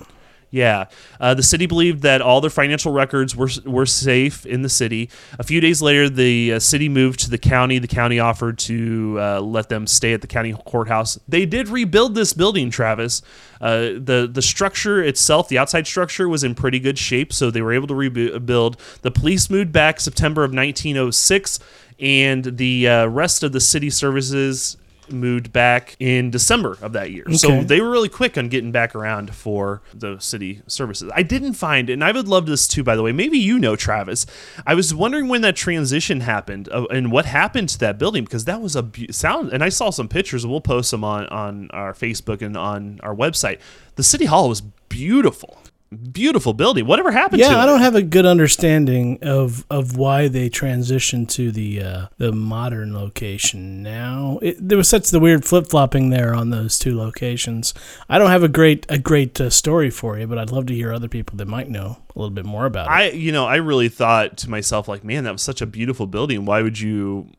Yeah, 0.51 0.85
uh, 1.19 1.35
the 1.35 1.43
city 1.43 1.67
believed 1.67 2.01
that 2.01 2.21
all 2.21 2.41
their 2.41 2.49
financial 2.49 2.91
records 2.91 3.35
were 3.35 3.49
were 3.65 3.85
safe 3.85 4.47
in 4.47 4.63
the 4.63 4.69
city. 4.69 5.09
A 5.37 5.43
few 5.43 5.61
days 5.61 5.79
later, 5.79 6.09
the 6.09 6.53
uh, 6.53 6.59
city 6.59 6.89
moved 6.89 7.19
to 7.21 7.29
the 7.29 7.37
county. 7.37 7.77
The 7.77 7.87
county 7.87 8.19
offered 8.19 8.57
to 8.59 9.17
uh, 9.19 9.41
let 9.41 9.69
them 9.69 9.85
stay 9.85 10.13
at 10.13 10.21
the 10.21 10.27
county 10.27 10.53
courthouse. 10.65 11.19
They 11.27 11.45
did 11.45 11.69
rebuild 11.69 12.15
this 12.15 12.33
building, 12.33 12.71
Travis. 12.71 13.21
Uh, 13.61 13.99
the 13.99 14.27
the 14.31 14.41
structure 14.41 15.03
itself, 15.03 15.49
the 15.49 15.59
outside 15.59 15.85
structure, 15.85 16.27
was 16.27 16.43
in 16.43 16.55
pretty 16.55 16.79
good 16.79 16.97
shape, 16.97 17.31
so 17.31 17.51
they 17.51 17.61
were 17.61 17.73
able 17.73 17.87
to 17.87 17.95
rebuild. 17.95 18.81
The 19.03 19.11
police 19.11 19.51
moved 19.51 19.71
back 19.71 19.99
September 19.99 20.43
of 20.43 20.51
1906 20.51 21.59
and 21.99 22.45
the 22.57 22.87
uh, 22.87 23.07
rest 23.07 23.43
of 23.43 23.51
the 23.51 23.59
city 23.59 23.89
services 23.89 24.77
moved 25.11 25.51
back 25.51 25.95
in 25.99 26.31
December 26.31 26.77
of 26.81 26.93
that 26.93 27.11
year. 27.11 27.23
Okay. 27.27 27.37
So 27.37 27.63
they 27.63 27.81
were 27.81 27.89
really 27.89 28.09
quick 28.09 28.37
on 28.37 28.49
getting 28.49 28.71
back 28.71 28.95
around 28.95 29.33
for 29.35 29.81
the 29.93 30.19
city 30.19 30.61
services. 30.67 31.11
I 31.13 31.23
didn't 31.23 31.53
find, 31.53 31.89
and 31.89 32.03
I 32.03 32.11
would 32.11 32.27
love 32.27 32.45
this 32.45 32.67
too, 32.67 32.83
by 32.83 32.95
the 32.95 33.03
way. 33.03 33.11
Maybe 33.11 33.37
you 33.37 33.59
know, 33.59 33.75
Travis. 33.75 34.25
I 34.65 34.75
was 34.75 34.93
wondering 34.93 35.27
when 35.27 35.41
that 35.41 35.55
transition 35.55 36.21
happened 36.21 36.69
uh, 36.69 36.85
and 36.85 37.11
what 37.11 37.25
happened 37.25 37.69
to 37.69 37.79
that 37.79 37.97
building 37.97 38.23
because 38.23 38.45
that 38.45 38.61
was 38.61 38.75
a 38.75 38.89
sound. 39.11 39.51
And 39.51 39.63
I 39.63 39.69
saw 39.69 39.89
some 39.89 40.07
pictures, 40.07 40.43
and 40.43 40.51
we'll 40.51 40.61
post 40.61 40.91
them 40.91 41.03
on 41.03 41.27
on 41.27 41.69
our 41.71 41.93
Facebook 41.93 42.41
and 42.41 42.55
on 42.55 42.99
our 43.01 43.15
website. 43.15 43.59
The 43.95 44.03
city 44.03 44.25
hall 44.25 44.49
was 44.49 44.61
beautiful 44.61 45.61
beautiful 45.89 46.53
building. 46.53 46.85
Whatever 46.85 47.11
happened 47.11 47.41
to 47.41 47.49
yeah, 47.49 47.57
I 47.57 47.63
it? 47.63 47.67
don't 47.67 47.81
have 47.81 47.95
a 47.95 48.01
good 48.01 48.25
understanding 48.25 49.19
of 49.21 49.65
of 49.69 49.97
why 49.97 50.27
they 50.27 50.49
transitioned 50.49 51.29
to 51.29 51.51
the 51.51 51.81
uh, 51.81 52.07
the 52.17 52.31
modern 52.31 52.93
location 52.93 53.81
now. 53.81 54.39
It, 54.41 54.57
there 54.59 54.77
was 54.77 54.87
such 54.87 55.09
the 55.09 55.19
weird 55.19 55.45
flip 55.45 55.67
flopping 55.67 56.09
there 56.09 56.33
on 56.33 56.49
those 56.49 56.77
two 56.77 56.95
locations. 56.97 57.73
I 58.07 58.19
don't 58.19 58.29
have 58.29 58.43
a 58.43 58.49
great 58.49 58.85
a 58.89 58.99
great 58.99 59.39
uh, 59.41 59.49
story 59.49 59.89
for 59.89 60.17
you, 60.17 60.27
but 60.27 60.37
I'd 60.37 60.51
love 60.51 60.67
to 60.67 60.75
hear 60.75 60.93
other 60.93 61.09
people 61.09 61.37
that 61.37 61.47
might 61.47 61.69
know 61.69 61.97
a 62.15 62.19
little 62.19 62.33
bit 62.33 62.45
more 62.45 62.65
about 62.65 62.87
it. 62.87 62.91
I 62.91 63.09
you 63.09 63.31
know 63.31 63.45
I 63.45 63.55
really 63.55 63.89
thought 63.89 64.37
to 64.37 64.49
myself 64.49 64.87
like, 64.87 65.03
man, 65.03 65.23
that 65.23 65.33
was 65.33 65.41
such 65.41 65.61
a 65.61 65.65
beautiful 65.65 66.07
building. 66.07 66.45
Why 66.45 66.61
would 66.61 66.79
you 66.79 67.29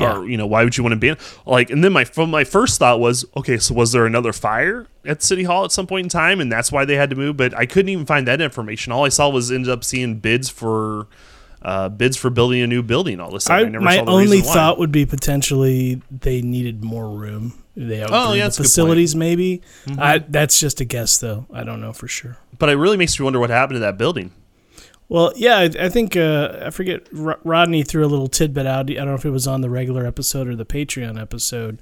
yeah. 0.00 0.16
or 0.16 0.28
you 0.28 0.36
know 0.36 0.46
why 0.46 0.64
would 0.64 0.76
you 0.76 0.82
want 0.82 0.92
to 0.92 0.98
be 0.98 1.08
in 1.08 1.16
like 1.46 1.70
and 1.70 1.84
then 1.84 1.92
my 1.92 2.04
from 2.04 2.30
my 2.30 2.44
first 2.44 2.78
thought 2.78 3.00
was 3.00 3.24
okay 3.36 3.58
so 3.58 3.74
was 3.74 3.92
there 3.92 4.06
another 4.06 4.32
fire 4.32 4.86
at 5.04 5.22
city 5.22 5.44
hall 5.44 5.64
at 5.64 5.72
some 5.72 5.86
point 5.86 6.04
in 6.04 6.08
time 6.08 6.40
and 6.40 6.50
that's 6.50 6.72
why 6.72 6.84
they 6.84 6.96
had 6.96 7.10
to 7.10 7.16
move 7.16 7.36
but 7.36 7.56
i 7.56 7.66
couldn't 7.66 7.88
even 7.88 8.06
find 8.06 8.26
that 8.26 8.40
information 8.40 8.92
all 8.92 9.04
i 9.04 9.08
saw 9.08 9.28
was 9.28 9.50
ended 9.52 9.70
up 9.70 9.84
seeing 9.84 10.16
bids 10.16 10.48
for 10.48 11.06
uh, 11.62 11.88
bids 11.88 12.16
for 12.16 12.30
building 12.30 12.62
a 12.62 12.66
new 12.66 12.82
building 12.82 13.20
all 13.20 13.28
of 13.28 13.34
a 13.34 13.40
sudden. 13.40 13.76
I, 13.76 13.78
I 13.78 13.82
my 13.82 13.98
only 14.10 14.40
thought 14.40 14.78
would 14.78 14.92
be 14.92 15.04
potentially 15.04 16.00
they 16.10 16.40
needed 16.40 16.82
more 16.82 17.08
room. 17.08 17.52
They 17.76 18.02
oh, 18.02 18.32
yeah, 18.32 18.48
the 18.48 18.54
facilities, 18.54 19.14
maybe. 19.14 19.62
Mm-hmm. 19.86 20.00
I, 20.00 20.18
that's 20.18 20.58
just 20.58 20.80
a 20.80 20.84
guess, 20.84 21.18
though. 21.18 21.46
I 21.52 21.62
don't 21.64 21.80
know 21.80 21.92
for 21.92 22.08
sure. 22.08 22.36
But 22.58 22.68
it 22.68 22.76
really 22.76 22.96
makes 22.96 23.18
me 23.18 23.24
wonder 23.24 23.38
what 23.38 23.50
happened 23.50 23.76
to 23.76 23.80
that 23.80 23.96
building. 23.96 24.32
Well, 25.10 25.32
yeah, 25.34 25.58
I, 25.58 25.64
I 25.64 25.88
think 25.88 26.16
uh, 26.16 26.60
I 26.62 26.70
forget. 26.70 27.08
Rodney 27.12 27.82
threw 27.82 28.04
a 28.04 28.06
little 28.06 28.28
tidbit 28.28 28.64
out. 28.64 28.88
I 28.88 28.94
don't 28.94 29.08
know 29.08 29.14
if 29.14 29.24
it 29.24 29.30
was 29.30 29.48
on 29.48 29.60
the 29.60 29.68
regular 29.68 30.06
episode 30.06 30.46
or 30.46 30.54
the 30.54 30.64
Patreon 30.64 31.20
episode, 31.20 31.80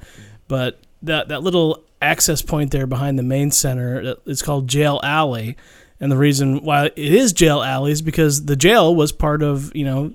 but 0.48 0.80
that 1.02 1.28
that 1.28 1.42
little 1.42 1.84
access 2.00 2.40
point 2.40 2.70
there 2.70 2.86
behind 2.86 3.18
the 3.18 3.22
main 3.22 3.50
center 3.50 4.16
it's 4.24 4.40
called 4.40 4.66
Jail 4.66 4.98
Alley, 5.02 5.58
and 6.00 6.10
the 6.10 6.16
reason 6.16 6.64
why 6.64 6.86
it 6.86 6.96
is 6.96 7.34
Jail 7.34 7.62
Alley 7.62 7.92
is 7.92 8.00
because 8.00 8.46
the 8.46 8.56
jail 8.56 8.96
was 8.96 9.12
part 9.12 9.42
of 9.42 9.76
you 9.76 9.84
know 9.84 10.14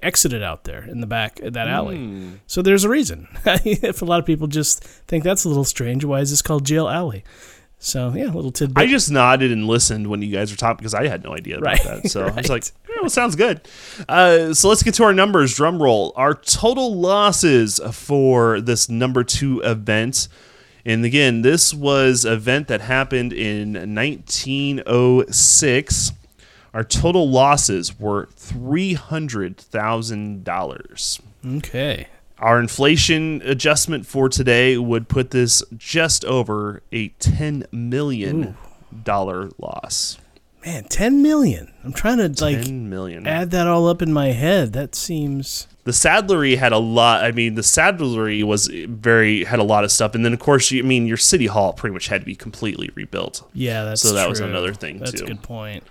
exited 0.00 0.44
out 0.44 0.62
there 0.62 0.84
in 0.84 1.00
the 1.00 1.06
back 1.08 1.40
of 1.40 1.54
that 1.54 1.66
alley. 1.66 1.98
Mm. 1.98 2.38
So 2.46 2.62
there's 2.62 2.84
a 2.84 2.88
reason. 2.88 3.26
if 3.44 4.02
a 4.02 4.04
lot 4.04 4.20
of 4.20 4.24
people 4.24 4.46
just 4.46 4.84
think 4.84 5.24
that's 5.24 5.44
a 5.44 5.48
little 5.48 5.64
strange, 5.64 6.04
why 6.04 6.20
is 6.20 6.30
this 6.30 6.42
called 6.42 6.64
Jail 6.64 6.88
Alley? 6.88 7.24
So 7.78 8.10
yeah, 8.14 8.24
a 8.24 8.32
little 8.32 8.52
tidbit. 8.52 8.78
I 8.78 8.86
just 8.86 9.10
nodded 9.10 9.52
and 9.52 9.66
listened 9.66 10.06
when 10.08 10.22
you 10.22 10.32
guys 10.32 10.50
were 10.50 10.56
talking 10.56 10.78
because 10.78 10.94
I 10.94 11.08
had 11.08 11.22
no 11.22 11.34
idea 11.34 11.58
about 11.58 11.66
right. 11.66 11.84
that. 11.84 12.08
So 12.10 12.22
right. 12.22 12.32
I 12.36 12.36
was 12.36 12.48
like, 12.48 12.64
yeah, 12.88 12.94
well, 13.00 13.10
sounds 13.10 13.36
good. 13.36 13.68
Uh, 14.08 14.54
so 14.54 14.68
let's 14.68 14.82
get 14.82 14.94
to 14.94 15.04
our 15.04 15.12
numbers. 15.12 15.54
Drum 15.54 15.82
roll. 15.82 16.12
Our 16.16 16.34
total 16.34 16.96
losses 16.96 17.80
for 17.92 18.60
this 18.60 18.88
number 18.88 19.22
two 19.24 19.60
event. 19.60 20.28
And 20.84 21.04
again, 21.04 21.42
this 21.42 21.74
was 21.74 22.24
event 22.24 22.68
that 22.68 22.80
happened 22.80 23.32
in 23.32 23.72
1906. 23.74 26.12
Our 26.72 26.84
total 26.84 27.28
losses 27.28 27.98
were 27.98 28.28
three 28.36 28.94
hundred 28.94 29.56
thousand 29.56 30.44
dollars. 30.44 31.20
Okay. 31.44 32.06
Our 32.38 32.60
inflation 32.60 33.40
adjustment 33.44 34.06
for 34.06 34.28
today 34.28 34.76
would 34.76 35.08
put 35.08 35.30
this 35.30 35.62
just 35.76 36.24
over 36.24 36.82
a 36.92 37.08
ten 37.08 37.64
million 37.72 38.56
dollar 39.04 39.50
loss. 39.58 40.18
Man, 40.64 40.84
ten 40.84 41.22
million. 41.22 41.72
I'm 41.84 41.92
trying 41.92 42.18
to 42.18 42.44
like 42.44 42.62
10 42.62 42.90
million. 42.90 43.26
add 43.26 43.52
that 43.52 43.66
all 43.66 43.88
up 43.88 44.02
in 44.02 44.12
my 44.12 44.32
head. 44.32 44.72
That 44.72 44.94
seems 44.94 45.68
the 45.84 45.92
saddlery 45.92 46.56
had 46.58 46.72
a 46.72 46.78
lot. 46.78 47.22
I 47.24 47.30
mean, 47.30 47.54
the 47.54 47.62
saddlery 47.62 48.42
was 48.42 48.66
very 48.66 49.44
had 49.44 49.60
a 49.60 49.64
lot 49.64 49.84
of 49.84 49.92
stuff, 49.92 50.14
and 50.14 50.24
then 50.24 50.32
of 50.34 50.40
course, 50.40 50.70
you, 50.72 50.82
I 50.82 50.86
mean, 50.86 51.06
your 51.06 51.16
city 51.16 51.46
hall 51.46 51.72
pretty 51.72 51.94
much 51.94 52.08
had 52.08 52.22
to 52.22 52.26
be 52.26 52.34
completely 52.34 52.90
rebuilt. 52.96 53.48
Yeah, 53.54 53.84
that's 53.84 54.02
so 54.02 54.12
that 54.12 54.22
true. 54.22 54.30
was 54.30 54.40
another 54.40 54.74
thing 54.74 54.98
that's 54.98 55.12
too. 55.12 55.18
That's 55.18 55.30
a 55.30 55.34
good 55.34 55.42
point. 55.42 55.84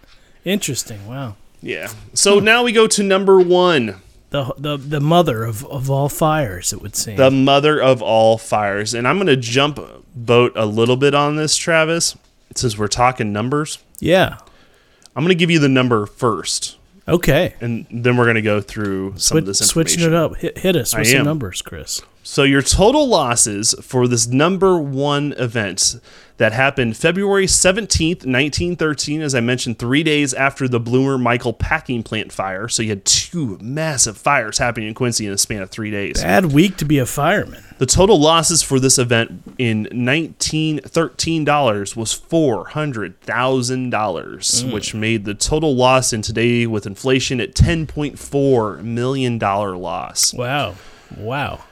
Interesting. 0.43 1.07
Wow. 1.07 1.37
Yeah. 1.61 1.89
So 2.13 2.39
now 2.39 2.63
we 2.63 2.73
go 2.73 2.85
to 2.87 3.01
number 3.01 3.39
one 3.39 4.01
the 4.35 4.53
the 4.57 4.77
the 4.77 4.99
mother 4.99 5.43
of, 5.43 5.65
of 5.65 5.89
all 5.89 6.09
fires. 6.09 6.73
It 6.73 6.81
would 6.81 6.95
seem 6.95 7.15
the 7.15 7.31
mother 7.31 7.81
of 7.81 8.01
all 8.01 8.37
fires. 8.37 8.93
And 8.93 9.07
I'm 9.07 9.15
going 9.17 9.27
to 9.27 9.37
jump 9.37 9.79
boat 10.15 10.53
a 10.55 10.65
little 10.65 10.97
bit 10.97 11.15
on 11.15 11.35
this, 11.35 11.55
Travis, 11.55 12.17
since 12.55 12.77
we're 12.77 12.87
talking 12.87 13.31
numbers. 13.31 13.79
Yeah, 13.99 14.37
I'm 15.15 15.23
going 15.23 15.29
to 15.29 15.35
give 15.35 15.51
you 15.51 15.59
the 15.59 15.69
number 15.69 16.05
first. 16.05 16.77
Okay, 17.07 17.53
and 17.61 17.85
then 17.91 18.17
we're 18.17 18.25
going 18.25 18.35
to 18.35 18.41
go 18.41 18.61
through 18.61 19.13
some 19.17 19.37
of 19.37 19.45
this 19.45 19.61
information. 19.61 19.99
Switching 19.99 20.11
it 20.11 20.15
up, 20.15 20.37
hit, 20.37 20.57
hit 20.57 20.75
us 20.75 20.95
with 20.97 21.07
some 21.07 21.23
numbers, 21.23 21.61
Chris. 21.61 22.01
So 22.23 22.41
your 22.41 22.63
total 22.63 23.07
losses 23.07 23.75
for 23.81 24.07
this 24.07 24.25
number 24.25 24.79
one 24.79 25.33
event, 25.37 25.99
that 26.37 26.51
happened 26.51 26.97
February 26.97 27.45
17th, 27.45 28.25
1913, 28.25 29.21
as 29.21 29.33
I 29.33 29.39
mentioned, 29.39 29.79
three 29.79 30.03
days 30.03 30.33
after 30.33 30.67
the 30.67 30.79
Bloomer 30.81 31.17
Michael 31.17 31.53
packing 31.53 32.03
plant 32.03 32.31
fire. 32.33 32.67
So 32.67 32.83
you 32.83 32.89
had 32.89 33.05
two 33.05 33.57
massive 33.61 34.17
fires 34.17 34.57
happening 34.57 34.89
in 34.89 34.93
Quincy 34.95 35.25
in 35.25 35.31
a 35.31 35.37
span 35.37 35.61
of 35.61 35.69
three 35.69 35.91
days. 35.91 36.21
Bad 36.21 36.47
week 36.47 36.75
to 36.77 36.85
be 36.85 36.97
a 36.99 37.05
fireman. 37.05 37.63
The 37.77 37.85
total 37.85 38.19
losses 38.19 38.61
for 38.63 38.79
this 38.79 38.97
event 38.97 39.43
in 39.57 39.83
1913 39.91 41.43
dollars 41.45 41.95
was 41.95 42.13
four 42.13 42.67
hundred 42.69 43.19
thousand 43.21 43.89
dollars, 43.89 44.63
Mm. 44.63 44.73
which 44.73 44.93
made 44.93 45.25
the 45.25 45.33
total 45.33 45.75
loss 45.75 46.13
in 46.13 46.21
today 46.21 46.65
with 46.67 46.85
inflation 46.85 47.39
at 47.41 47.53
10.4 47.55 48.81
million 48.83 49.37
dollar 49.37 49.75
loss. 49.77 50.33
Wow. 50.33 50.75
Wow. 51.15 51.63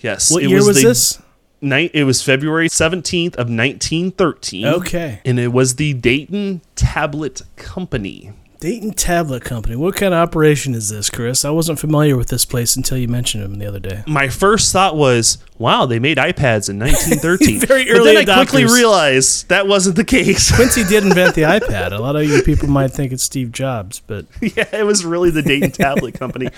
Yes, 0.00 0.30
What 0.32 0.42
it 0.42 0.48
year 0.48 0.58
was 0.64 0.82
the 0.82 0.88
this? 0.88 1.21
Night. 1.62 1.90
It 1.94 2.04
was 2.04 2.22
February 2.22 2.68
17th 2.68 3.34
of 3.34 3.48
1913. 3.48 4.66
Okay. 4.66 5.20
and 5.24 5.38
it 5.38 5.48
was 5.48 5.76
the 5.76 5.92
Dayton 5.94 6.60
Tablet 6.74 7.42
Company. 7.56 8.32
Dayton 8.62 8.92
Tablet 8.92 9.42
Company. 9.42 9.74
What 9.74 9.96
kind 9.96 10.14
of 10.14 10.18
operation 10.18 10.72
is 10.72 10.88
this, 10.88 11.10
Chris? 11.10 11.44
I 11.44 11.50
wasn't 11.50 11.80
familiar 11.80 12.16
with 12.16 12.28
this 12.28 12.44
place 12.44 12.76
until 12.76 12.96
you 12.96 13.08
mentioned 13.08 13.42
them 13.42 13.58
the 13.58 13.66
other 13.66 13.80
day. 13.80 14.04
My 14.06 14.28
first 14.28 14.72
thought 14.72 14.96
was, 14.96 15.38
"Wow, 15.58 15.84
they 15.84 15.98
made 15.98 16.16
iPads 16.16 16.70
in 16.70 16.78
1913." 16.78 17.58
Very 17.66 17.86
but 17.86 17.90
early 17.90 18.14
then 18.14 18.30
I 18.30 18.34
quickly 18.36 18.64
realized 18.64 19.48
that 19.48 19.66
wasn't 19.66 19.96
the 19.96 20.04
case. 20.04 20.52
Quincy 20.54 20.84
did 20.84 21.02
invent 21.02 21.34
the 21.34 21.42
iPad. 21.42 21.90
A 21.90 21.98
lot 21.98 22.14
of 22.14 22.22
you 22.22 22.40
people 22.44 22.68
might 22.68 22.92
think 22.92 23.10
it's 23.10 23.24
Steve 23.24 23.50
Jobs, 23.50 23.98
but 24.06 24.26
yeah, 24.40 24.68
it 24.72 24.86
was 24.86 25.04
really 25.04 25.30
the 25.30 25.42
Dayton 25.42 25.72
Tablet 25.72 26.14
Company. 26.14 26.48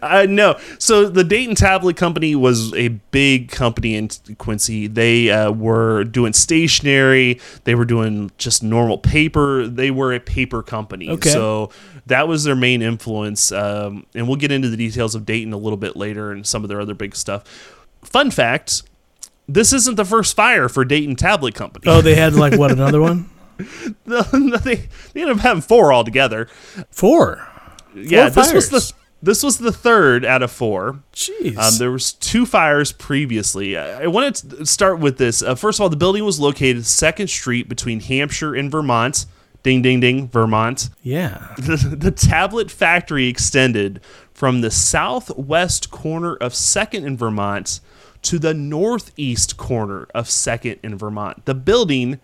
Uh, 0.00 0.26
no, 0.28 0.56
so 0.78 1.08
the 1.08 1.24
Dayton 1.24 1.56
Tablet 1.56 1.96
Company 1.96 2.36
was 2.36 2.72
a 2.74 2.90
big 3.10 3.50
company 3.50 3.96
in 3.96 4.08
Quincy. 4.38 4.86
They 4.86 5.30
uh, 5.30 5.50
were 5.50 6.04
doing 6.04 6.32
stationery. 6.32 7.40
They 7.64 7.74
were 7.74 7.84
doing 7.84 8.30
just 8.38 8.62
normal 8.62 8.98
paper. 8.98 9.66
They 9.66 9.90
were 9.90 10.12
a 10.12 10.20
paper 10.20 10.62
company. 10.62 11.08
Okay. 11.08 11.30
So 11.30 11.39
that 12.06 12.28
was 12.28 12.44
their 12.44 12.56
main 12.56 12.82
influence. 12.82 13.52
Um, 13.52 14.06
and 14.14 14.26
we'll 14.26 14.36
get 14.36 14.52
into 14.52 14.68
the 14.68 14.76
details 14.76 15.14
of 15.14 15.26
Dayton 15.26 15.52
a 15.52 15.58
little 15.58 15.76
bit 15.76 15.96
later 15.96 16.32
and 16.32 16.46
some 16.46 16.62
of 16.62 16.68
their 16.68 16.80
other 16.80 16.94
big 16.94 17.16
stuff. 17.16 17.44
Fun 18.02 18.30
fact. 18.30 18.82
This 19.48 19.72
isn't 19.72 19.96
the 19.96 20.04
first 20.04 20.36
fire 20.36 20.68
for 20.68 20.84
Dayton 20.84 21.16
Tablet 21.16 21.54
Company. 21.54 21.84
oh, 21.88 22.00
they 22.00 22.14
had 22.14 22.34
like 22.34 22.56
what 22.58 22.70
another 22.70 23.00
one? 23.00 23.28
they, 24.06 24.88
they 25.12 25.20
ended 25.20 25.36
up 25.36 25.40
having 25.40 25.60
four 25.60 25.92
altogether. 25.92 26.46
Four. 26.90 27.46
yeah, 27.94 28.30
Four 28.30 28.44
this 28.44 28.52
was 28.52 28.70
the 28.70 28.92
this 29.22 29.42
was 29.42 29.58
the 29.58 29.72
third 29.72 30.24
out 30.24 30.42
of 30.42 30.50
four. 30.50 31.02
Jeez. 31.12 31.56
Um, 31.56 31.78
there 31.78 31.90
was 31.90 32.12
two 32.12 32.46
fires 32.46 32.92
previously. 32.92 33.76
I, 33.76 34.04
I 34.04 34.06
wanted 34.06 34.34
to 34.36 34.66
start 34.66 34.98
with 34.98 35.18
this. 35.18 35.42
Uh, 35.42 35.54
first 35.54 35.78
of 35.78 35.82
all, 35.82 35.88
the 35.90 35.96
building 35.96 36.24
was 36.24 36.40
located 36.40 36.86
Second 36.86 37.28
Street 37.28 37.68
between 37.68 38.00
Hampshire 38.00 38.54
and 38.54 38.70
Vermont. 38.70 39.26
Ding, 39.62 39.82
ding, 39.82 40.00
ding, 40.00 40.28
Vermont. 40.28 40.88
yeah. 41.02 41.54
The, 41.56 41.96
the 41.98 42.10
tablet 42.10 42.70
factory 42.70 43.28
extended 43.28 44.00
from 44.32 44.62
the 44.62 44.70
southwest 44.70 45.90
corner 45.90 46.34
of 46.36 46.54
Second 46.54 47.04
in 47.04 47.16
Vermont 47.16 47.80
to 48.22 48.38
the 48.38 48.54
northeast 48.54 49.56
corner 49.56 50.08
of 50.14 50.30
Second 50.30 50.78
in 50.82 50.96
Vermont. 50.96 51.44
The 51.44 51.54
building 51.54 52.20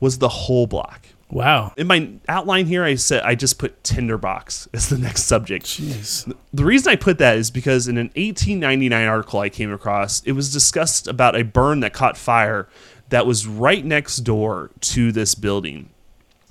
was 0.00 0.18
the 0.18 0.28
whole 0.28 0.66
block. 0.66 1.06
Wow. 1.30 1.72
In 1.78 1.86
my 1.86 2.10
outline 2.28 2.66
here, 2.66 2.84
I 2.84 2.94
said 2.96 3.22
I 3.22 3.34
just 3.34 3.58
put 3.58 3.82
tinderbox 3.82 4.68
as 4.74 4.88
the 4.90 4.98
next 4.98 5.24
subject. 5.24 5.64
Jeez. 5.64 6.30
The 6.52 6.64
reason 6.64 6.92
I 6.92 6.96
put 6.96 7.18
that 7.18 7.36
is 7.38 7.50
because 7.50 7.88
in 7.88 7.96
an 7.96 8.08
1899 8.08 9.06
article 9.08 9.40
I 9.40 9.48
came 9.48 9.72
across, 9.72 10.22
it 10.24 10.32
was 10.32 10.52
discussed 10.52 11.08
about 11.08 11.34
a 11.34 11.44
burn 11.44 11.80
that 11.80 11.94
caught 11.94 12.18
fire 12.18 12.68
that 13.08 13.26
was 13.26 13.46
right 13.46 13.84
next 13.84 14.18
door 14.18 14.70
to 14.80 15.12
this 15.12 15.34
building. 15.34 15.88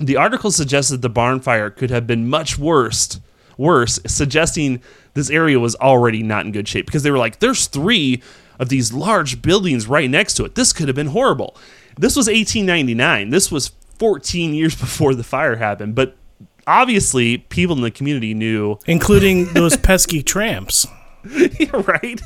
The 0.02 0.18
article 0.18 0.52
suggested 0.52 1.02
the 1.02 1.10
barn 1.10 1.40
fire 1.40 1.70
could 1.70 1.90
have 1.90 2.08
been 2.08 2.30
much 2.30 2.58
worse, 2.58 3.20
worse, 3.58 4.00
suggesting 4.08 4.82
this 5.14 5.30
area 5.30 5.60
was 5.60 5.76
already 5.76 6.24
not 6.24 6.46
in 6.46 6.52
good 6.52 6.68
shape 6.68 6.86
because 6.88 7.04
they 7.04 7.12
were 7.12 7.18
like, 7.18 7.40
"There's 7.40 7.68
three 7.68 8.22
of 8.60 8.70
these 8.70 8.92
large 8.92 9.42
buildings 9.42 9.88
right 9.88 10.10
next 10.10 10.34
to 10.36 10.46
it. 10.46 10.56
This 10.56 10.74
could 10.74 10.88
have 10.88 10.96
been 10.96 11.08
horrible." 11.08 11.56
This 11.98 12.16
was 12.16 12.28
1899. 12.28 13.30
This 13.30 13.52
was 13.52 13.72
14 14.00 14.54
years 14.54 14.76
before 14.80 15.14
the 15.14 15.24
fire 15.24 15.58
happened, 15.58 15.96
but 15.96 16.18
obviously 16.68 17.38
people 17.38 17.76
in 17.76 17.82
the 17.82 17.92
community 17.92 18.34
knew 18.34 18.78
Including 18.88 19.46
those 19.54 19.78
pesky 19.78 20.24
tramps. 20.24 20.86
yeah, 21.60 21.70
right. 21.72 22.22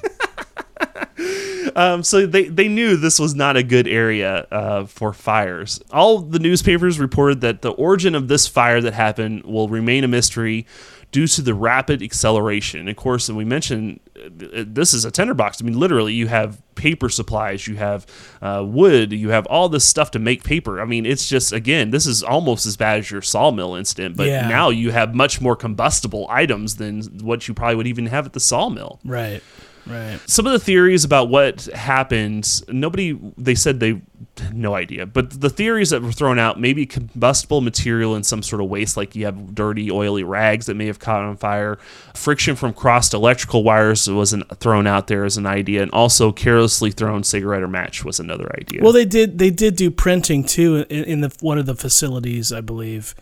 um, 1.75 2.03
so 2.03 2.25
they, 2.25 2.45
they 2.45 2.67
knew 2.67 2.95
this 2.97 3.19
was 3.19 3.35
not 3.35 3.57
a 3.57 3.63
good 3.63 3.87
area 3.87 4.47
uh, 4.51 4.85
for 4.85 5.13
fires. 5.13 5.79
All 5.91 6.19
the 6.19 6.39
newspapers 6.39 6.99
reported 6.99 7.41
that 7.41 7.61
the 7.61 7.71
origin 7.71 8.15
of 8.15 8.27
this 8.27 8.47
fire 8.47 8.81
that 8.81 8.93
happened 8.93 9.43
will 9.43 9.69
remain 9.69 10.03
a 10.03 10.07
mystery 10.07 10.65
due 11.11 11.27
to 11.27 11.41
the 11.41 11.53
rapid 11.53 12.01
acceleration. 12.03 12.87
Of 12.89 12.95
course, 12.97 13.29
and 13.29 13.37
we 13.37 13.45
mentioned 13.45 14.01
uh, 14.17 14.63
this 14.67 14.93
is 14.93 15.05
a 15.05 15.11
tinderbox. 15.11 15.61
I 15.61 15.65
mean, 15.65 15.79
literally, 15.79 16.13
you 16.13 16.27
have 16.27 16.61
paper 16.75 17.07
supplies, 17.07 17.67
you 17.67 17.77
have 17.77 18.05
uh, 18.41 18.63
wood, 18.67 19.13
you 19.13 19.29
have 19.29 19.45
all 19.45 19.69
this 19.69 19.85
stuff 19.87 20.11
to 20.11 20.19
make 20.19 20.43
paper. 20.43 20.81
I 20.81 20.85
mean, 20.85 21.05
it's 21.05 21.29
just 21.29 21.53
again, 21.53 21.91
this 21.91 22.05
is 22.05 22.21
almost 22.21 22.65
as 22.65 22.75
bad 22.75 22.99
as 22.99 23.09
your 23.11 23.21
sawmill 23.21 23.75
incident, 23.75 24.17
but 24.17 24.27
Yeah. 24.27 24.49
now 24.49 24.69
you 24.69 24.91
have 24.91 25.15
much 25.15 25.39
more 25.39 25.55
combustible 25.55 26.27
items 26.29 26.75
than 26.75 27.01
what 27.21 27.47
you 27.47 27.53
probably 27.53 27.75
would 27.75 27.87
even 27.87 28.07
have 28.07 28.25
at 28.25 28.33
the 28.33 28.41
sawmill 28.41 28.99
Right. 29.05 29.41
Right. 29.87 30.19
some 30.25 30.47
of 30.47 30.51
the 30.53 30.59
theories 30.59 31.03
about 31.03 31.29
what 31.29 31.65
happened 31.65 32.61
nobody 32.67 33.19
they 33.37 33.53
said 33.53 33.79
they 33.79 34.01
had 34.37 34.53
no 34.55 34.73
idea 34.73 35.05
but 35.05 35.39
the 35.41 35.49
theories 35.49 35.91
that 35.91 36.01
were 36.01 36.11
thrown 36.11 36.39
out 36.39 36.59
maybe 36.59 36.85
combustible 36.85 37.61
material 37.61 38.15
in 38.15 38.23
some 38.23 38.41
sort 38.41 38.61
of 38.61 38.67
waste 38.67 38.97
like 38.97 39.15
you 39.15 39.25
have 39.25 39.53
dirty 39.53 39.91
oily 39.91 40.23
rags 40.23 40.65
that 40.65 40.73
may 40.73 40.87
have 40.87 40.99
caught 40.99 41.21
on 41.21 41.37
fire 41.37 41.77
friction 42.15 42.55
from 42.55 42.73
crossed 42.73 43.13
electrical 43.13 43.63
wires 43.63 44.09
wasn't 44.09 44.43
thrown 44.59 44.87
out 44.87 45.07
there 45.07 45.23
as 45.23 45.37
an 45.37 45.45
idea 45.45 45.81
and 45.81 45.91
also 45.91 46.31
carelessly 46.31 46.89
thrown 46.91 47.23
cigarette 47.23 47.61
or 47.61 47.67
match 47.67 48.03
was 48.03 48.19
another 48.19 48.51
idea 48.59 48.81
Well, 48.81 48.91
they 48.93 49.05
did. 49.05 49.37
They 49.37 49.51
did 49.51 49.75
do 49.75 49.91
printing 49.91 50.43
too 50.43 50.85
in, 50.89 51.03
in 51.05 51.21
the 51.21 51.35
one 51.41 51.57
of 51.57 51.65
the 51.65 51.75
facilities, 51.75 52.51
I 52.51 52.61
believe. 52.61 53.15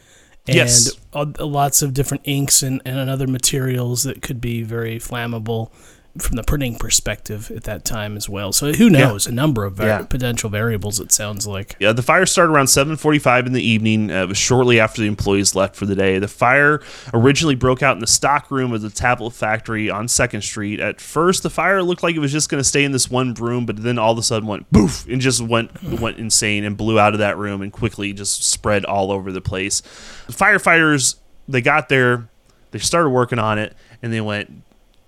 And 0.47 0.55
Yes. 0.55 0.91
lots 1.13 1.81
of 1.81 1.93
different 1.93 2.23
inks 2.25 2.63
and, 2.63 2.81
and 2.85 3.09
other 3.09 3.27
materials 3.27 4.03
that 4.03 4.21
could 4.21 4.41
be 4.41 4.61
very 4.63 4.99
flammable 4.99 5.71
from 6.19 6.35
the 6.35 6.43
printing 6.43 6.75
perspective 6.75 7.51
at 7.55 7.63
that 7.63 7.83
time 7.83 8.15
as 8.15 8.29
well. 8.29 8.53
So 8.53 8.71
who 8.73 8.87
knows? 8.87 9.25
A 9.25 9.31
number 9.31 9.65
of 9.65 9.73
var- 9.73 9.87
Yeah. 9.87 10.01
potential 10.03 10.47
variables. 10.47 10.99
It 10.99 11.11
sounds 11.11 11.47
like. 11.47 11.75
Yeah, 11.79 11.91
the 11.91 12.03
fire 12.03 12.27
started 12.27 12.51
around 12.53 12.67
7:45 12.67 13.47
in 13.47 13.53
the 13.53 13.67
evening. 13.67 14.11
Uh, 14.11 14.21
it 14.23 14.29
was 14.29 14.37
shortly 14.37 14.79
after 14.79 15.01
the 15.01 15.07
employees 15.07 15.55
left 15.55 15.75
for 15.75 15.87
the 15.87 15.95
day. 15.95 16.19
The 16.19 16.27
fire 16.27 16.81
originally 17.15 17.55
broke 17.55 17.81
out 17.81 17.95
in 17.95 17.99
the 17.99 18.05
stock 18.05 18.51
room 18.51 18.73
of 18.73 18.83
the 18.83 18.91
tablet 18.91 19.31
factory 19.31 19.89
on 19.89 20.07
Second 20.07 20.41
Street. 20.43 20.79
At 20.79 21.01
first, 21.01 21.41
the 21.41 21.49
fire 21.49 21.81
looked 21.81 22.03
like 22.03 22.15
it 22.15 22.19
was 22.19 22.31
just 22.31 22.47
going 22.47 22.59
to 22.61 22.67
stay 22.67 22.83
in 22.83 22.91
this 22.91 23.09
one 23.09 23.33
room, 23.33 23.65
but 23.65 23.81
then 23.81 23.97
all 23.97 24.11
of 24.11 24.17
a 24.19 24.23
sudden 24.23 24.47
went 24.47 24.71
boof 24.71 25.07
and 25.09 25.19
just 25.19 25.41
went 25.41 25.71
went 25.99 26.19
insane 26.19 26.63
and 26.63 26.77
blew 26.77 26.99
out 26.99 27.13
of 27.13 27.19
that 27.19 27.39
room 27.39 27.63
and 27.63 27.71
quickly 27.73 28.13
just 28.13 28.43
spread 28.43 28.85
all 28.85 29.11
over 29.11 29.31
the 29.31 29.41
place. 29.41 29.81
The 30.27 30.33
firefighters 30.33 31.15
they 31.47 31.61
got 31.61 31.89
there, 31.89 32.29
they 32.69 32.77
started 32.79 33.09
working 33.09 33.39
on 33.39 33.57
it, 33.57 33.75
and 34.03 34.13
they 34.13 34.21
went, 34.21 34.61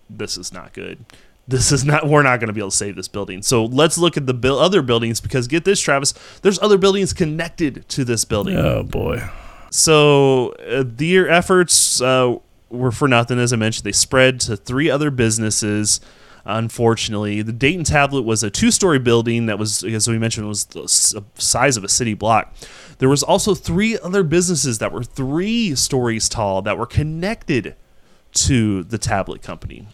this 0.10 0.38
is 0.38 0.54
not 0.54 0.74
good. 0.74 1.06
This 1.48 1.72
is 1.72 1.86
not. 1.86 2.08
We're 2.08 2.24
not 2.24 2.40
going 2.40 2.48
to 2.48 2.54
be 2.54 2.62
able 2.62 2.72
to 2.72 2.76
save 2.76 2.96
this 2.96 3.08
building. 3.08 3.44
So 3.44 3.66
let's 3.66 3.98
look 3.98 4.18
at 4.18 4.26
the 4.26 4.34
buil- 4.34 4.58
other 4.58 4.82
buildings 4.82 5.22
because 5.22 5.48
get 5.48 5.64
this, 5.64 5.80
Travis. 5.80 6.14
There's 6.42 6.60
other 6.60 6.78
buildings 6.78 7.14
connected 7.14 7.88
to 7.90 8.04
this 8.04 8.26
building. 8.26 8.58
Oh 8.58 8.84
boy. 8.84 9.22
So 9.70 10.54
uh, 10.54 10.84
their 10.86 11.30
efforts 11.30 12.02
uh, 12.02 12.38
were 12.70 12.92
for 12.92 13.08
nothing. 13.08 13.40
As 13.40 13.54
I 13.54 13.58
mentioned, 13.58 13.84
they 13.84 13.92
spread 13.92 14.40
to 14.42 14.58
three 14.58 14.90
other 14.90 15.12
businesses. 15.12 16.00
Unfortunately, 16.48 17.42
the 17.42 17.52
Dayton 17.52 17.84
Tablet 17.84 18.22
was 18.22 18.44
a 18.44 18.52
two-story 18.52 19.00
building 19.00 19.48
that 19.48 19.58
was, 19.58 19.84
as 19.84 20.08
we 20.08 20.20
mentioned, 20.20 20.48
was 20.48 20.66
the 20.66 20.88
size 21.36 21.76
of 21.76 21.84
a 21.84 21.90
city 21.90 22.14
block. 22.14 22.54
There 23.00 23.10
was 23.10 23.24
also 23.24 23.56
three 23.56 23.98
other 23.98 24.22
businesses 24.24 24.78
that 24.78 24.92
were 24.92 25.04
three 25.04 25.74
stories 25.74 26.30
tall 26.30 26.62
that 26.62 26.78
were 26.78 26.86
connected 26.86 27.76
to 28.36 28.84
the 28.84 28.98
tablet 28.98 29.42
company. 29.42 29.88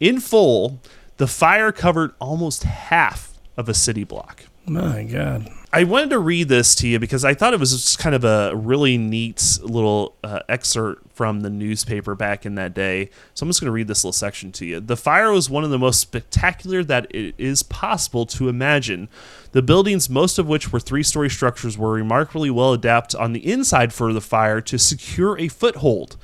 In 0.00 0.20
full, 0.20 0.80
the 1.16 1.26
fire 1.26 1.72
covered 1.72 2.12
almost 2.20 2.64
half 2.64 3.38
of 3.56 3.68
a 3.68 3.74
city 3.74 4.04
block. 4.04 4.44
My 4.66 5.04
God. 5.04 5.48
I 5.72 5.84
wanted 5.84 6.10
to 6.10 6.20
read 6.20 6.48
this 6.48 6.74
to 6.76 6.88
you 6.88 6.98
because 6.98 7.24
I 7.24 7.34
thought 7.34 7.52
it 7.52 7.60
was 7.60 7.72
just 7.72 7.98
kind 7.98 8.14
of 8.14 8.24
a 8.24 8.54
really 8.54 8.96
neat 8.96 9.58
little 9.60 10.14
uh, 10.22 10.40
excerpt 10.48 11.12
from 11.12 11.40
the 11.40 11.50
newspaper 11.50 12.14
back 12.14 12.46
in 12.46 12.54
that 12.54 12.74
day. 12.74 13.10
So 13.34 13.44
I'm 13.44 13.50
just 13.50 13.60
going 13.60 13.66
to 13.66 13.72
read 13.72 13.88
this 13.88 14.04
little 14.04 14.12
section 14.12 14.52
to 14.52 14.64
you. 14.64 14.80
The 14.80 14.96
fire 14.96 15.32
was 15.32 15.50
one 15.50 15.64
of 15.64 15.70
the 15.70 15.78
most 15.78 16.00
spectacular 16.00 16.82
that 16.84 17.12
it 17.14 17.34
is 17.38 17.62
possible 17.62 18.24
to 18.26 18.48
imagine. 18.48 19.08
The 19.50 19.62
buildings, 19.62 20.08
most 20.08 20.38
of 20.38 20.46
which 20.48 20.72
were 20.72 20.80
three 20.80 21.02
story 21.02 21.28
structures, 21.28 21.76
were 21.76 21.92
remarkably 21.92 22.50
well 22.50 22.72
adapted 22.72 23.20
on 23.20 23.32
the 23.32 23.44
inside 23.44 23.92
for 23.92 24.12
the 24.12 24.20
fire 24.20 24.60
to 24.62 24.78
secure 24.78 25.36
a 25.38 25.48
foothold. 25.48 26.16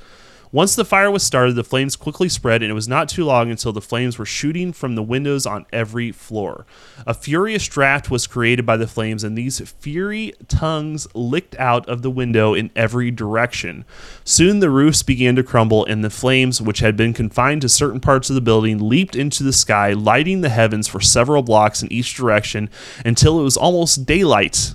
Once 0.53 0.75
the 0.75 0.83
fire 0.83 1.09
was 1.09 1.23
started, 1.23 1.55
the 1.55 1.63
flames 1.63 1.95
quickly 1.95 2.27
spread, 2.27 2.61
and 2.61 2.69
it 2.69 2.73
was 2.73 2.87
not 2.87 3.07
too 3.07 3.23
long 3.23 3.49
until 3.49 3.71
the 3.71 3.79
flames 3.79 4.19
were 4.19 4.25
shooting 4.25 4.73
from 4.73 4.95
the 4.95 5.03
windows 5.03 5.45
on 5.45 5.65
every 5.71 6.11
floor. 6.11 6.65
A 7.07 7.13
furious 7.13 7.65
draft 7.67 8.11
was 8.11 8.27
created 8.27 8.65
by 8.65 8.75
the 8.75 8.87
flames, 8.87 9.23
and 9.23 9.37
these 9.37 9.61
fury 9.79 10.33
tongues 10.49 11.07
licked 11.15 11.55
out 11.55 11.87
of 11.87 12.01
the 12.01 12.11
window 12.11 12.53
in 12.53 12.69
every 12.75 13.11
direction. 13.11 13.85
Soon 14.25 14.59
the 14.59 14.69
roofs 14.69 15.03
began 15.03 15.37
to 15.37 15.43
crumble, 15.43 15.85
and 15.85 16.03
the 16.03 16.09
flames, 16.09 16.61
which 16.61 16.79
had 16.79 16.97
been 16.97 17.13
confined 17.13 17.61
to 17.61 17.69
certain 17.69 18.01
parts 18.01 18.29
of 18.29 18.35
the 18.35 18.41
building, 18.41 18.89
leaped 18.89 19.15
into 19.15 19.43
the 19.43 19.53
sky, 19.53 19.93
lighting 19.93 20.41
the 20.41 20.49
heavens 20.49 20.85
for 20.85 20.99
several 20.99 21.43
blocks 21.43 21.81
in 21.81 21.91
each 21.93 22.13
direction 22.13 22.69
until 23.05 23.39
it 23.39 23.43
was 23.43 23.55
almost 23.55 24.05
daylight. 24.05 24.73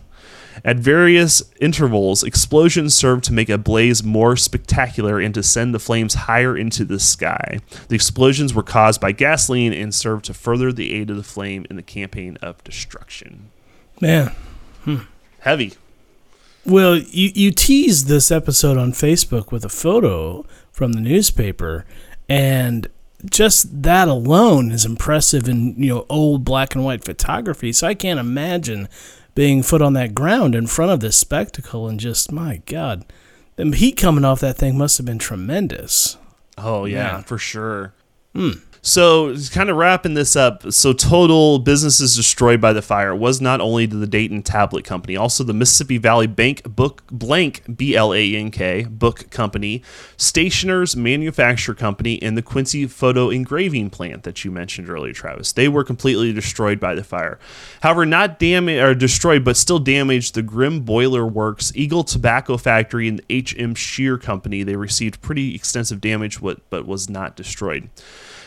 At 0.64 0.78
various 0.78 1.42
intervals, 1.60 2.22
explosions 2.22 2.94
served 2.94 3.24
to 3.24 3.32
make 3.32 3.48
a 3.48 3.58
blaze 3.58 4.02
more 4.02 4.36
spectacular 4.36 5.20
and 5.20 5.34
to 5.34 5.42
send 5.42 5.74
the 5.74 5.78
flames 5.78 6.14
higher 6.14 6.56
into 6.56 6.84
the 6.84 6.98
sky. 6.98 7.60
The 7.88 7.94
explosions 7.94 8.54
were 8.54 8.62
caused 8.62 9.00
by 9.00 9.12
gasoline 9.12 9.72
and 9.72 9.94
served 9.94 10.26
to 10.26 10.34
further 10.34 10.72
the 10.72 10.94
aid 10.94 11.10
of 11.10 11.16
the 11.16 11.22
flame 11.22 11.66
in 11.68 11.76
the 11.76 11.82
campaign 11.82 12.38
of 12.42 12.62
destruction. 12.64 13.50
Man. 14.00 14.32
Hmm. 14.84 14.98
Heavy. 15.40 15.74
Well, 16.64 16.96
you, 16.96 17.30
you 17.34 17.52
teased 17.52 18.08
this 18.08 18.32
episode 18.32 18.76
on 18.76 18.92
Facebook 18.92 19.52
with 19.52 19.64
a 19.64 19.68
photo 19.68 20.44
from 20.72 20.92
the 20.92 21.00
newspaper, 21.00 21.86
and 22.28 22.88
just 23.30 23.82
that 23.82 24.08
alone 24.08 24.72
is 24.72 24.84
impressive 24.84 25.48
in 25.48 25.80
you 25.80 25.94
know 25.94 26.06
old 26.08 26.44
black 26.44 26.74
and 26.74 26.84
white 26.84 27.04
photography. 27.04 27.72
So 27.72 27.86
I 27.86 27.94
can't 27.94 28.18
imagine 28.18 28.88
being 29.36 29.62
foot 29.62 29.82
on 29.82 29.92
that 29.92 30.14
ground 30.14 30.56
in 30.56 30.66
front 30.66 30.90
of 30.90 30.98
this 30.98 31.16
spectacle 31.16 31.86
and 31.86 32.00
just 32.00 32.32
my 32.32 32.60
god 32.66 33.04
the 33.54 33.70
heat 33.76 33.96
coming 33.96 34.24
off 34.24 34.40
that 34.40 34.56
thing 34.56 34.76
must 34.76 34.96
have 34.96 35.06
been 35.06 35.18
tremendous 35.18 36.16
oh 36.58 36.84
yeah, 36.86 37.18
yeah. 37.18 37.20
for 37.22 37.38
sure 37.38 37.94
hmm. 38.34 38.50
So, 38.86 39.34
kind 39.50 39.68
of 39.68 39.76
wrapping 39.76 40.14
this 40.14 40.36
up, 40.36 40.72
so 40.72 40.92
total 40.92 41.58
businesses 41.58 42.14
destroyed 42.14 42.60
by 42.60 42.72
the 42.72 42.80
fire 42.80 43.16
was 43.16 43.40
not 43.40 43.60
only 43.60 43.84
the 43.84 44.06
Dayton 44.06 44.44
Tablet 44.44 44.84
Company, 44.84 45.16
also 45.16 45.42
the 45.42 45.52
Mississippi 45.52 45.98
Valley 45.98 46.28
Bank 46.28 46.62
Book 46.62 47.02
Blank 47.10 47.76
B 47.76 47.96
L 47.96 48.14
A 48.14 48.36
N 48.36 48.52
K 48.52 48.84
Book 48.84 49.28
Company, 49.30 49.82
Stationers 50.16 50.94
Manufacture 50.94 51.74
Company, 51.74 52.22
and 52.22 52.38
the 52.38 52.42
Quincy 52.42 52.86
Photo 52.86 53.28
Engraving 53.28 53.90
Plant 53.90 54.22
that 54.22 54.44
you 54.44 54.52
mentioned 54.52 54.88
earlier, 54.88 55.12
Travis. 55.12 55.50
They 55.50 55.66
were 55.66 55.82
completely 55.82 56.32
destroyed 56.32 56.78
by 56.78 56.94
the 56.94 57.02
fire. 57.02 57.40
However, 57.80 58.06
not 58.06 58.38
damaged 58.38 58.80
or 58.80 58.94
destroyed, 58.94 59.42
but 59.42 59.56
still 59.56 59.80
damaged 59.80 60.36
the 60.36 60.42
Grimm 60.42 60.82
Boiler 60.82 61.26
Works, 61.26 61.72
Eagle 61.74 62.04
Tobacco 62.04 62.56
Factory, 62.56 63.08
and 63.08 63.20
H 63.28 63.52
M 63.58 63.74
Shear 63.74 64.16
Company. 64.16 64.62
They 64.62 64.76
received 64.76 65.20
pretty 65.22 65.56
extensive 65.56 66.00
damage, 66.00 66.40
but 66.40 66.86
was 66.86 67.10
not 67.10 67.34
destroyed. 67.34 67.90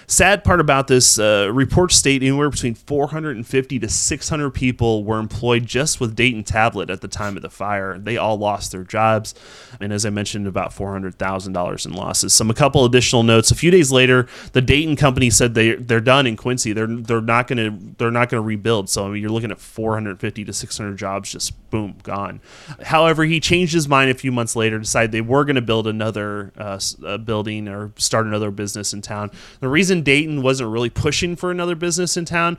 Sad 0.09 0.43
part 0.43 0.59
about 0.59 0.87
this 0.87 1.19
uh, 1.19 1.51
reports 1.53 1.95
state 1.95 2.23
anywhere 2.23 2.49
between 2.49 2.73
450 2.73 3.77
to 3.77 3.87
600 3.87 4.49
people 4.49 5.03
were 5.03 5.19
employed 5.19 5.67
just 5.67 5.99
with 5.99 6.15
Dayton 6.15 6.43
Tablet 6.43 6.89
at 6.89 7.01
the 7.01 7.07
time 7.07 7.35
of 7.35 7.43
the 7.43 7.49
fire. 7.51 7.95
They 7.95 8.17
all 8.17 8.35
lost 8.35 8.71
their 8.71 8.83
jobs, 8.83 9.35
and 9.79 9.93
as 9.93 10.07
I 10.07 10.09
mentioned, 10.09 10.47
about 10.47 10.71
$400,000 10.71 11.85
in 11.85 11.93
losses. 11.93 12.33
Some 12.33 12.49
a 12.49 12.55
couple 12.55 12.85
additional 12.85 13.21
notes. 13.21 13.51
A 13.51 13.55
few 13.55 13.69
days 13.69 13.91
later, 13.91 14.25
the 14.53 14.63
Dayton 14.63 14.95
company 14.95 15.29
said 15.29 15.53
they 15.53 15.75
they're 15.75 16.01
done 16.01 16.25
in 16.25 16.35
Quincy. 16.35 16.73
They're 16.73 16.87
they're 16.87 17.21
not 17.21 17.47
going 17.47 17.57
to 17.57 17.95
they're 17.99 18.09
not 18.09 18.31
to 18.31 18.41
rebuild. 18.41 18.89
So 18.89 19.05
I 19.05 19.09
mean, 19.09 19.21
you're 19.21 19.29
looking 19.29 19.51
at 19.51 19.59
450 19.59 20.43
to 20.43 20.53
600 20.53 20.97
jobs 20.97 21.31
just 21.31 21.53
boom 21.69 21.97
gone. 22.01 22.41
However, 22.83 23.25
he 23.25 23.39
changed 23.39 23.73
his 23.73 23.87
mind 23.87 24.09
a 24.09 24.15
few 24.15 24.31
months 24.31 24.55
later, 24.55 24.79
decided 24.79 25.11
they 25.11 25.21
were 25.21 25.45
going 25.45 25.55
to 25.55 25.61
build 25.61 25.85
another 25.85 26.51
uh, 26.57 27.17
building 27.19 27.67
or 27.67 27.91
start 27.97 28.25
another 28.25 28.49
business 28.49 28.91
in 28.91 29.03
town. 29.03 29.29
The 29.59 29.67
reason 29.67 29.98
Dayton 30.03 30.41
wasn't 30.41 30.71
really 30.71 30.89
pushing 30.89 31.35
for 31.35 31.51
another 31.51 31.75
business 31.75 32.17
in 32.17 32.25
town. 32.25 32.57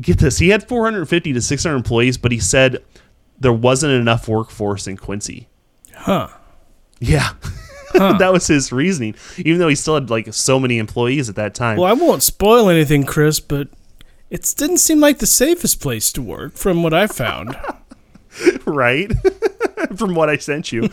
Get 0.00 0.18
this, 0.18 0.38
he 0.38 0.50
had 0.50 0.68
450 0.68 1.32
to 1.32 1.40
600 1.40 1.74
employees, 1.74 2.18
but 2.18 2.32
he 2.32 2.38
said 2.38 2.84
there 3.38 3.52
wasn't 3.52 3.92
enough 3.92 4.28
workforce 4.28 4.86
in 4.86 4.96
Quincy. 4.96 5.48
Huh. 5.94 6.28
Yeah. 7.00 7.30
Huh. 7.92 8.18
that 8.18 8.30
was 8.30 8.46
his 8.46 8.72
reasoning, 8.72 9.14
even 9.38 9.58
though 9.58 9.68
he 9.68 9.74
still 9.74 9.94
had 9.94 10.10
like 10.10 10.34
so 10.34 10.60
many 10.60 10.76
employees 10.76 11.30
at 11.30 11.36
that 11.36 11.54
time. 11.54 11.78
Well, 11.78 11.88
I 11.88 11.94
won't 11.94 12.22
spoil 12.22 12.68
anything, 12.68 13.04
Chris, 13.04 13.40
but 13.40 13.68
it 14.28 14.52
didn't 14.58 14.78
seem 14.78 15.00
like 15.00 15.18
the 15.18 15.26
safest 15.26 15.80
place 15.80 16.12
to 16.12 16.20
work 16.20 16.54
from 16.54 16.82
what 16.82 16.92
I 16.92 17.06
found. 17.06 17.56
right? 18.66 19.10
From 19.96 20.14
what 20.14 20.28
I 20.28 20.36
sent 20.36 20.72
you, 20.72 20.88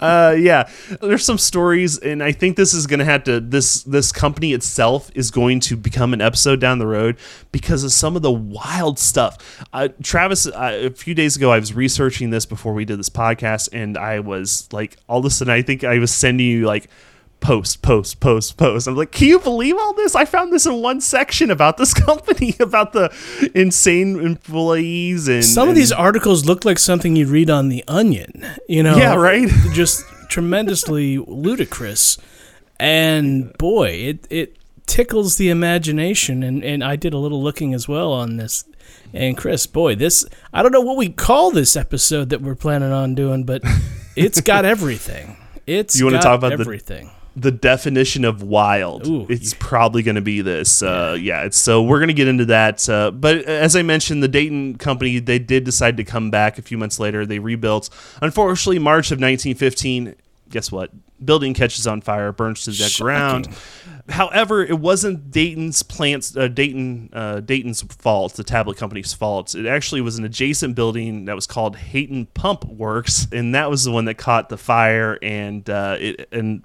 uh, 0.00 0.34
yeah. 0.38 0.68
There's 1.00 1.24
some 1.24 1.38
stories, 1.38 1.98
and 1.98 2.22
I 2.22 2.32
think 2.32 2.56
this 2.56 2.74
is 2.74 2.86
gonna 2.86 3.04
have 3.04 3.24
to 3.24 3.40
this 3.40 3.82
this 3.84 4.12
company 4.12 4.52
itself 4.52 5.10
is 5.14 5.30
going 5.30 5.60
to 5.60 5.76
become 5.76 6.12
an 6.12 6.20
episode 6.20 6.60
down 6.60 6.78
the 6.78 6.86
road 6.86 7.16
because 7.52 7.84
of 7.84 7.92
some 7.92 8.16
of 8.16 8.22
the 8.22 8.32
wild 8.32 8.98
stuff. 8.98 9.64
Uh, 9.72 9.88
Travis, 10.02 10.46
uh, 10.46 10.80
a 10.84 10.90
few 10.90 11.14
days 11.14 11.36
ago, 11.36 11.52
I 11.52 11.58
was 11.58 11.74
researching 11.74 12.30
this 12.30 12.46
before 12.46 12.74
we 12.74 12.84
did 12.84 12.98
this 12.98 13.10
podcast, 13.10 13.68
and 13.72 13.96
I 13.96 14.20
was 14.20 14.68
like, 14.72 14.96
all 15.08 15.20
of 15.20 15.24
a 15.24 15.30
sudden, 15.30 15.52
I 15.52 15.62
think 15.62 15.84
I 15.84 15.98
was 15.98 16.12
sending 16.12 16.46
you 16.46 16.66
like 16.66 16.88
post, 17.44 17.82
post, 17.82 18.20
post, 18.20 18.56
post. 18.56 18.86
I'm 18.88 18.96
like, 18.96 19.12
can 19.12 19.28
you 19.28 19.38
believe 19.38 19.76
all 19.76 19.92
this? 19.92 20.14
I 20.14 20.24
found 20.24 20.50
this 20.50 20.64
in 20.64 20.80
one 20.80 21.02
section 21.02 21.50
about 21.50 21.76
this 21.76 21.92
company, 22.04 22.56
about 22.58 22.94
the 22.94 23.14
insane 23.54 24.18
employees 24.18 25.28
and 25.28 25.44
some 25.44 25.64
and, 25.64 25.70
of 25.70 25.76
these 25.76 25.92
articles 25.92 26.46
look 26.46 26.64
like 26.64 26.78
something 26.78 27.14
you'd 27.14 27.28
read 27.28 27.50
on 27.50 27.68
the 27.68 27.84
Onion. 27.86 28.46
You 28.66 28.82
know, 28.82 28.96
yeah, 28.96 29.14
right. 29.14 29.48
just 29.72 30.04
tremendously 30.30 31.18
ludicrous, 31.18 32.16
and 32.80 33.52
boy, 33.58 33.88
it 33.90 34.26
it 34.30 34.56
tickles 34.86 35.36
the 35.36 35.50
imagination. 35.50 36.42
And 36.42 36.64
and 36.64 36.82
I 36.82 36.96
did 36.96 37.12
a 37.12 37.18
little 37.18 37.42
looking 37.42 37.74
as 37.74 37.86
well 37.86 38.12
on 38.12 38.38
this. 38.38 38.64
And 39.12 39.36
Chris, 39.36 39.66
boy, 39.66 39.96
this 39.96 40.24
I 40.54 40.62
don't 40.62 40.72
know 40.72 40.80
what 40.80 40.96
we 40.96 41.10
call 41.10 41.50
this 41.50 41.76
episode 41.76 42.30
that 42.30 42.40
we're 42.40 42.54
planning 42.54 42.90
on 42.90 43.14
doing, 43.14 43.44
but 43.44 43.62
it's 44.16 44.40
got 44.40 44.64
everything. 44.64 45.36
It's 45.66 45.98
you 45.98 46.06
want 46.06 46.16
to 46.16 46.22
talk 46.22 46.38
about 46.38 46.52
everything. 46.52 47.06
The, 47.06 47.23
the 47.36 47.50
definition 47.50 48.24
of 48.24 48.42
wild. 48.42 49.06
Ooh, 49.06 49.26
it's 49.28 49.52
yeah. 49.52 49.58
probably 49.60 50.02
going 50.02 50.14
to 50.14 50.20
be 50.20 50.40
this. 50.40 50.82
Uh, 50.82 51.16
yeah. 51.20 51.42
It's 51.42 51.58
so 51.58 51.82
we're 51.82 51.98
going 51.98 52.08
to 52.08 52.14
get 52.14 52.28
into 52.28 52.44
that. 52.46 52.88
Uh, 52.88 53.10
but 53.10 53.38
as 53.44 53.74
I 53.74 53.82
mentioned, 53.82 54.22
the 54.22 54.28
Dayton 54.28 54.78
company 54.78 55.18
they 55.18 55.38
did 55.38 55.64
decide 55.64 55.96
to 55.96 56.04
come 56.04 56.30
back 56.30 56.58
a 56.58 56.62
few 56.62 56.78
months 56.78 56.98
later. 56.98 57.26
They 57.26 57.38
rebuilt. 57.38 57.90
Unfortunately, 58.22 58.78
March 58.78 59.06
of 59.06 59.18
1915. 59.18 60.14
Guess 60.50 60.70
what? 60.70 60.90
Building 61.24 61.54
catches 61.54 61.86
on 61.86 62.00
fire, 62.00 62.32
burns 62.32 62.64
to 62.64 62.70
the 62.70 62.96
ground. 63.00 63.48
However, 64.10 64.62
it 64.62 64.78
wasn't 64.78 65.30
Dayton's 65.30 65.82
plants, 65.82 66.36
uh, 66.36 66.48
Dayton, 66.48 67.08
uh, 67.14 67.40
Dayton's 67.40 67.80
fault. 67.82 68.34
The 68.34 68.44
tablet 68.44 68.76
company's 68.76 69.14
fault. 69.14 69.54
It 69.54 69.64
actually 69.64 70.02
was 70.02 70.18
an 70.18 70.24
adjacent 70.24 70.74
building 70.74 71.24
that 71.24 71.34
was 71.34 71.46
called 71.46 71.76
Hayton 71.76 72.26
Pump 72.26 72.64
Works, 72.66 73.26
and 73.32 73.54
that 73.54 73.70
was 73.70 73.84
the 73.84 73.90
one 73.90 74.04
that 74.04 74.18
caught 74.18 74.50
the 74.50 74.58
fire. 74.58 75.18
And 75.22 75.68
uh, 75.70 75.96
it 75.98 76.28
and 76.30 76.62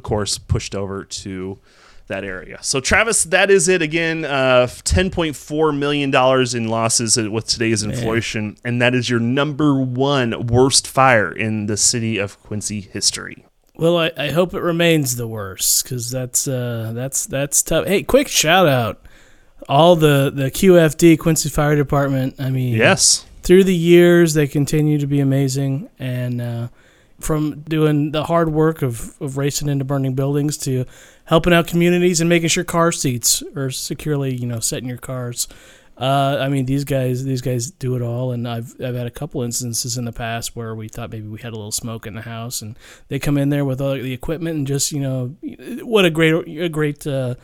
of 0.00 0.04
course, 0.04 0.38
pushed 0.38 0.74
over 0.74 1.04
to 1.04 1.58
that 2.06 2.24
area. 2.24 2.58
So, 2.62 2.80
Travis, 2.80 3.24
that 3.24 3.50
is 3.50 3.68
it 3.68 3.82
again. 3.82 4.24
Uh, 4.24 4.66
$10.4 4.66 5.78
million 5.78 6.14
in 6.56 6.68
losses 6.70 7.16
with 7.18 7.46
today's 7.46 7.82
inflation. 7.82 8.44
Man. 8.44 8.56
And 8.64 8.82
that 8.82 8.94
is 8.94 9.10
your 9.10 9.20
number 9.20 9.78
one 9.78 10.46
worst 10.46 10.88
fire 10.88 11.30
in 11.30 11.66
the 11.66 11.76
city 11.76 12.16
of 12.16 12.42
Quincy 12.42 12.80
history. 12.80 13.44
Well, 13.76 13.98
I, 13.98 14.10
I 14.16 14.30
hope 14.30 14.54
it 14.54 14.62
remains 14.62 15.16
the 15.16 15.28
worst 15.28 15.84
because 15.84 16.10
that's 16.10 16.48
uh, 16.48 16.92
that's 16.94 17.26
that's 17.26 17.62
tough. 17.62 17.86
Hey, 17.86 18.02
quick 18.02 18.28
shout 18.28 18.66
out 18.66 19.06
all 19.68 19.96
the 19.96 20.30
the 20.34 20.50
QFD 20.50 21.18
Quincy 21.18 21.48
Fire 21.48 21.76
Department. 21.76 22.34
I 22.38 22.50
mean, 22.50 22.74
yes, 22.74 23.24
through 23.42 23.64
the 23.64 23.74
years 23.74 24.34
they 24.34 24.46
continue 24.46 24.98
to 24.98 25.06
be 25.06 25.20
amazing, 25.20 25.88
and 25.98 26.42
uh, 26.42 26.68
from 27.20 27.60
doing 27.62 28.12
the 28.12 28.24
hard 28.24 28.50
work 28.50 28.82
of, 28.82 29.20
of 29.20 29.36
racing 29.36 29.68
into 29.68 29.84
burning 29.84 30.14
buildings 30.14 30.56
to 30.58 30.84
helping 31.24 31.52
out 31.52 31.66
communities 31.66 32.20
and 32.20 32.28
making 32.28 32.48
sure 32.48 32.64
car 32.64 32.90
seats 32.92 33.42
are 33.54 33.70
securely, 33.70 34.34
you 34.34 34.46
know, 34.46 34.60
set 34.60 34.82
in 34.82 34.88
your 34.88 34.98
cars. 34.98 35.46
Uh, 35.96 36.38
I 36.40 36.48
mean, 36.48 36.64
these 36.64 36.84
guys, 36.84 37.24
these 37.24 37.42
guys 37.42 37.70
do 37.70 37.94
it 37.94 38.00
all, 38.00 38.32
and 38.32 38.48
I've 38.48 38.74
I've 38.80 38.94
had 38.94 39.06
a 39.06 39.10
couple 39.10 39.42
instances 39.42 39.98
in 39.98 40.06
the 40.06 40.12
past 40.12 40.56
where 40.56 40.74
we 40.74 40.88
thought 40.88 41.10
maybe 41.10 41.28
we 41.28 41.40
had 41.40 41.52
a 41.52 41.56
little 41.56 41.72
smoke 41.72 42.06
in 42.06 42.14
the 42.14 42.22
house, 42.22 42.62
and 42.62 42.78
they 43.08 43.18
come 43.18 43.36
in 43.36 43.50
there 43.50 43.66
with 43.66 43.82
all 43.82 43.92
the 43.92 44.14
equipment 44.14 44.56
and 44.56 44.66
just 44.66 44.92
you 44.92 45.00
know, 45.00 45.36
what 45.82 46.06
a 46.06 46.10
great 46.10 46.32
a 46.58 46.70
great 46.70 47.06
uh, 47.06 47.34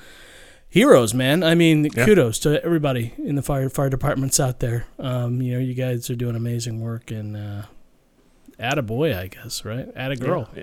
heroes, 0.70 1.12
man. 1.12 1.43
I 1.43 1.55
mean, 1.55 1.85
yeah. 1.85 2.07
kudos 2.07 2.39
to 2.41 2.64
everybody 2.64 3.12
in 3.18 3.35
the 3.35 3.43
fire 3.43 3.68
fire 3.68 3.91
departments 3.91 4.41
out 4.41 4.61
there. 4.61 4.87
Um, 4.99 5.43
you 5.43 5.53
know, 5.53 5.59
you 5.59 5.74
guys 5.74 6.09
are 6.09 6.16
doing 6.16 6.35
amazing 6.35 6.81
work, 6.81 7.11
and 7.11 7.37
uh, 7.37 7.62
add 8.59 8.79
a 8.79 8.83
boy, 8.83 9.17
I 9.17 9.29
guess, 9.29 9.65
right? 9.65 9.89
Add 9.95 10.13
a 10.13 10.17
girl. 10.17 10.49
Yeah. 10.55 10.63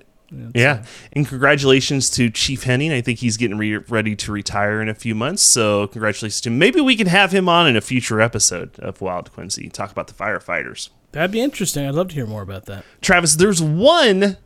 yeah. 0.54 0.72
Uh, 0.72 0.86
and 1.14 1.28
congratulations 1.28 2.10
to 2.12 2.30
Chief 2.30 2.64
Henning. 2.64 2.92
I 2.92 3.02
think 3.02 3.20
he's 3.20 3.38
getting 3.38 3.58
re- 3.58 3.78
ready 3.78 4.16
to 4.16 4.32
retire 4.32 4.82
in 4.82 4.90
a 4.90 4.96
few 4.96 5.16
months. 5.16 5.44
So, 5.44 5.88
congratulations 5.88 6.42
to 6.42 6.50
him. 6.50 6.58
Maybe 6.58 6.82
we 6.82 6.96
can 6.96 7.08
have 7.08 7.32
him 7.32 7.48
on 7.48 7.68
in 7.68 7.76
a 7.76 7.82
future 7.82 8.20
episode 8.22 8.78
of 8.80 9.02
Wild 9.02 9.32
Quincy, 9.32 9.70
talk 9.70 9.92
about 9.92 10.08
the 10.08 10.14
firefighters. 10.14 10.90
That'd 11.12 11.32
be 11.32 11.42
interesting. 11.42 11.88
I'd 11.88 11.94
love 11.94 12.10
to 12.10 12.16
hear 12.16 12.26
more 12.26 12.42
about 12.42 12.66
that. 12.66 12.84
Travis, 13.02 13.36
there's 13.36 13.62
one 13.62 14.38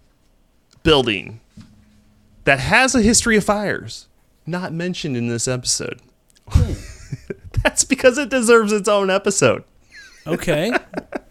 building 0.84 1.40
that 2.44 2.60
has 2.60 2.94
a 2.94 3.02
history 3.02 3.38
of 3.38 3.44
fires, 3.44 4.08
not 4.46 4.74
mentioned 4.74 5.16
in 5.16 5.28
this 5.28 5.48
episode. 5.48 6.02
That's 7.64 7.84
because 7.84 8.18
it 8.18 8.30
deserves 8.30 8.72
its 8.72 8.88
own 8.88 9.10
episode. 9.10 9.64
Okay. 10.28 10.72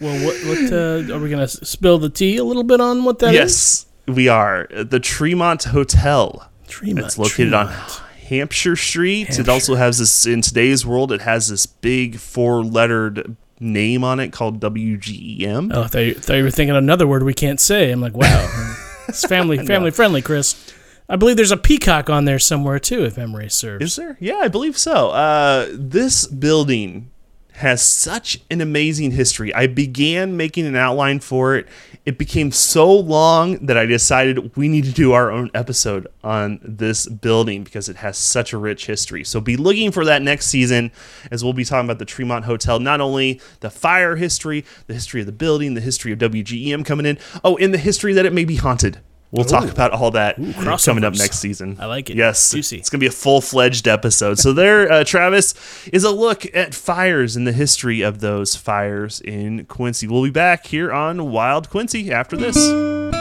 well, 0.01 0.27
what, 0.27 0.37
what 0.47 0.73
uh, 0.73 1.15
are 1.15 1.19
we 1.19 1.31
going 1.31 1.47
to 1.47 1.49
spill 1.49 1.99
the 1.99 2.11
tea 2.11 2.37
a 2.37 2.45
little 2.45 2.65
bit 2.65 2.81
on 2.81 3.05
what 3.05 3.19
that 3.21 3.35
yes, 3.35 3.87
is? 4.07 4.15
we 4.15 4.29
are. 4.29 4.69
The 4.71 5.01
Tremont 5.01 5.65
Hotel. 5.65 6.51
Tremont. 6.69 7.07
It's 7.07 7.19
located 7.19 7.51
Tremont. 7.51 7.71
on 7.71 8.07
Hampshire 8.29 8.77
Street. 8.77 9.39
It 9.39 9.49
also 9.49 9.75
has 9.75 9.99
this 9.99 10.27
in 10.27 10.43
today's 10.43 10.85
world. 10.85 11.13
It 11.13 11.23
has 11.23 11.49
this 11.49 11.67
big 11.67 12.19
four-lettered 12.19 13.37
name 13.61 14.05
on 14.05 14.21
it 14.21 14.33
called 14.33 14.61
WGEM. 14.61 15.73
Oh, 15.75 15.83
I 15.83 15.87
thought, 15.87 15.99
you, 15.99 16.15
thought 16.15 16.35
you 16.35 16.45
were 16.45 16.51
thinking 16.51 16.77
another 16.77 17.07
word 17.07 17.23
we 17.23 17.35
can't 17.35 17.61
say. 17.61 17.91
I'm 17.91 18.01
like, 18.01 18.15
wow, 18.15 18.75
it's 19.09 19.25
family 19.25 19.65
family 19.65 19.91
friendly, 19.91 20.23
Chris. 20.23 20.75
I 21.09 21.17
believe 21.17 21.37
there's 21.37 21.53
a 21.53 21.57
peacock 21.57 22.11
on 22.11 22.25
there 22.25 22.39
somewhere 22.39 22.79
too, 22.79 23.05
if 23.05 23.17
memory 23.17 23.49
serves. 23.49 23.85
Is 23.85 23.97
there? 23.97 24.17
Yeah, 24.21 24.41
I 24.43 24.49
believe 24.49 24.77
so. 24.77 25.11
Uh, 25.11 25.69
this 25.73 26.27
building 26.27 27.11
has 27.57 27.81
such 27.81 28.39
an 28.51 28.61
amazing 28.61 29.13
history. 29.13 29.53
I 29.55 29.67
began 29.67 30.37
making 30.37 30.67
an 30.67 30.77
outline 30.77 31.21
for 31.21 31.57
it. 31.57 31.67
It 32.05 32.19
became 32.19 32.53
so 32.53 32.93
long 32.93 33.65
that 33.65 33.79
I 33.79 33.87
decided 33.87 34.55
we 34.57 34.69
need 34.69 34.85
to 34.85 34.93
do 34.93 35.13
our 35.13 35.31
own 35.31 35.51
episode 35.55 36.07
on 36.23 36.61
this 36.63 37.07
building 37.07 37.65
because 37.65 37.89
it 37.89 37.97
has 37.97 38.19
such 38.19 38.53
a 38.53 38.59
rich 38.59 38.87
history. 38.87 39.25
So 39.25 39.41
be 39.41 39.57
looking 39.57 39.91
for 39.91 40.05
that 40.05 40.21
next 40.21 40.49
season 40.49 40.93
as 41.31 41.43
we'll 41.43 41.55
be 41.55 41.65
talking 41.65 41.87
about 41.87 41.99
the 41.99 42.05
Tremont 42.05 42.45
Hotel, 42.45 42.79
not 42.79 43.01
only 43.01 43.41
the 43.61 43.71
fire 43.71 44.17
history, 44.17 44.65
the 44.87 44.95
history 44.95 45.21
of 45.21 45.27
the 45.27 45.33
building, 45.33 45.73
the 45.73 45.81
history 45.81 46.13
of 46.13 46.19
WGEM 46.19 46.85
coming 46.85 47.07
in, 47.07 47.19
oh, 47.43 47.57
and 47.57 47.73
the 47.73 47.79
history 47.79 48.13
that 48.13 48.27
it 48.27 48.35
may 48.35 48.45
be 48.45 48.57
haunted. 48.57 49.01
We'll 49.33 49.45
talk 49.45 49.69
about 49.71 49.93
all 49.93 50.13
that 50.13 50.37
coming 50.85 51.05
up 51.05 51.15
next 51.15 51.39
season. 51.41 51.77
I 51.81 51.87
like 51.87 52.11
it. 52.11 52.17
Yes, 52.17 52.53
Juicy. 52.53 52.79
it's 52.79 52.89
gonna 52.89 53.01
be 53.01 53.07
a 53.07 53.11
full 53.11 53.41
fledged 53.41 53.89
episode. 53.89 54.39
So 54.39 54.53
there, 54.53 54.91
uh, 54.91 55.05
Travis 55.05 55.55
is 55.93 56.05
a 56.05 56.11
look 56.11 56.47
at 56.55 56.75
fires 56.75 57.37
and 57.37 57.47
the 57.47 57.53
history 57.53 58.03
of 58.03 58.21
those 58.21 58.55
fires 58.55 59.21
in 59.21 59.65
Quincy. 59.67 60.07
We'll 60.07 60.23
be 60.23 60.31
back 60.31 60.67
here 60.67 60.93
on 60.93 61.31
Wild 61.31 61.71
Quincy 61.71 62.13
after 62.13 62.37
this. 62.37 63.16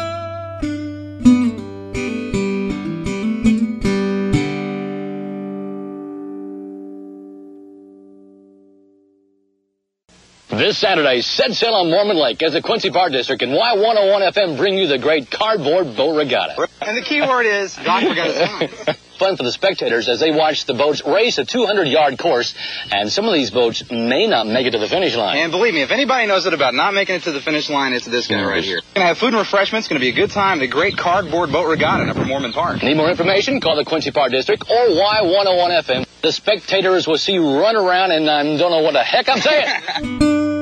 This 10.66 10.80
Saturday, 10.80 11.22
set 11.22 11.54
sail 11.54 11.76
on 11.76 11.92
Moorman 11.92 12.20
Lake 12.20 12.42
as 12.42 12.54
the 12.54 12.62
Quincy 12.64 12.90
Park 12.90 13.12
District 13.12 13.40
and 13.44 13.52
Y101 13.52 14.34
FM 14.34 14.58
bring 14.58 14.80
you 14.80 14.88
the 14.88 14.98
great 14.98 15.30
cardboard 15.30 15.96
boat 15.96 16.18
regatta. 16.18 16.68
And 16.82 16.98
the 16.98 17.04
key 17.04 17.22
word 17.22 17.46
is, 17.46 17.76
forgot. 17.76 18.98
Fun 19.20 19.38
for 19.38 19.44
the 19.44 19.52
spectators 19.52 20.10
as 20.10 20.20
they 20.20 20.32
watch 20.32 20.66
the 20.66 20.74
boats 20.74 21.06
race 21.06 21.38
a 21.38 21.46
200-yard 21.46 22.18
course, 22.18 22.56
and 22.92 23.12
some 23.12 23.26
of 23.26 23.36
these 23.36 23.52
boats 23.52 23.92
may 23.92 24.26
not 24.26 24.48
make 24.48 24.66
it 24.66 24.72
to 24.72 24.80
the 24.80 24.88
finish 24.88 25.16
line. 25.16 25.38
And 25.38 25.52
believe 25.52 25.76
me, 25.76 25.84
if 25.84 25.92
anybody 25.92 26.26
knows 26.26 26.48
it 26.48 26.56
about 26.56 26.74
not 26.74 26.96
making 26.96 27.18
it 27.18 27.22
to 27.24 27.32
the 27.32 27.42
finish 27.42 27.70
line, 27.70 27.94
it's 27.94 28.08
this 28.08 28.26
guy 28.26 28.44
right 28.44 28.64
here. 28.64 28.82
Gonna 28.96 29.06
have 29.06 29.20
food 29.20 29.28
and 29.28 29.38
refreshments, 29.38 29.88
gonna 29.88 30.00
be 30.00 30.10
a 30.10 30.14
good 30.14 30.32
time. 30.32 30.58
The 30.58 30.68
great 30.68 30.98
cardboard 30.98 31.52
boat 31.52 31.68
regatta 31.68 32.02
in 32.02 32.10
Upper 32.10 32.22
Moorman 32.22 32.54
Park. 32.54 32.82
Need 32.82 32.98
more 32.98 33.12
information? 33.12 33.62
Call 33.62 33.76
the 33.76 33.86
Quincy 33.86 34.10
Park 34.10 34.32
District 34.32 34.64
or 34.68 34.88
Y101 34.88 35.84
FM. 35.84 36.06
The 36.24 36.32
spectators 36.32 37.06
will 37.06 37.20
see 37.20 37.34
you 37.34 37.60
run 37.60 37.76
around 37.76 38.10
and 38.10 38.28
I 38.28 38.42
don't 38.58 38.72
know 38.72 38.82
what 38.82 38.94
the 38.94 39.04
heck 39.04 39.30
I'm 39.30 39.42
saying. 39.42 40.32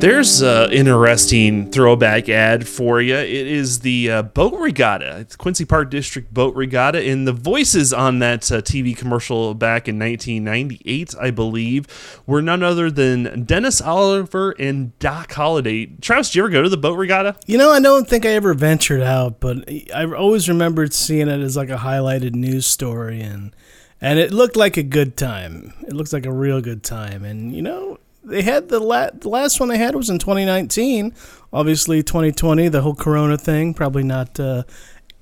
There's 0.00 0.40
an 0.40 0.72
interesting 0.72 1.70
throwback 1.70 2.30
ad 2.30 2.66
for 2.66 3.02
you. 3.02 3.16
It 3.16 3.28
is 3.28 3.80
the 3.80 4.10
uh, 4.10 4.22
boat 4.22 4.54
regatta, 4.58 5.18
it's 5.18 5.36
Quincy 5.36 5.66
Park 5.66 5.90
District 5.90 6.32
boat 6.32 6.54
regatta, 6.54 7.02
and 7.02 7.28
the 7.28 7.34
voices 7.34 7.92
on 7.92 8.18
that 8.20 8.50
uh, 8.50 8.62
TV 8.62 8.96
commercial 8.96 9.52
back 9.52 9.88
in 9.88 9.98
1998, 9.98 11.14
I 11.20 11.30
believe, 11.30 12.22
were 12.26 12.40
none 12.40 12.62
other 12.62 12.90
than 12.90 13.44
Dennis 13.44 13.82
Oliver 13.82 14.52
and 14.52 14.98
Doc 15.00 15.34
Holliday. 15.34 15.84
Travis, 16.00 16.30
did 16.30 16.36
you 16.36 16.44
ever 16.44 16.50
go 16.50 16.62
to 16.62 16.70
the 16.70 16.78
boat 16.78 16.96
regatta? 16.96 17.36
You 17.46 17.58
know, 17.58 17.70
I 17.70 17.80
don't 17.80 18.08
think 18.08 18.24
I 18.24 18.30
ever 18.30 18.54
ventured 18.54 19.02
out, 19.02 19.38
but 19.38 19.68
I 19.94 20.10
always 20.10 20.48
remembered 20.48 20.94
seeing 20.94 21.28
it 21.28 21.42
as 21.42 21.58
like 21.58 21.68
a 21.68 21.76
highlighted 21.76 22.34
news 22.34 22.64
story, 22.64 23.20
and 23.20 23.54
and 24.00 24.18
it 24.18 24.32
looked 24.32 24.56
like 24.56 24.78
a 24.78 24.82
good 24.82 25.18
time. 25.18 25.74
It 25.82 25.92
looks 25.92 26.14
like 26.14 26.24
a 26.24 26.32
real 26.32 26.62
good 26.62 26.82
time, 26.82 27.22
and 27.22 27.54
you 27.54 27.60
know, 27.60 27.98
they 28.22 28.42
had 28.42 28.68
the, 28.68 28.80
la- 28.80 29.10
the 29.12 29.28
last 29.28 29.60
one 29.60 29.68
they 29.68 29.78
had 29.78 29.94
was 29.94 30.10
in 30.10 30.18
2019. 30.18 31.14
Obviously, 31.52 32.02
2020, 32.02 32.68
the 32.68 32.82
whole 32.82 32.94
Corona 32.94 33.36
thing, 33.36 33.74
probably 33.74 34.02
not 34.02 34.38
uh, 34.38 34.62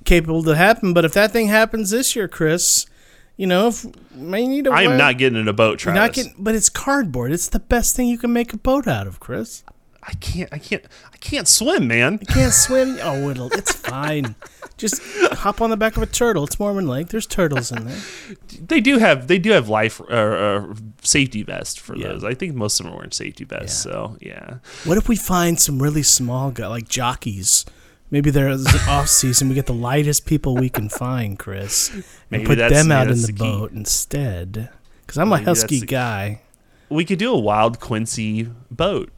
capable 0.04 0.42
to 0.42 0.54
happen. 0.54 0.92
But 0.92 1.04
if 1.04 1.12
that 1.14 1.30
thing 1.30 1.46
happens 1.48 1.90
this 1.90 2.14
year, 2.14 2.28
Chris, 2.28 2.86
you 3.36 3.46
know, 3.46 3.68
if 3.68 3.86
may 4.14 4.46
need 4.46 4.64
to. 4.64 4.72
I 4.72 4.82
am 4.82 4.98
not 4.98 5.16
getting 5.16 5.38
in 5.38 5.48
a 5.48 5.52
boat, 5.52 5.78
Travis. 5.78 5.96
not 5.98 6.12
getting, 6.12 6.34
but 6.38 6.54
it's 6.54 6.68
cardboard. 6.68 7.32
It's 7.32 7.48
the 7.48 7.60
best 7.60 7.94
thing 7.96 8.08
you 8.08 8.18
can 8.18 8.32
make 8.32 8.52
a 8.52 8.58
boat 8.58 8.86
out 8.86 9.06
of, 9.06 9.20
Chris. 9.20 9.62
I 10.02 10.12
can't. 10.14 10.52
I 10.52 10.58
can't. 10.58 10.84
I 11.12 11.16
can't 11.18 11.46
swim, 11.46 11.86
man. 11.86 12.18
You 12.20 12.26
can't 12.26 12.52
swim. 12.52 12.98
Oh, 13.02 13.30
it'll, 13.30 13.52
it's 13.52 13.72
fine. 13.72 14.34
Just 14.78 15.02
hop 15.32 15.60
on 15.60 15.70
the 15.70 15.76
back 15.76 15.96
of 15.96 16.02
a 16.02 16.06
turtle. 16.06 16.44
It's 16.44 16.56
Moorman 16.56 16.88
Lake. 16.88 17.08
There's 17.08 17.26
turtles 17.26 17.70
in 17.72 17.84
there. 17.86 17.98
They 18.68 18.80
do 18.80 18.98
have. 18.98 19.26
They 19.26 19.38
do 19.38 19.50
have 19.50 19.68
life 19.68 20.00
uh, 20.00 20.04
uh, 20.14 20.74
safety 21.02 21.42
vests 21.42 21.76
for 21.78 21.96
Yeah. 21.96 22.08
those. 22.08 22.24
I 22.24 22.34
think 22.34 22.54
most 22.54 22.78
of 22.80 22.84
them 22.84 22.92
are 22.92 22.96
wearing 22.96 23.10
safety 23.12 23.44
vests. 23.44 23.84
Yeah. 23.84 23.92
So 23.92 24.16
yeah. 24.20 24.54
What 24.84 24.96
if 24.98 25.08
we 25.08 25.16
find 25.16 25.58
some 25.60 25.82
really 25.82 26.02
small 26.02 26.50
guy 26.50 26.66
like 26.68 26.88
jockeys? 26.88 27.64
Maybe 28.10 28.30
there's 28.30 28.64
an 28.66 28.80
off 28.88 29.08
season. 29.08 29.48
We 29.50 29.54
get 29.54 29.66
the 29.66 29.74
lightest 29.74 30.24
people 30.26 30.54
we 30.56 30.70
can 30.70 30.88
find, 30.88 31.38
Chris, 31.38 31.90
and 31.92 32.04
Maybe 32.30 32.46
put 32.46 32.56
that's- 32.58 32.80
them 32.80 32.90
yeah, 32.90 33.00
out 33.00 33.08
in 33.10 33.20
the 33.20 33.26
the 33.26 33.32
boat 33.34 33.72
instead. 33.72 34.70
Because 35.02 35.18
I'm 35.18 35.28
a 35.32 35.36
Maybe 35.36 35.44
that's 35.44 35.62
husky 35.62 35.80
guy. 35.82 36.40
We 36.88 37.04
could 37.04 37.18
do 37.18 37.32
a 37.32 37.38
wild 37.38 37.80
Quincy 37.80 38.48
boat 38.70 39.10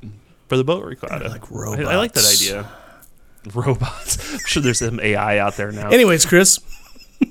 for 0.49 0.57
the 0.57 0.65
boat 0.65 0.85
regatta. 0.85 1.29
Like 1.29 1.53
I, 1.53 1.93
I 1.93 1.97
like 1.97 2.13
that 2.13 2.29
idea. 2.33 2.69
Robots. 3.55 4.35
I'm 4.35 4.47
sure 4.47 4.63
there's 4.63 4.79
some 4.81 5.01
AI 5.01 5.39
out 5.39 5.57
there 5.57 5.73
now. 5.73 5.89
Anyways, 5.89 6.27
Chris, 6.27 6.59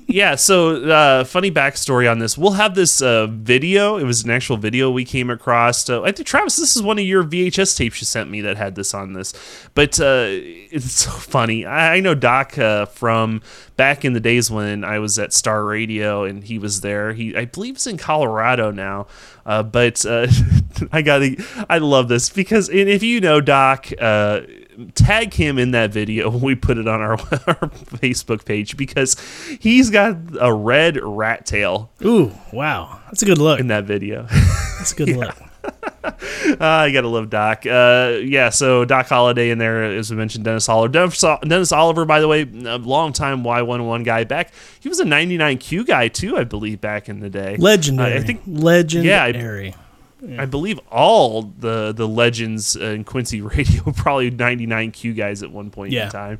yeah. 0.06 0.34
So, 0.34 0.84
uh, 0.84 1.24
funny 1.24 1.50
backstory 1.50 2.10
on 2.10 2.18
this. 2.18 2.36
We'll 2.36 2.52
have 2.52 2.74
this 2.74 3.00
uh, 3.00 3.26
video. 3.28 3.96
It 3.96 4.04
was 4.04 4.24
an 4.24 4.30
actual 4.30 4.56
video 4.56 4.90
we 4.90 5.04
came 5.04 5.30
across. 5.30 5.88
Uh, 5.88 6.02
I 6.02 6.12
think 6.12 6.26
Travis, 6.26 6.56
this 6.56 6.76
is 6.76 6.82
one 6.82 6.98
of 6.98 7.04
your 7.04 7.22
VHS 7.22 7.76
tapes 7.76 8.00
you 8.00 8.06
sent 8.06 8.30
me 8.30 8.40
that 8.40 8.56
had 8.56 8.74
this 8.74 8.92
on 8.92 9.12
this. 9.12 9.32
But 9.74 10.00
uh, 10.00 10.26
it's 10.28 10.92
so 10.92 11.10
funny. 11.10 11.64
I, 11.64 11.96
I 11.96 12.00
know 12.00 12.14
Doc 12.14 12.58
uh, 12.58 12.86
from 12.86 13.42
back 13.76 14.04
in 14.04 14.12
the 14.12 14.20
days 14.20 14.50
when 14.50 14.84
I 14.84 14.98
was 14.98 15.18
at 15.18 15.32
Star 15.32 15.64
Radio, 15.64 16.24
and 16.24 16.42
he 16.42 16.58
was 16.58 16.80
there. 16.80 17.12
He, 17.12 17.36
I 17.36 17.44
believe, 17.44 17.76
is 17.76 17.86
in 17.86 17.98
Colorado 17.98 18.70
now. 18.70 19.06
Uh, 19.46 19.62
but 19.62 20.04
uh, 20.06 20.26
I 20.92 21.02
got 21.02 21.22
I 21.68 21.78
love 21.78 22.08
this 22.08 22.30
because 22.30 22.68
if 22.68 23.02
you 23.02 23.20
know 23.20 23.40
Doc, 23.40 23.88
uh, 23.98 24.40
tag 24.94 25.34
him 25.34 25.58
in 25.58 25.72
that 25.72 25.90
video 25.92 26.30
when 26.30 26.40
we 26.40 26.54
put 26.54 26.78
it 26.78 26.88
on 26.88 27.00
our, 27.00 27.12
our 27.12 27.70
Facebook 27.98 28.44
page 28.44 28.76
because 28.76 29.16
he's 29.60 29.90
got 29.90 30.16
a 30.40 30.52
red 30.52 30.98
rat 31.02 31.46
tail 31.46 31.90
ooh, 32.04 32.32
wow, 32.52 33.00
that's 33.06 33.22
a 33.22 33.26
good 33.26 33.38
look. 33.38 33.60
in 33.60 33.68
that 33.68 33.84
video. 33.84 34.26
That's 34.78 34.92
a 34.92 34.96
good 34.96 35.08
look. 35.16 35.36
Ah, 36.60 36.80
I 36.80 36.90
gotta 36.90 37.08
love 37.08 37.30
Doc. 37.30 37.66
Uh, 37.66 38.18
yeah, 38.22 38.48
so 38.50 38.84
Doc 38.84 39.06
Holliday 39.06 39.50
in 39.50 39.58
there, 39.58 39.84
as 39.84 40.10
we 40.10 40.16
mentioned, 40.16 40.44
Dennis 40.44 40.68
Oliver. 40.68 40.90
Dennis, 40.90 41.24
Dennis 41.42 41.72
Oliver, 41.72 42.04
by 42.04 42.20
the 42.20 42.28
way, 42.28 42.42
a 42.42 42.78
long-time 42.78 43.44
Y11 43.44 44.04
guy 44.04 44.24
back. 44.24 44.52
He 44.80 44.88
was 44.88 45.00
a 45.00 45.04
99Q 45.04 45.86
guy 45.86 46.08
too, 46.08 46.36
I 46.36 46.44
believe, 46.44 46.80
back 46.80 47.08
in 47.08 47.20
the 47.20 47.28
day. 47.28 47.56
Legendary. 47.56 48.14
Uh, 48.14 48.20
I 48.20 48.22
think 48.22 48.42
legendary. 48.46 49.08
Yeah, 49.08 49.24
I 49.24 49.74
believe 50.46 50.78
all 50.90 51.42
the 51.58 51.92
the 51.92 52.06
legends 52.06 52.76
in 52.76 53.04
Quincy 53.04 53.40
radio 53.56 53.90
probably 53.92 54.30
99Q 54.30 55.16
guys 55.16 55.42
at 55.42 55.50
one 55.50 55.70
point 55.70 55.92
Yeah. 55.92 56.06
in 56.06 56.10
time. 56.10 56.38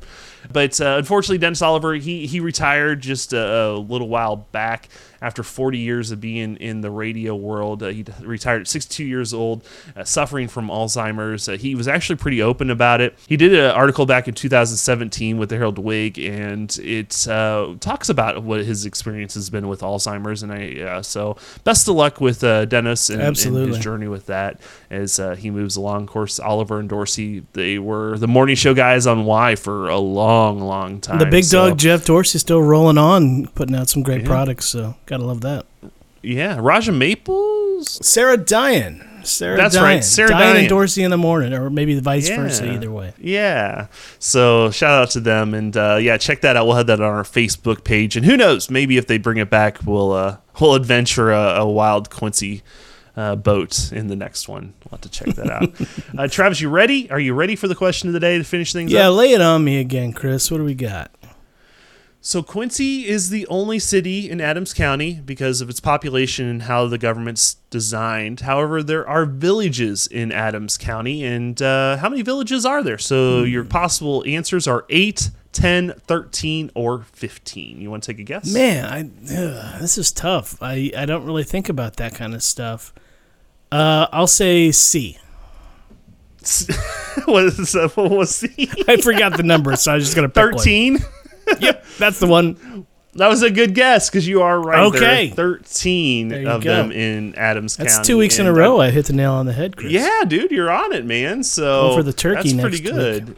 But 0.51 0.79
uh, 0.79 0.95
unfortunately, 0.97 1.39
Dennis 1.39 1.61
Oliver 1.61 1.95
he 1.95 2.27
he 2.27 2.39
retired 2.39 3.01
just 3.01 3.33
a, 3.33 3.71
a 3.71 3.77
little 3.77 4.09
while 4.09 4.35
back 4.35 4.89
after 5.21 5.43
40 5.43 5.77
years 5.77 6.11
of 6.11 6.19
being 6.19 6.57
in 6.57 6.81
the 6.81 6.89
radio 6.89 7.35
world. 7.35 7.83
Uh, 7.83 7.89
he 7.89 8.03
retired 8.21 8.61
at 8.61 8.67
62 8.67 9.03
years 9.03 9.33
old, 9.33 9.63
uh, 9.95 10.03
suffering 10.03 10.47
from 10.47 10.67
Alzheimer's. 10.67 11.47
Uh, 11.47 11.53
he 11.53 11.75
was 11.75 11.87
actually 11.87 12.15
pretty 12.15 12.41
open 12.41 12.71
about 12.71 13.01
it. 13.01 13.17
He 13.27 13.37
did 13.37 13.53
an 13.53 13.71
article 13.71 14.05
back 14.05 14.27
in 14.27 14.33
2017 14.33 15.37
with 15.37 15.49
the 15.49 15.57
Herald 15.57 15.77
Whig, 15.77 16.17
and 16.17 16.75
it 16.79 17.27
uh, 17.27 17.75
talks 17.79 18.09
about 18.09 18.41
what 18.43 18.65
his 18.65 18.85
experience 18.85 19.35
has 19.35 19.49
been 19.49 19.67
with 19.67 19.81
Alzheimer's. 19.81 20.41
And 20.41 20.51
I 20.51 20.81
uh, 20.81 21.01
so 21.03 21.37
best 21.63 21.87
of 21.87 21.95
luck 21.95 22.19
with 22.19 22.43
uh, 22.43 22.65
Dennis 22.65 23.09
and, 23.09 23.21
and 23.21 23.67
his 23.67 23.77
journey 23.79 24.07
with 24.07 24.25
that 24.25 24.59
as 24.89 25.19
uh, 25.19 25.35
he 25.35 25.51
moves 25.51 25.75
along. 25.75 26.03
Of 26.03 26.09
course, 26.09 26.39
Oliver 26.39 26.79
and 26.79 26.89
Dorsey 26.89 27.43
they 27.53 27.77
were 27.77 28.17
the 28.17 28.27
morning 28.27 28.55
show 28.55 28.73
guys 28.73 29.05
on 29.05 29.25
Y 29.25 29.55
for 29.55 29.89
a 29.89 29.97
long, 29.99 30.30
long 30.31 30.59
long 30.59 31.01
time. 31.01 31.19
The 31.19 31.25
big 31.25 31.43
So, 31.43 31.69
dog 31.69 31.77
Jeff 31.79 32.05
Dorsey 32.05 32.39
still 32.39 32.61
rolling 32.61 32.97
on, 32.97 33.47
putting 33.47 33.75
out 33.75 33.89
some 33.89 34.03
great 34.03 34.25
products. 34.25 34.65
So 34.65 34.95
gotta 35.05 35.23
love 35.25 35.41
that. 35.41 35.65
yeah, 36.21 36.57
Raja 36.59 36.91
Maples. 36.91 38.05
Sarah 38.05 38.37
Diane. 38.37 39.07
Sarah 39.23 39.55
That's 39.55 39.75
Diane. 39.75 39.85
right, 39.97 40.03
Sarah 40.03 40.29
Diane, 40.29 40.41
Diane. 40.41 40.57
and 40.61 40.69
Dorsey 40.69 41.03
in 41.03 41.11
the 41.11 41.17
morning, 41.17 41.53
or 41.53 41.69
maybe 41.69 41.93
the 41.93 42.01
vice 42.01 42.27
versa. 42.29 42.71
Either 42.71 42.89
way. 42.91 43.13
Yeah. 43.19 43.85
So 44.17 44.71
shout 44.71 44.99
out 45.03 45.09
to 45.11 45.19
them, 45.19 45.53
and 45.53 45.77
uh, 45.77 45.99
yeah, 46.01 46.17
check 46.17 46.41
that 46.41 46.57
out. 46.57 46.65
We'll 46.65 46.75
have 46.77 46.87
that 46.87 46.99
on 46.99 47.05
our 47.05 47.21
Facebook 47.23 47.83
page, 47.83 48.17
and 48.17 48.25
who 48.25 48.35
knows, 48.35 48.71
maybe 48.71 48.97
if 48.97 49.05
they 49.05 49.19
bring 49.19 49.37
it 49.37 49.49
back, 49.51 49.77
we'll 49.85 50.11
uh, 50.11 50.37
we'll 50.59 50.73
adventure 50.73 51.31
a, 51.31 51.57
a 51.59 51.69
wild 51.69 52.09
Quincy. 52.09 52.63
Uh, 53.15 53.35
boat 53.35 53.91
in 53.91 54.07
the 54.07 54.15
next 54.15 54.47
one. 54.47 54.73
We'll 54.85 54.91
have 54.91 55.01
to 55.01 55.09
check 55.09 55.35
that 55.35 55.49
out. 55.49 55.73
uh, 56.17 56.27
Travis, 56.29 56.61
you 56.61 56.69
ready? 56.69 57.11
Are 57.11 57.19
you 57.19 57.33
ready 57.33 57.57
for 57.57 57.67
the 57.67 57.75
question 57.75 58.07
of 58.07 58.13
the 58.13 58.21
day 58.21 58.37
to 58.37 58.43
finish 58.45 58.71
things 58.71 58.89
Yeah, 58.91 59.09
up? 59.09 59.15
lay 59.17 59.31
it 59.33 59.41
on 59.41 59.65
me 59.65 59.79
again, 59.81 60.13
Chris. 60.13 60.49
What 60.49 60.59
do 60.59 60.63
we 60.63 60.75
got? 60.75 61.11
So 62.23 62.43
Quincy 62.43 63.07
is 63.07 63.31
the 63.31 63.47
only 63.47 63.79
city 63.79 64.29
in 64.29 64.39
Adams 64.39 64.75
County 64.75 65.15
because 65.25 65.59
of 65.59 65.69
its 65.71 65.79
population 65.79 66.47
and 66.47 66.61
how 66.63 66.85
the 66.85 66.99
government's 66.99 67.55
designed. 67.71 68.41
However, 68.41 68.83
there 68.83 69.07
are 69.09 69.25
villages 69.25 70.05
in 70.05 70.31
Adams 70.31 70.77
County, 70.77 71.23
and 71.25 71.59
uh, 71.61 71.97
how 71.97 72.09
many 72.09 72.21
villages 72.21 72.63
are 72.63 72.83
there? 72.83 72.99
So 72.99 73.41
your 73.41 73.63
possible 73.65 74.23
answers 74.27 74.67
are 74.67 74.85
8, 74.87 75.31
10, 75.53 75.93
13, 76.07 76.71
or 76.75 77.03
15. 77.11 77.81
You 77.81 77.89
want 77.91 78.03
to 78.03 78.11
take 78.13 78.19
a 78.19 78.23
guess? 78.23 78.53
Man, 78.53 78.85
I 78.85 79.01
ugh, 79.35 79.81
this 79.81 79.97
is 79.97 80.11
tough. 80.11 80.57
I 80.61 80.91
I 80.97 81.05
don't 81.05 81.25
really 81.25 81.43
think 81.43 81.69
about 81.69 81.97
that 81.97 82.15
kind 82.15 82.33
of 82.33 82.41
stuff. 82.43 82.93
Uh, 83.71 84.07
I'll 84.11 84.27
say 84.27 84.71
C. 84.71 85.17
what 87.25 87.43
is 87.45 87.73
that? 87.73 87.91
What 87.95 88.11
was 88.11 88.35
C? 88.35 88.69
I 88.87 88.97
forgot 88.97 89.37
the 89.37 89.43
number, 89.43 89.75
so 89.75 89.91
I 89.91 89.95
was 89.95 90.05
just 90.05 90.15
gonna 90.15 90.29
pick 90.29 90.35
13? 90.53 90.99
Yep, 91.59 91.85
that's 91.99 92.19
the 92.19 92.27
one. 92.27 92.85
That 93.15 93.27
was 93.27 93.41
a 93.43 93.49
good 93.51 93.75
guess 93.75 94.09
because 94.09 94.25
you 94.25 94.41
are 94.41 94.57
right. 94.61 94.83
Okay. 94.85 95.33
There 95.35 95.57
13 95.57 96.29
There 96.29 96.47
of 96.47 96.63
go. 96.63 96.73
them 96.73 96.91
in 96.93 97.35
Adams 97.35 97.75
That's 97.75 97.95
County. 97.95 98.07
two 98.07 98.17
weeks 98.17 98.39
in 98.39 98.45
a 98.47 98.53
row. 98.53 98.77
uh, 98.79 98.83
I 98.85 98.89
hit 98.91 99.07
the 99.07 99.13
nail 99.13 99.33
on 99.33 99.47
the 99.47 99.51
head, 99.53 99.75
Chris. 99.75 99.91
Yeah, 99.91 100.23
dude, 100.25 100.51
you're 100.51 100.71
on 100.71 100.93
it, 100.93 101.03
man. 101.05 101.43
So 101.43 101.89
Go 101.89 101.95
for 101.97 102.03
the 102.03 102.13
turkey 102.13 102.53
that's 102.53 102.61
pretty 102.61 102.79
good. 102.79 103.35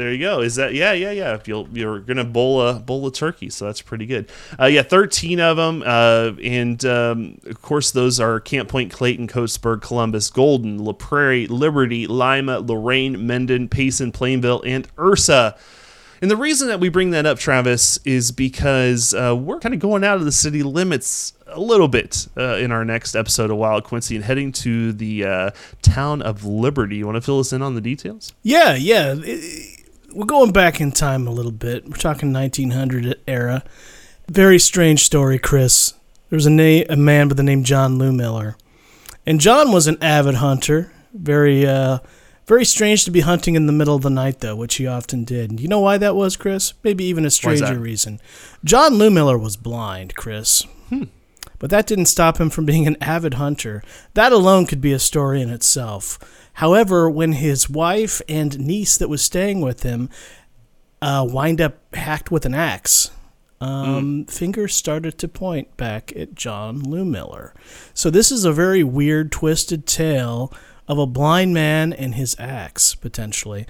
There 0.00 0.10
you 0.10 0.18
go. 0.18 0.40
Is 0.40 0.54
that 0.54 0.72
yeah, 0.72 0.92
yeah, 0.94 1.10
yeah? 1.10 1.34
If 1.34 1.46
you'll 1.46 1.68
you're 1.74 1.98
gonna 1.98 2.24
bowl 2.24 2.66
a 2.66 2.72
bowl 2.80 3.06
of 3.06 3.12
turkey, 3.12 3.50
so 3.50 3.66
that's 3.66 3.82
pretty 3.82 4.06
good. 4.06 4.30
Uh, 4.58 4.64
yeah, 4.64 4.80
thirteen 4.80 5.40
of 5.40 5.58
them, 5.58 5.82
uh, 5.84 6.32
and 6.42 6.82
um, 6.86 7.38
of 7.44 7.60
course 7.60 7.90
those 7.90 8.18
are 8.18 8.40
Camp 8.40 8.70
Point, 8.70 8.90
Clayton, 8.90 9.28
Coatsburg, 9.28 9.82
Columbus, 9.82 10.30
Golden, 10.30 10.78
La 10.78 10.94
Prairie, 10.94 11.46
Liberty, 11.48 12.06
Lima, 12.06 12.62
Loraine, 12.62 13.18
Mendon, 13.20 13.68
Payson, 13.68 14.10
Plainville, 14.10 14.62
and 14.64 14.88
Ursa. 14.98 15.54
And 16.22 16.30
the 16.30 16.36
reason 16.36 16.68
that 16.68 16.80
we 16.80 16.88
bring 16.88 17.10
that 17.10 17.26
up, 17.26 17.38
Travis, 17.38 17.98
is 18.06 18.32
because 18.32 19.12
uh, 19.12 19.36
we're 19.38 19.58
kind 19.58 19.74
of 19.74 19.80
going 19.80 20.02
out 20.02 20.16
of 20.16 20.24
the 20.24 20.32
city 20.32 20.62
limits 20.62 21.34
a 21.46 21.60
little 21.60 21.88
bit 21.88 22.26
uh, 22.38 22.56
in 22.56 22.72
our 22.72 22.84
next 22.84 23.14
episode 23.14 23.50
of 23.50 23.56
Wild 23.56 23.84
Quincy 23.84 24.16
and 24.16 24.24
heading 24.24 24.52
to 24.52 24.92
the 24.92 25.24
uh, 25.24 25.50
town 25.82 26.22
of 26.22 26.44
Liberty. 26.44 26.96
You 26.96 27.06
want 27.06 27.16
to 27.16 27.22
fill 27.22 27.40
us 27.40 27.52
in 27.52 27.60
on 27.62 27.74
the 27.74 27.80
details? 27.80 28.32
Yeah, 28.42 28.74
yeah. 28.76 29.14
It- 29.18 29.69
we're 30.12 30.26
going 30.26 30.52
back 30.52 30.80
in 30.80 30.92
time 30.92 31.26
a 31.26 31.30
little 31.30 31.52
bit. 31.52 31.84
We're 31.88 31.96
talking 31.96 32.32
1900 32.32 33.20
era. 33.26 33.64
Very 34.28 34.58
strange 34.58 35.04
story, 35.04 35.38
Chris. 35.38 35.94
There 36.28 36.36
was 36.36 36.46
a, 36.46 36.50
na- 36.50 36.84
a 36.88 36.96
man 36.96 37.28
by 37.28 37.34
the 37.34 37.42
name 37.42 37.64
John 37.64 37.98
Lou 37.98 38.12
Miller. 38.12 38.56
And 39.26 39.40
John 39.40 39.72
was 39.72 39.86
an 39.86 39.98
avid 40.02 40.36
hunter. 40.36 40.92
Very, 41.12 41.66
uh, 41.66 41.98
very 42.46 42.64
strange 42.64 43.04
to 43.04 43.10
be 43.10 43.20
hunting 43.20 43.54
in 43.56 43.66
the 43.66 43.72
middle 43.72 43.96
of 43.96 44.02
the 44.02 44.10
night, 44.10 44.40
though, 44.40 44.56
which 44.56 44.76
he 44.76 44.86
often 44.86 45.24
did. 45.24 45.60
You 45.60 45.68
know 45.68 45.80
why 45.80 45.98
that 45.98 46.14
was, 46.16 46.36
Chris? 46.36 46.74
Maybe 46.82 47.04
even 47.04 47.24
a 47.24 47.30
stranger 47.30 47.78
reason. 47.78 48.20
John 48.64 48.94
Lou 48.94 49.10
Miller 49.10 49.38
was 49.38 49.56
blind, 49.56 50.14
Chris. 50.14 50.64
But 51.58 51.68
that 51.70 51.86
didn't 51.86 52.06
stop 52.06 52.40
him 52.40 52.48
from 52.48 52.64
being 52.64 52.86
an 52.86 52.96
avid 53.02 53.34
hunter. 53.34 53.82
That 54.14 54.32
alone 54.32 54.66
could 54.66 54.80
be 54.80 54.92
a 54.94 54.98
story 54.98 55.42
in 55.42 55.50
itself. 55.50 56.18
However, 56.60 57.08
when 57.08 57.32
his 57.32 57.70
wife 57.70 58.20
and 58.28 58.58
niece 58.58 58.98
that 58.98 59.08
was 59.08 59.22
staying 59.22 59.62
with 59.62 59.82
him 59.82 60.10
uh, 61.00 61.26
wind 61.26 61.58
up 61.58 61.78
hacked 61.94 62.30
with 62.30 62.44
an 62.44 62.52
axe, 62.52 63.10
um, 63.62 64.26
fingers 64.26 64.74
started 64.74 65.16
to 65.16 65.26
point 65.26 65.74
back 65.78 66.14
at 66.14 66.34
John 66.34 66.78
Lou 66.78 67.06
Miller. 67.06 67.54
So 67.94 68.10
this 68.10 68.30
is 68.30 68.44
a 68.44 68.52
very 68.52 68.84
weird, 68.84 69.32
twisted 69.32 69.86
tale 69.86 70.52
of 70.86 70.98
a 70.98 71.06
blind 71.06 71.54
man 71.54 71.94
and 71.94 72.14
his 72.14 72.36
axe, 72.38 72.94
potentially. 72.94 73.64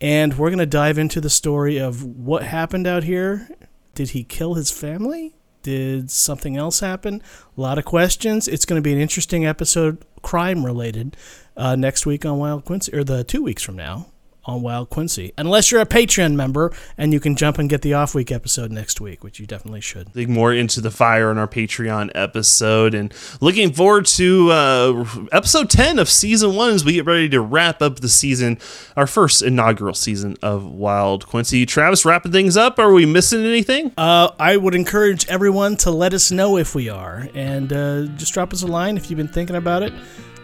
And 0.00 0.36
we're 0.36 0.50
going 0.50 0.58
to 0.58 0.66
dive 0.66 0.98
into 0.98 1.20
the 1.20 1.30
story 1.30 1.78
of 1.78 2.02
what 2.02 2.42
happened 2.42 2.88
out 2.88 3.04
here. 3.04 3.48
Did 3.94 4.10
he 4.10 4.24
kill 4.24 4.54
his 4.54 4.72
family? 4.72 5.36
Did 5.62 6.10
something 6.10 6.56
else 6.56 6.80
happen? 6.80 7.22
A 7.56 7.60
lot 7.60 7.78
of 7.78 7.84
questions. 7.84 8.48
It's 8.48 8.64
going 8.64 8.82
to 8.82 8.84
be 8.84 8.92
an 8.92 9.00
interesting 9.00 9.46
episode, 9.46 10.04
crime 10.22 10.64
related, 10.64 11.16
uh, 11.56 11.76
next 11.76 12.06
week 12.06 12.24
on 12.24 12.38
Wild 12.38 12.64
Quincy, 12.64 12.94
or 12.94 13.04
the 13.04 13.24
two 13.24 13.42
weeks 13.42 13.62
from 13.62 13.76
now 13.76 14.06
on 14.44 14.62
Wild 14.62 14.90
Quincy. 14.90 15.32
Unless 15.38 15.70
you're 15.70 15.80
a 15.80 15.86
Patreon 15.86 16.34
member 16.34 16.72
and 16.98 17.12
you 17.12 17.20
can 17.20 17.36
jump 17.36 17.58
and 17.58 17.68
get 17.68 17.82
the 17.82 17.94
off 17.94 18.14
week 18.14 18.32
episode 18.32 18.70
next 18.70 19.00
week, 19.00 19.22
which 19.22 19.38
you 19.38 19.46
definitely 19.46 19.80
should. 19.80 20.12
dig 20.12 20.28
more 20.28 20.52
into 20.52 20.80
the 20.80 20.90
fire 20.90 21.30
in 21.30 21.38
our 21.38 21.48
Patreon 21.48 22.10
episode. 22.14 22.94
And 22.94 23.12
looking 23.40 23.72
forward 23.72 24.06
to 24.06 24.50
uh, 24.50 25.04
episode 25.32 25.70
10 25.70 25.98
of 25.98 26.08
season 26.08 26.54
one 26.54 26.70
as 26.70 26.84
we 26.84 26.94
get 26.94 27.06
ready 27.06 27.28
to 27.28 27.40
wrap 27.40 27.80
up 27.82 28.00
the 28.00 28.08
season, 28.08 28.58
our 28.96 29.06
first 29.06 29.42
inaugural 29.42 29.94
season 29.94 30.36
of 30.42 30.64
Wild 30.64 31.26
Quincy. 31.26 31.64
Travis, 31.66 32.04
wrapping 32.04 32.32
things 32.32 32.56
up. 32.56 32.78
Are 32.78 32.92
we 32.92 33.06
missing 33.06 33.44
anything? 33.44 33.92
Uh, 33.96 34.30
I 34.38 34.56
would 34.56 34.74
encourage 34.74 35.26
everyone 35.28 35.76
to 35.78 35.90
let 35.90 36.14
us 36.14 36.30
know 36.30 36.56
if 36.56 36.74
we 36.74 36.88
are, 36.88 37.28
and 37.34 37.72
uh, 37.72 38.04
just 38.16 38.34
drop 38.34 38.52
us 38.52 38.62
a 38.62 38.66
line 38.66 38.96
if 38.96 39.10
you've 39.10 39.16
been 39.16 39.28
thinking 39.28 39.56
about 39.56 39.82
it. 39.82 39.92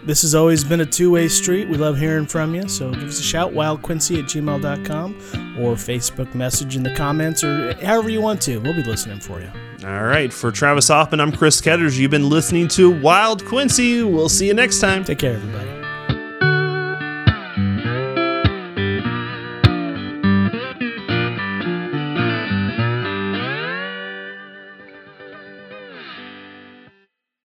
This 0.04 0.22
has 0.22 0.34
always 0.34 0.64
been 0.64 0.80
a 0.80 0.86
two 0.86 1.10
way 1.10 1.28
street. 1.28 1.68
We 1.68 1.76
love 1.76 1.98
hearing 1.98 2.26
from 2.26 2.54
you, 2.54 2.68
so 2.68 2.90
give 2.90 3.04
us 3.08 3.20
a 3.20 3.22
shout, 3.22 3.52
wildquincy 3.52 4.20
at 4.20 4.24
gmail.com, 4.26 5.14
or 5.58 5.74
Facebook 5.74 6.34
message 6.34 6.76
in 6.76 6.82
the 6.82 6.94
comments, 6.94 7.44
or 7.44 7.74
however 7.84 8.08
you 8.08 8.20
want 8.20 8.40
to. 8.42 8.58
We'll 8.58 8.74
be 8.74 8.84
listening 8.84 9.20
for 9.20 9.40
you. 9.40 9.50
All 9.84 10.04
right. 10.04 10.32
For 10.32 10.50
Travis 10.50 10.88
Hoffman, 10.88 11.20
I'm 11.20 11.32
Chris 11.32 11.60
Ketters. 11.60 11.98
You've 11.98 12.10
been 12.10 12.28
listening 12.28 12.68
to 12.68 13.00
Wild 13.00 13.44
Quincy. 13.44 14.02
We'll 14.02 14.28
see 14.28 14.46
you 14.46 14.54
next 14.54 14.80
time. 14.80 15.04
Take 15.04 15.18
care, 15.20 15.34
everybody. 15.34 15.87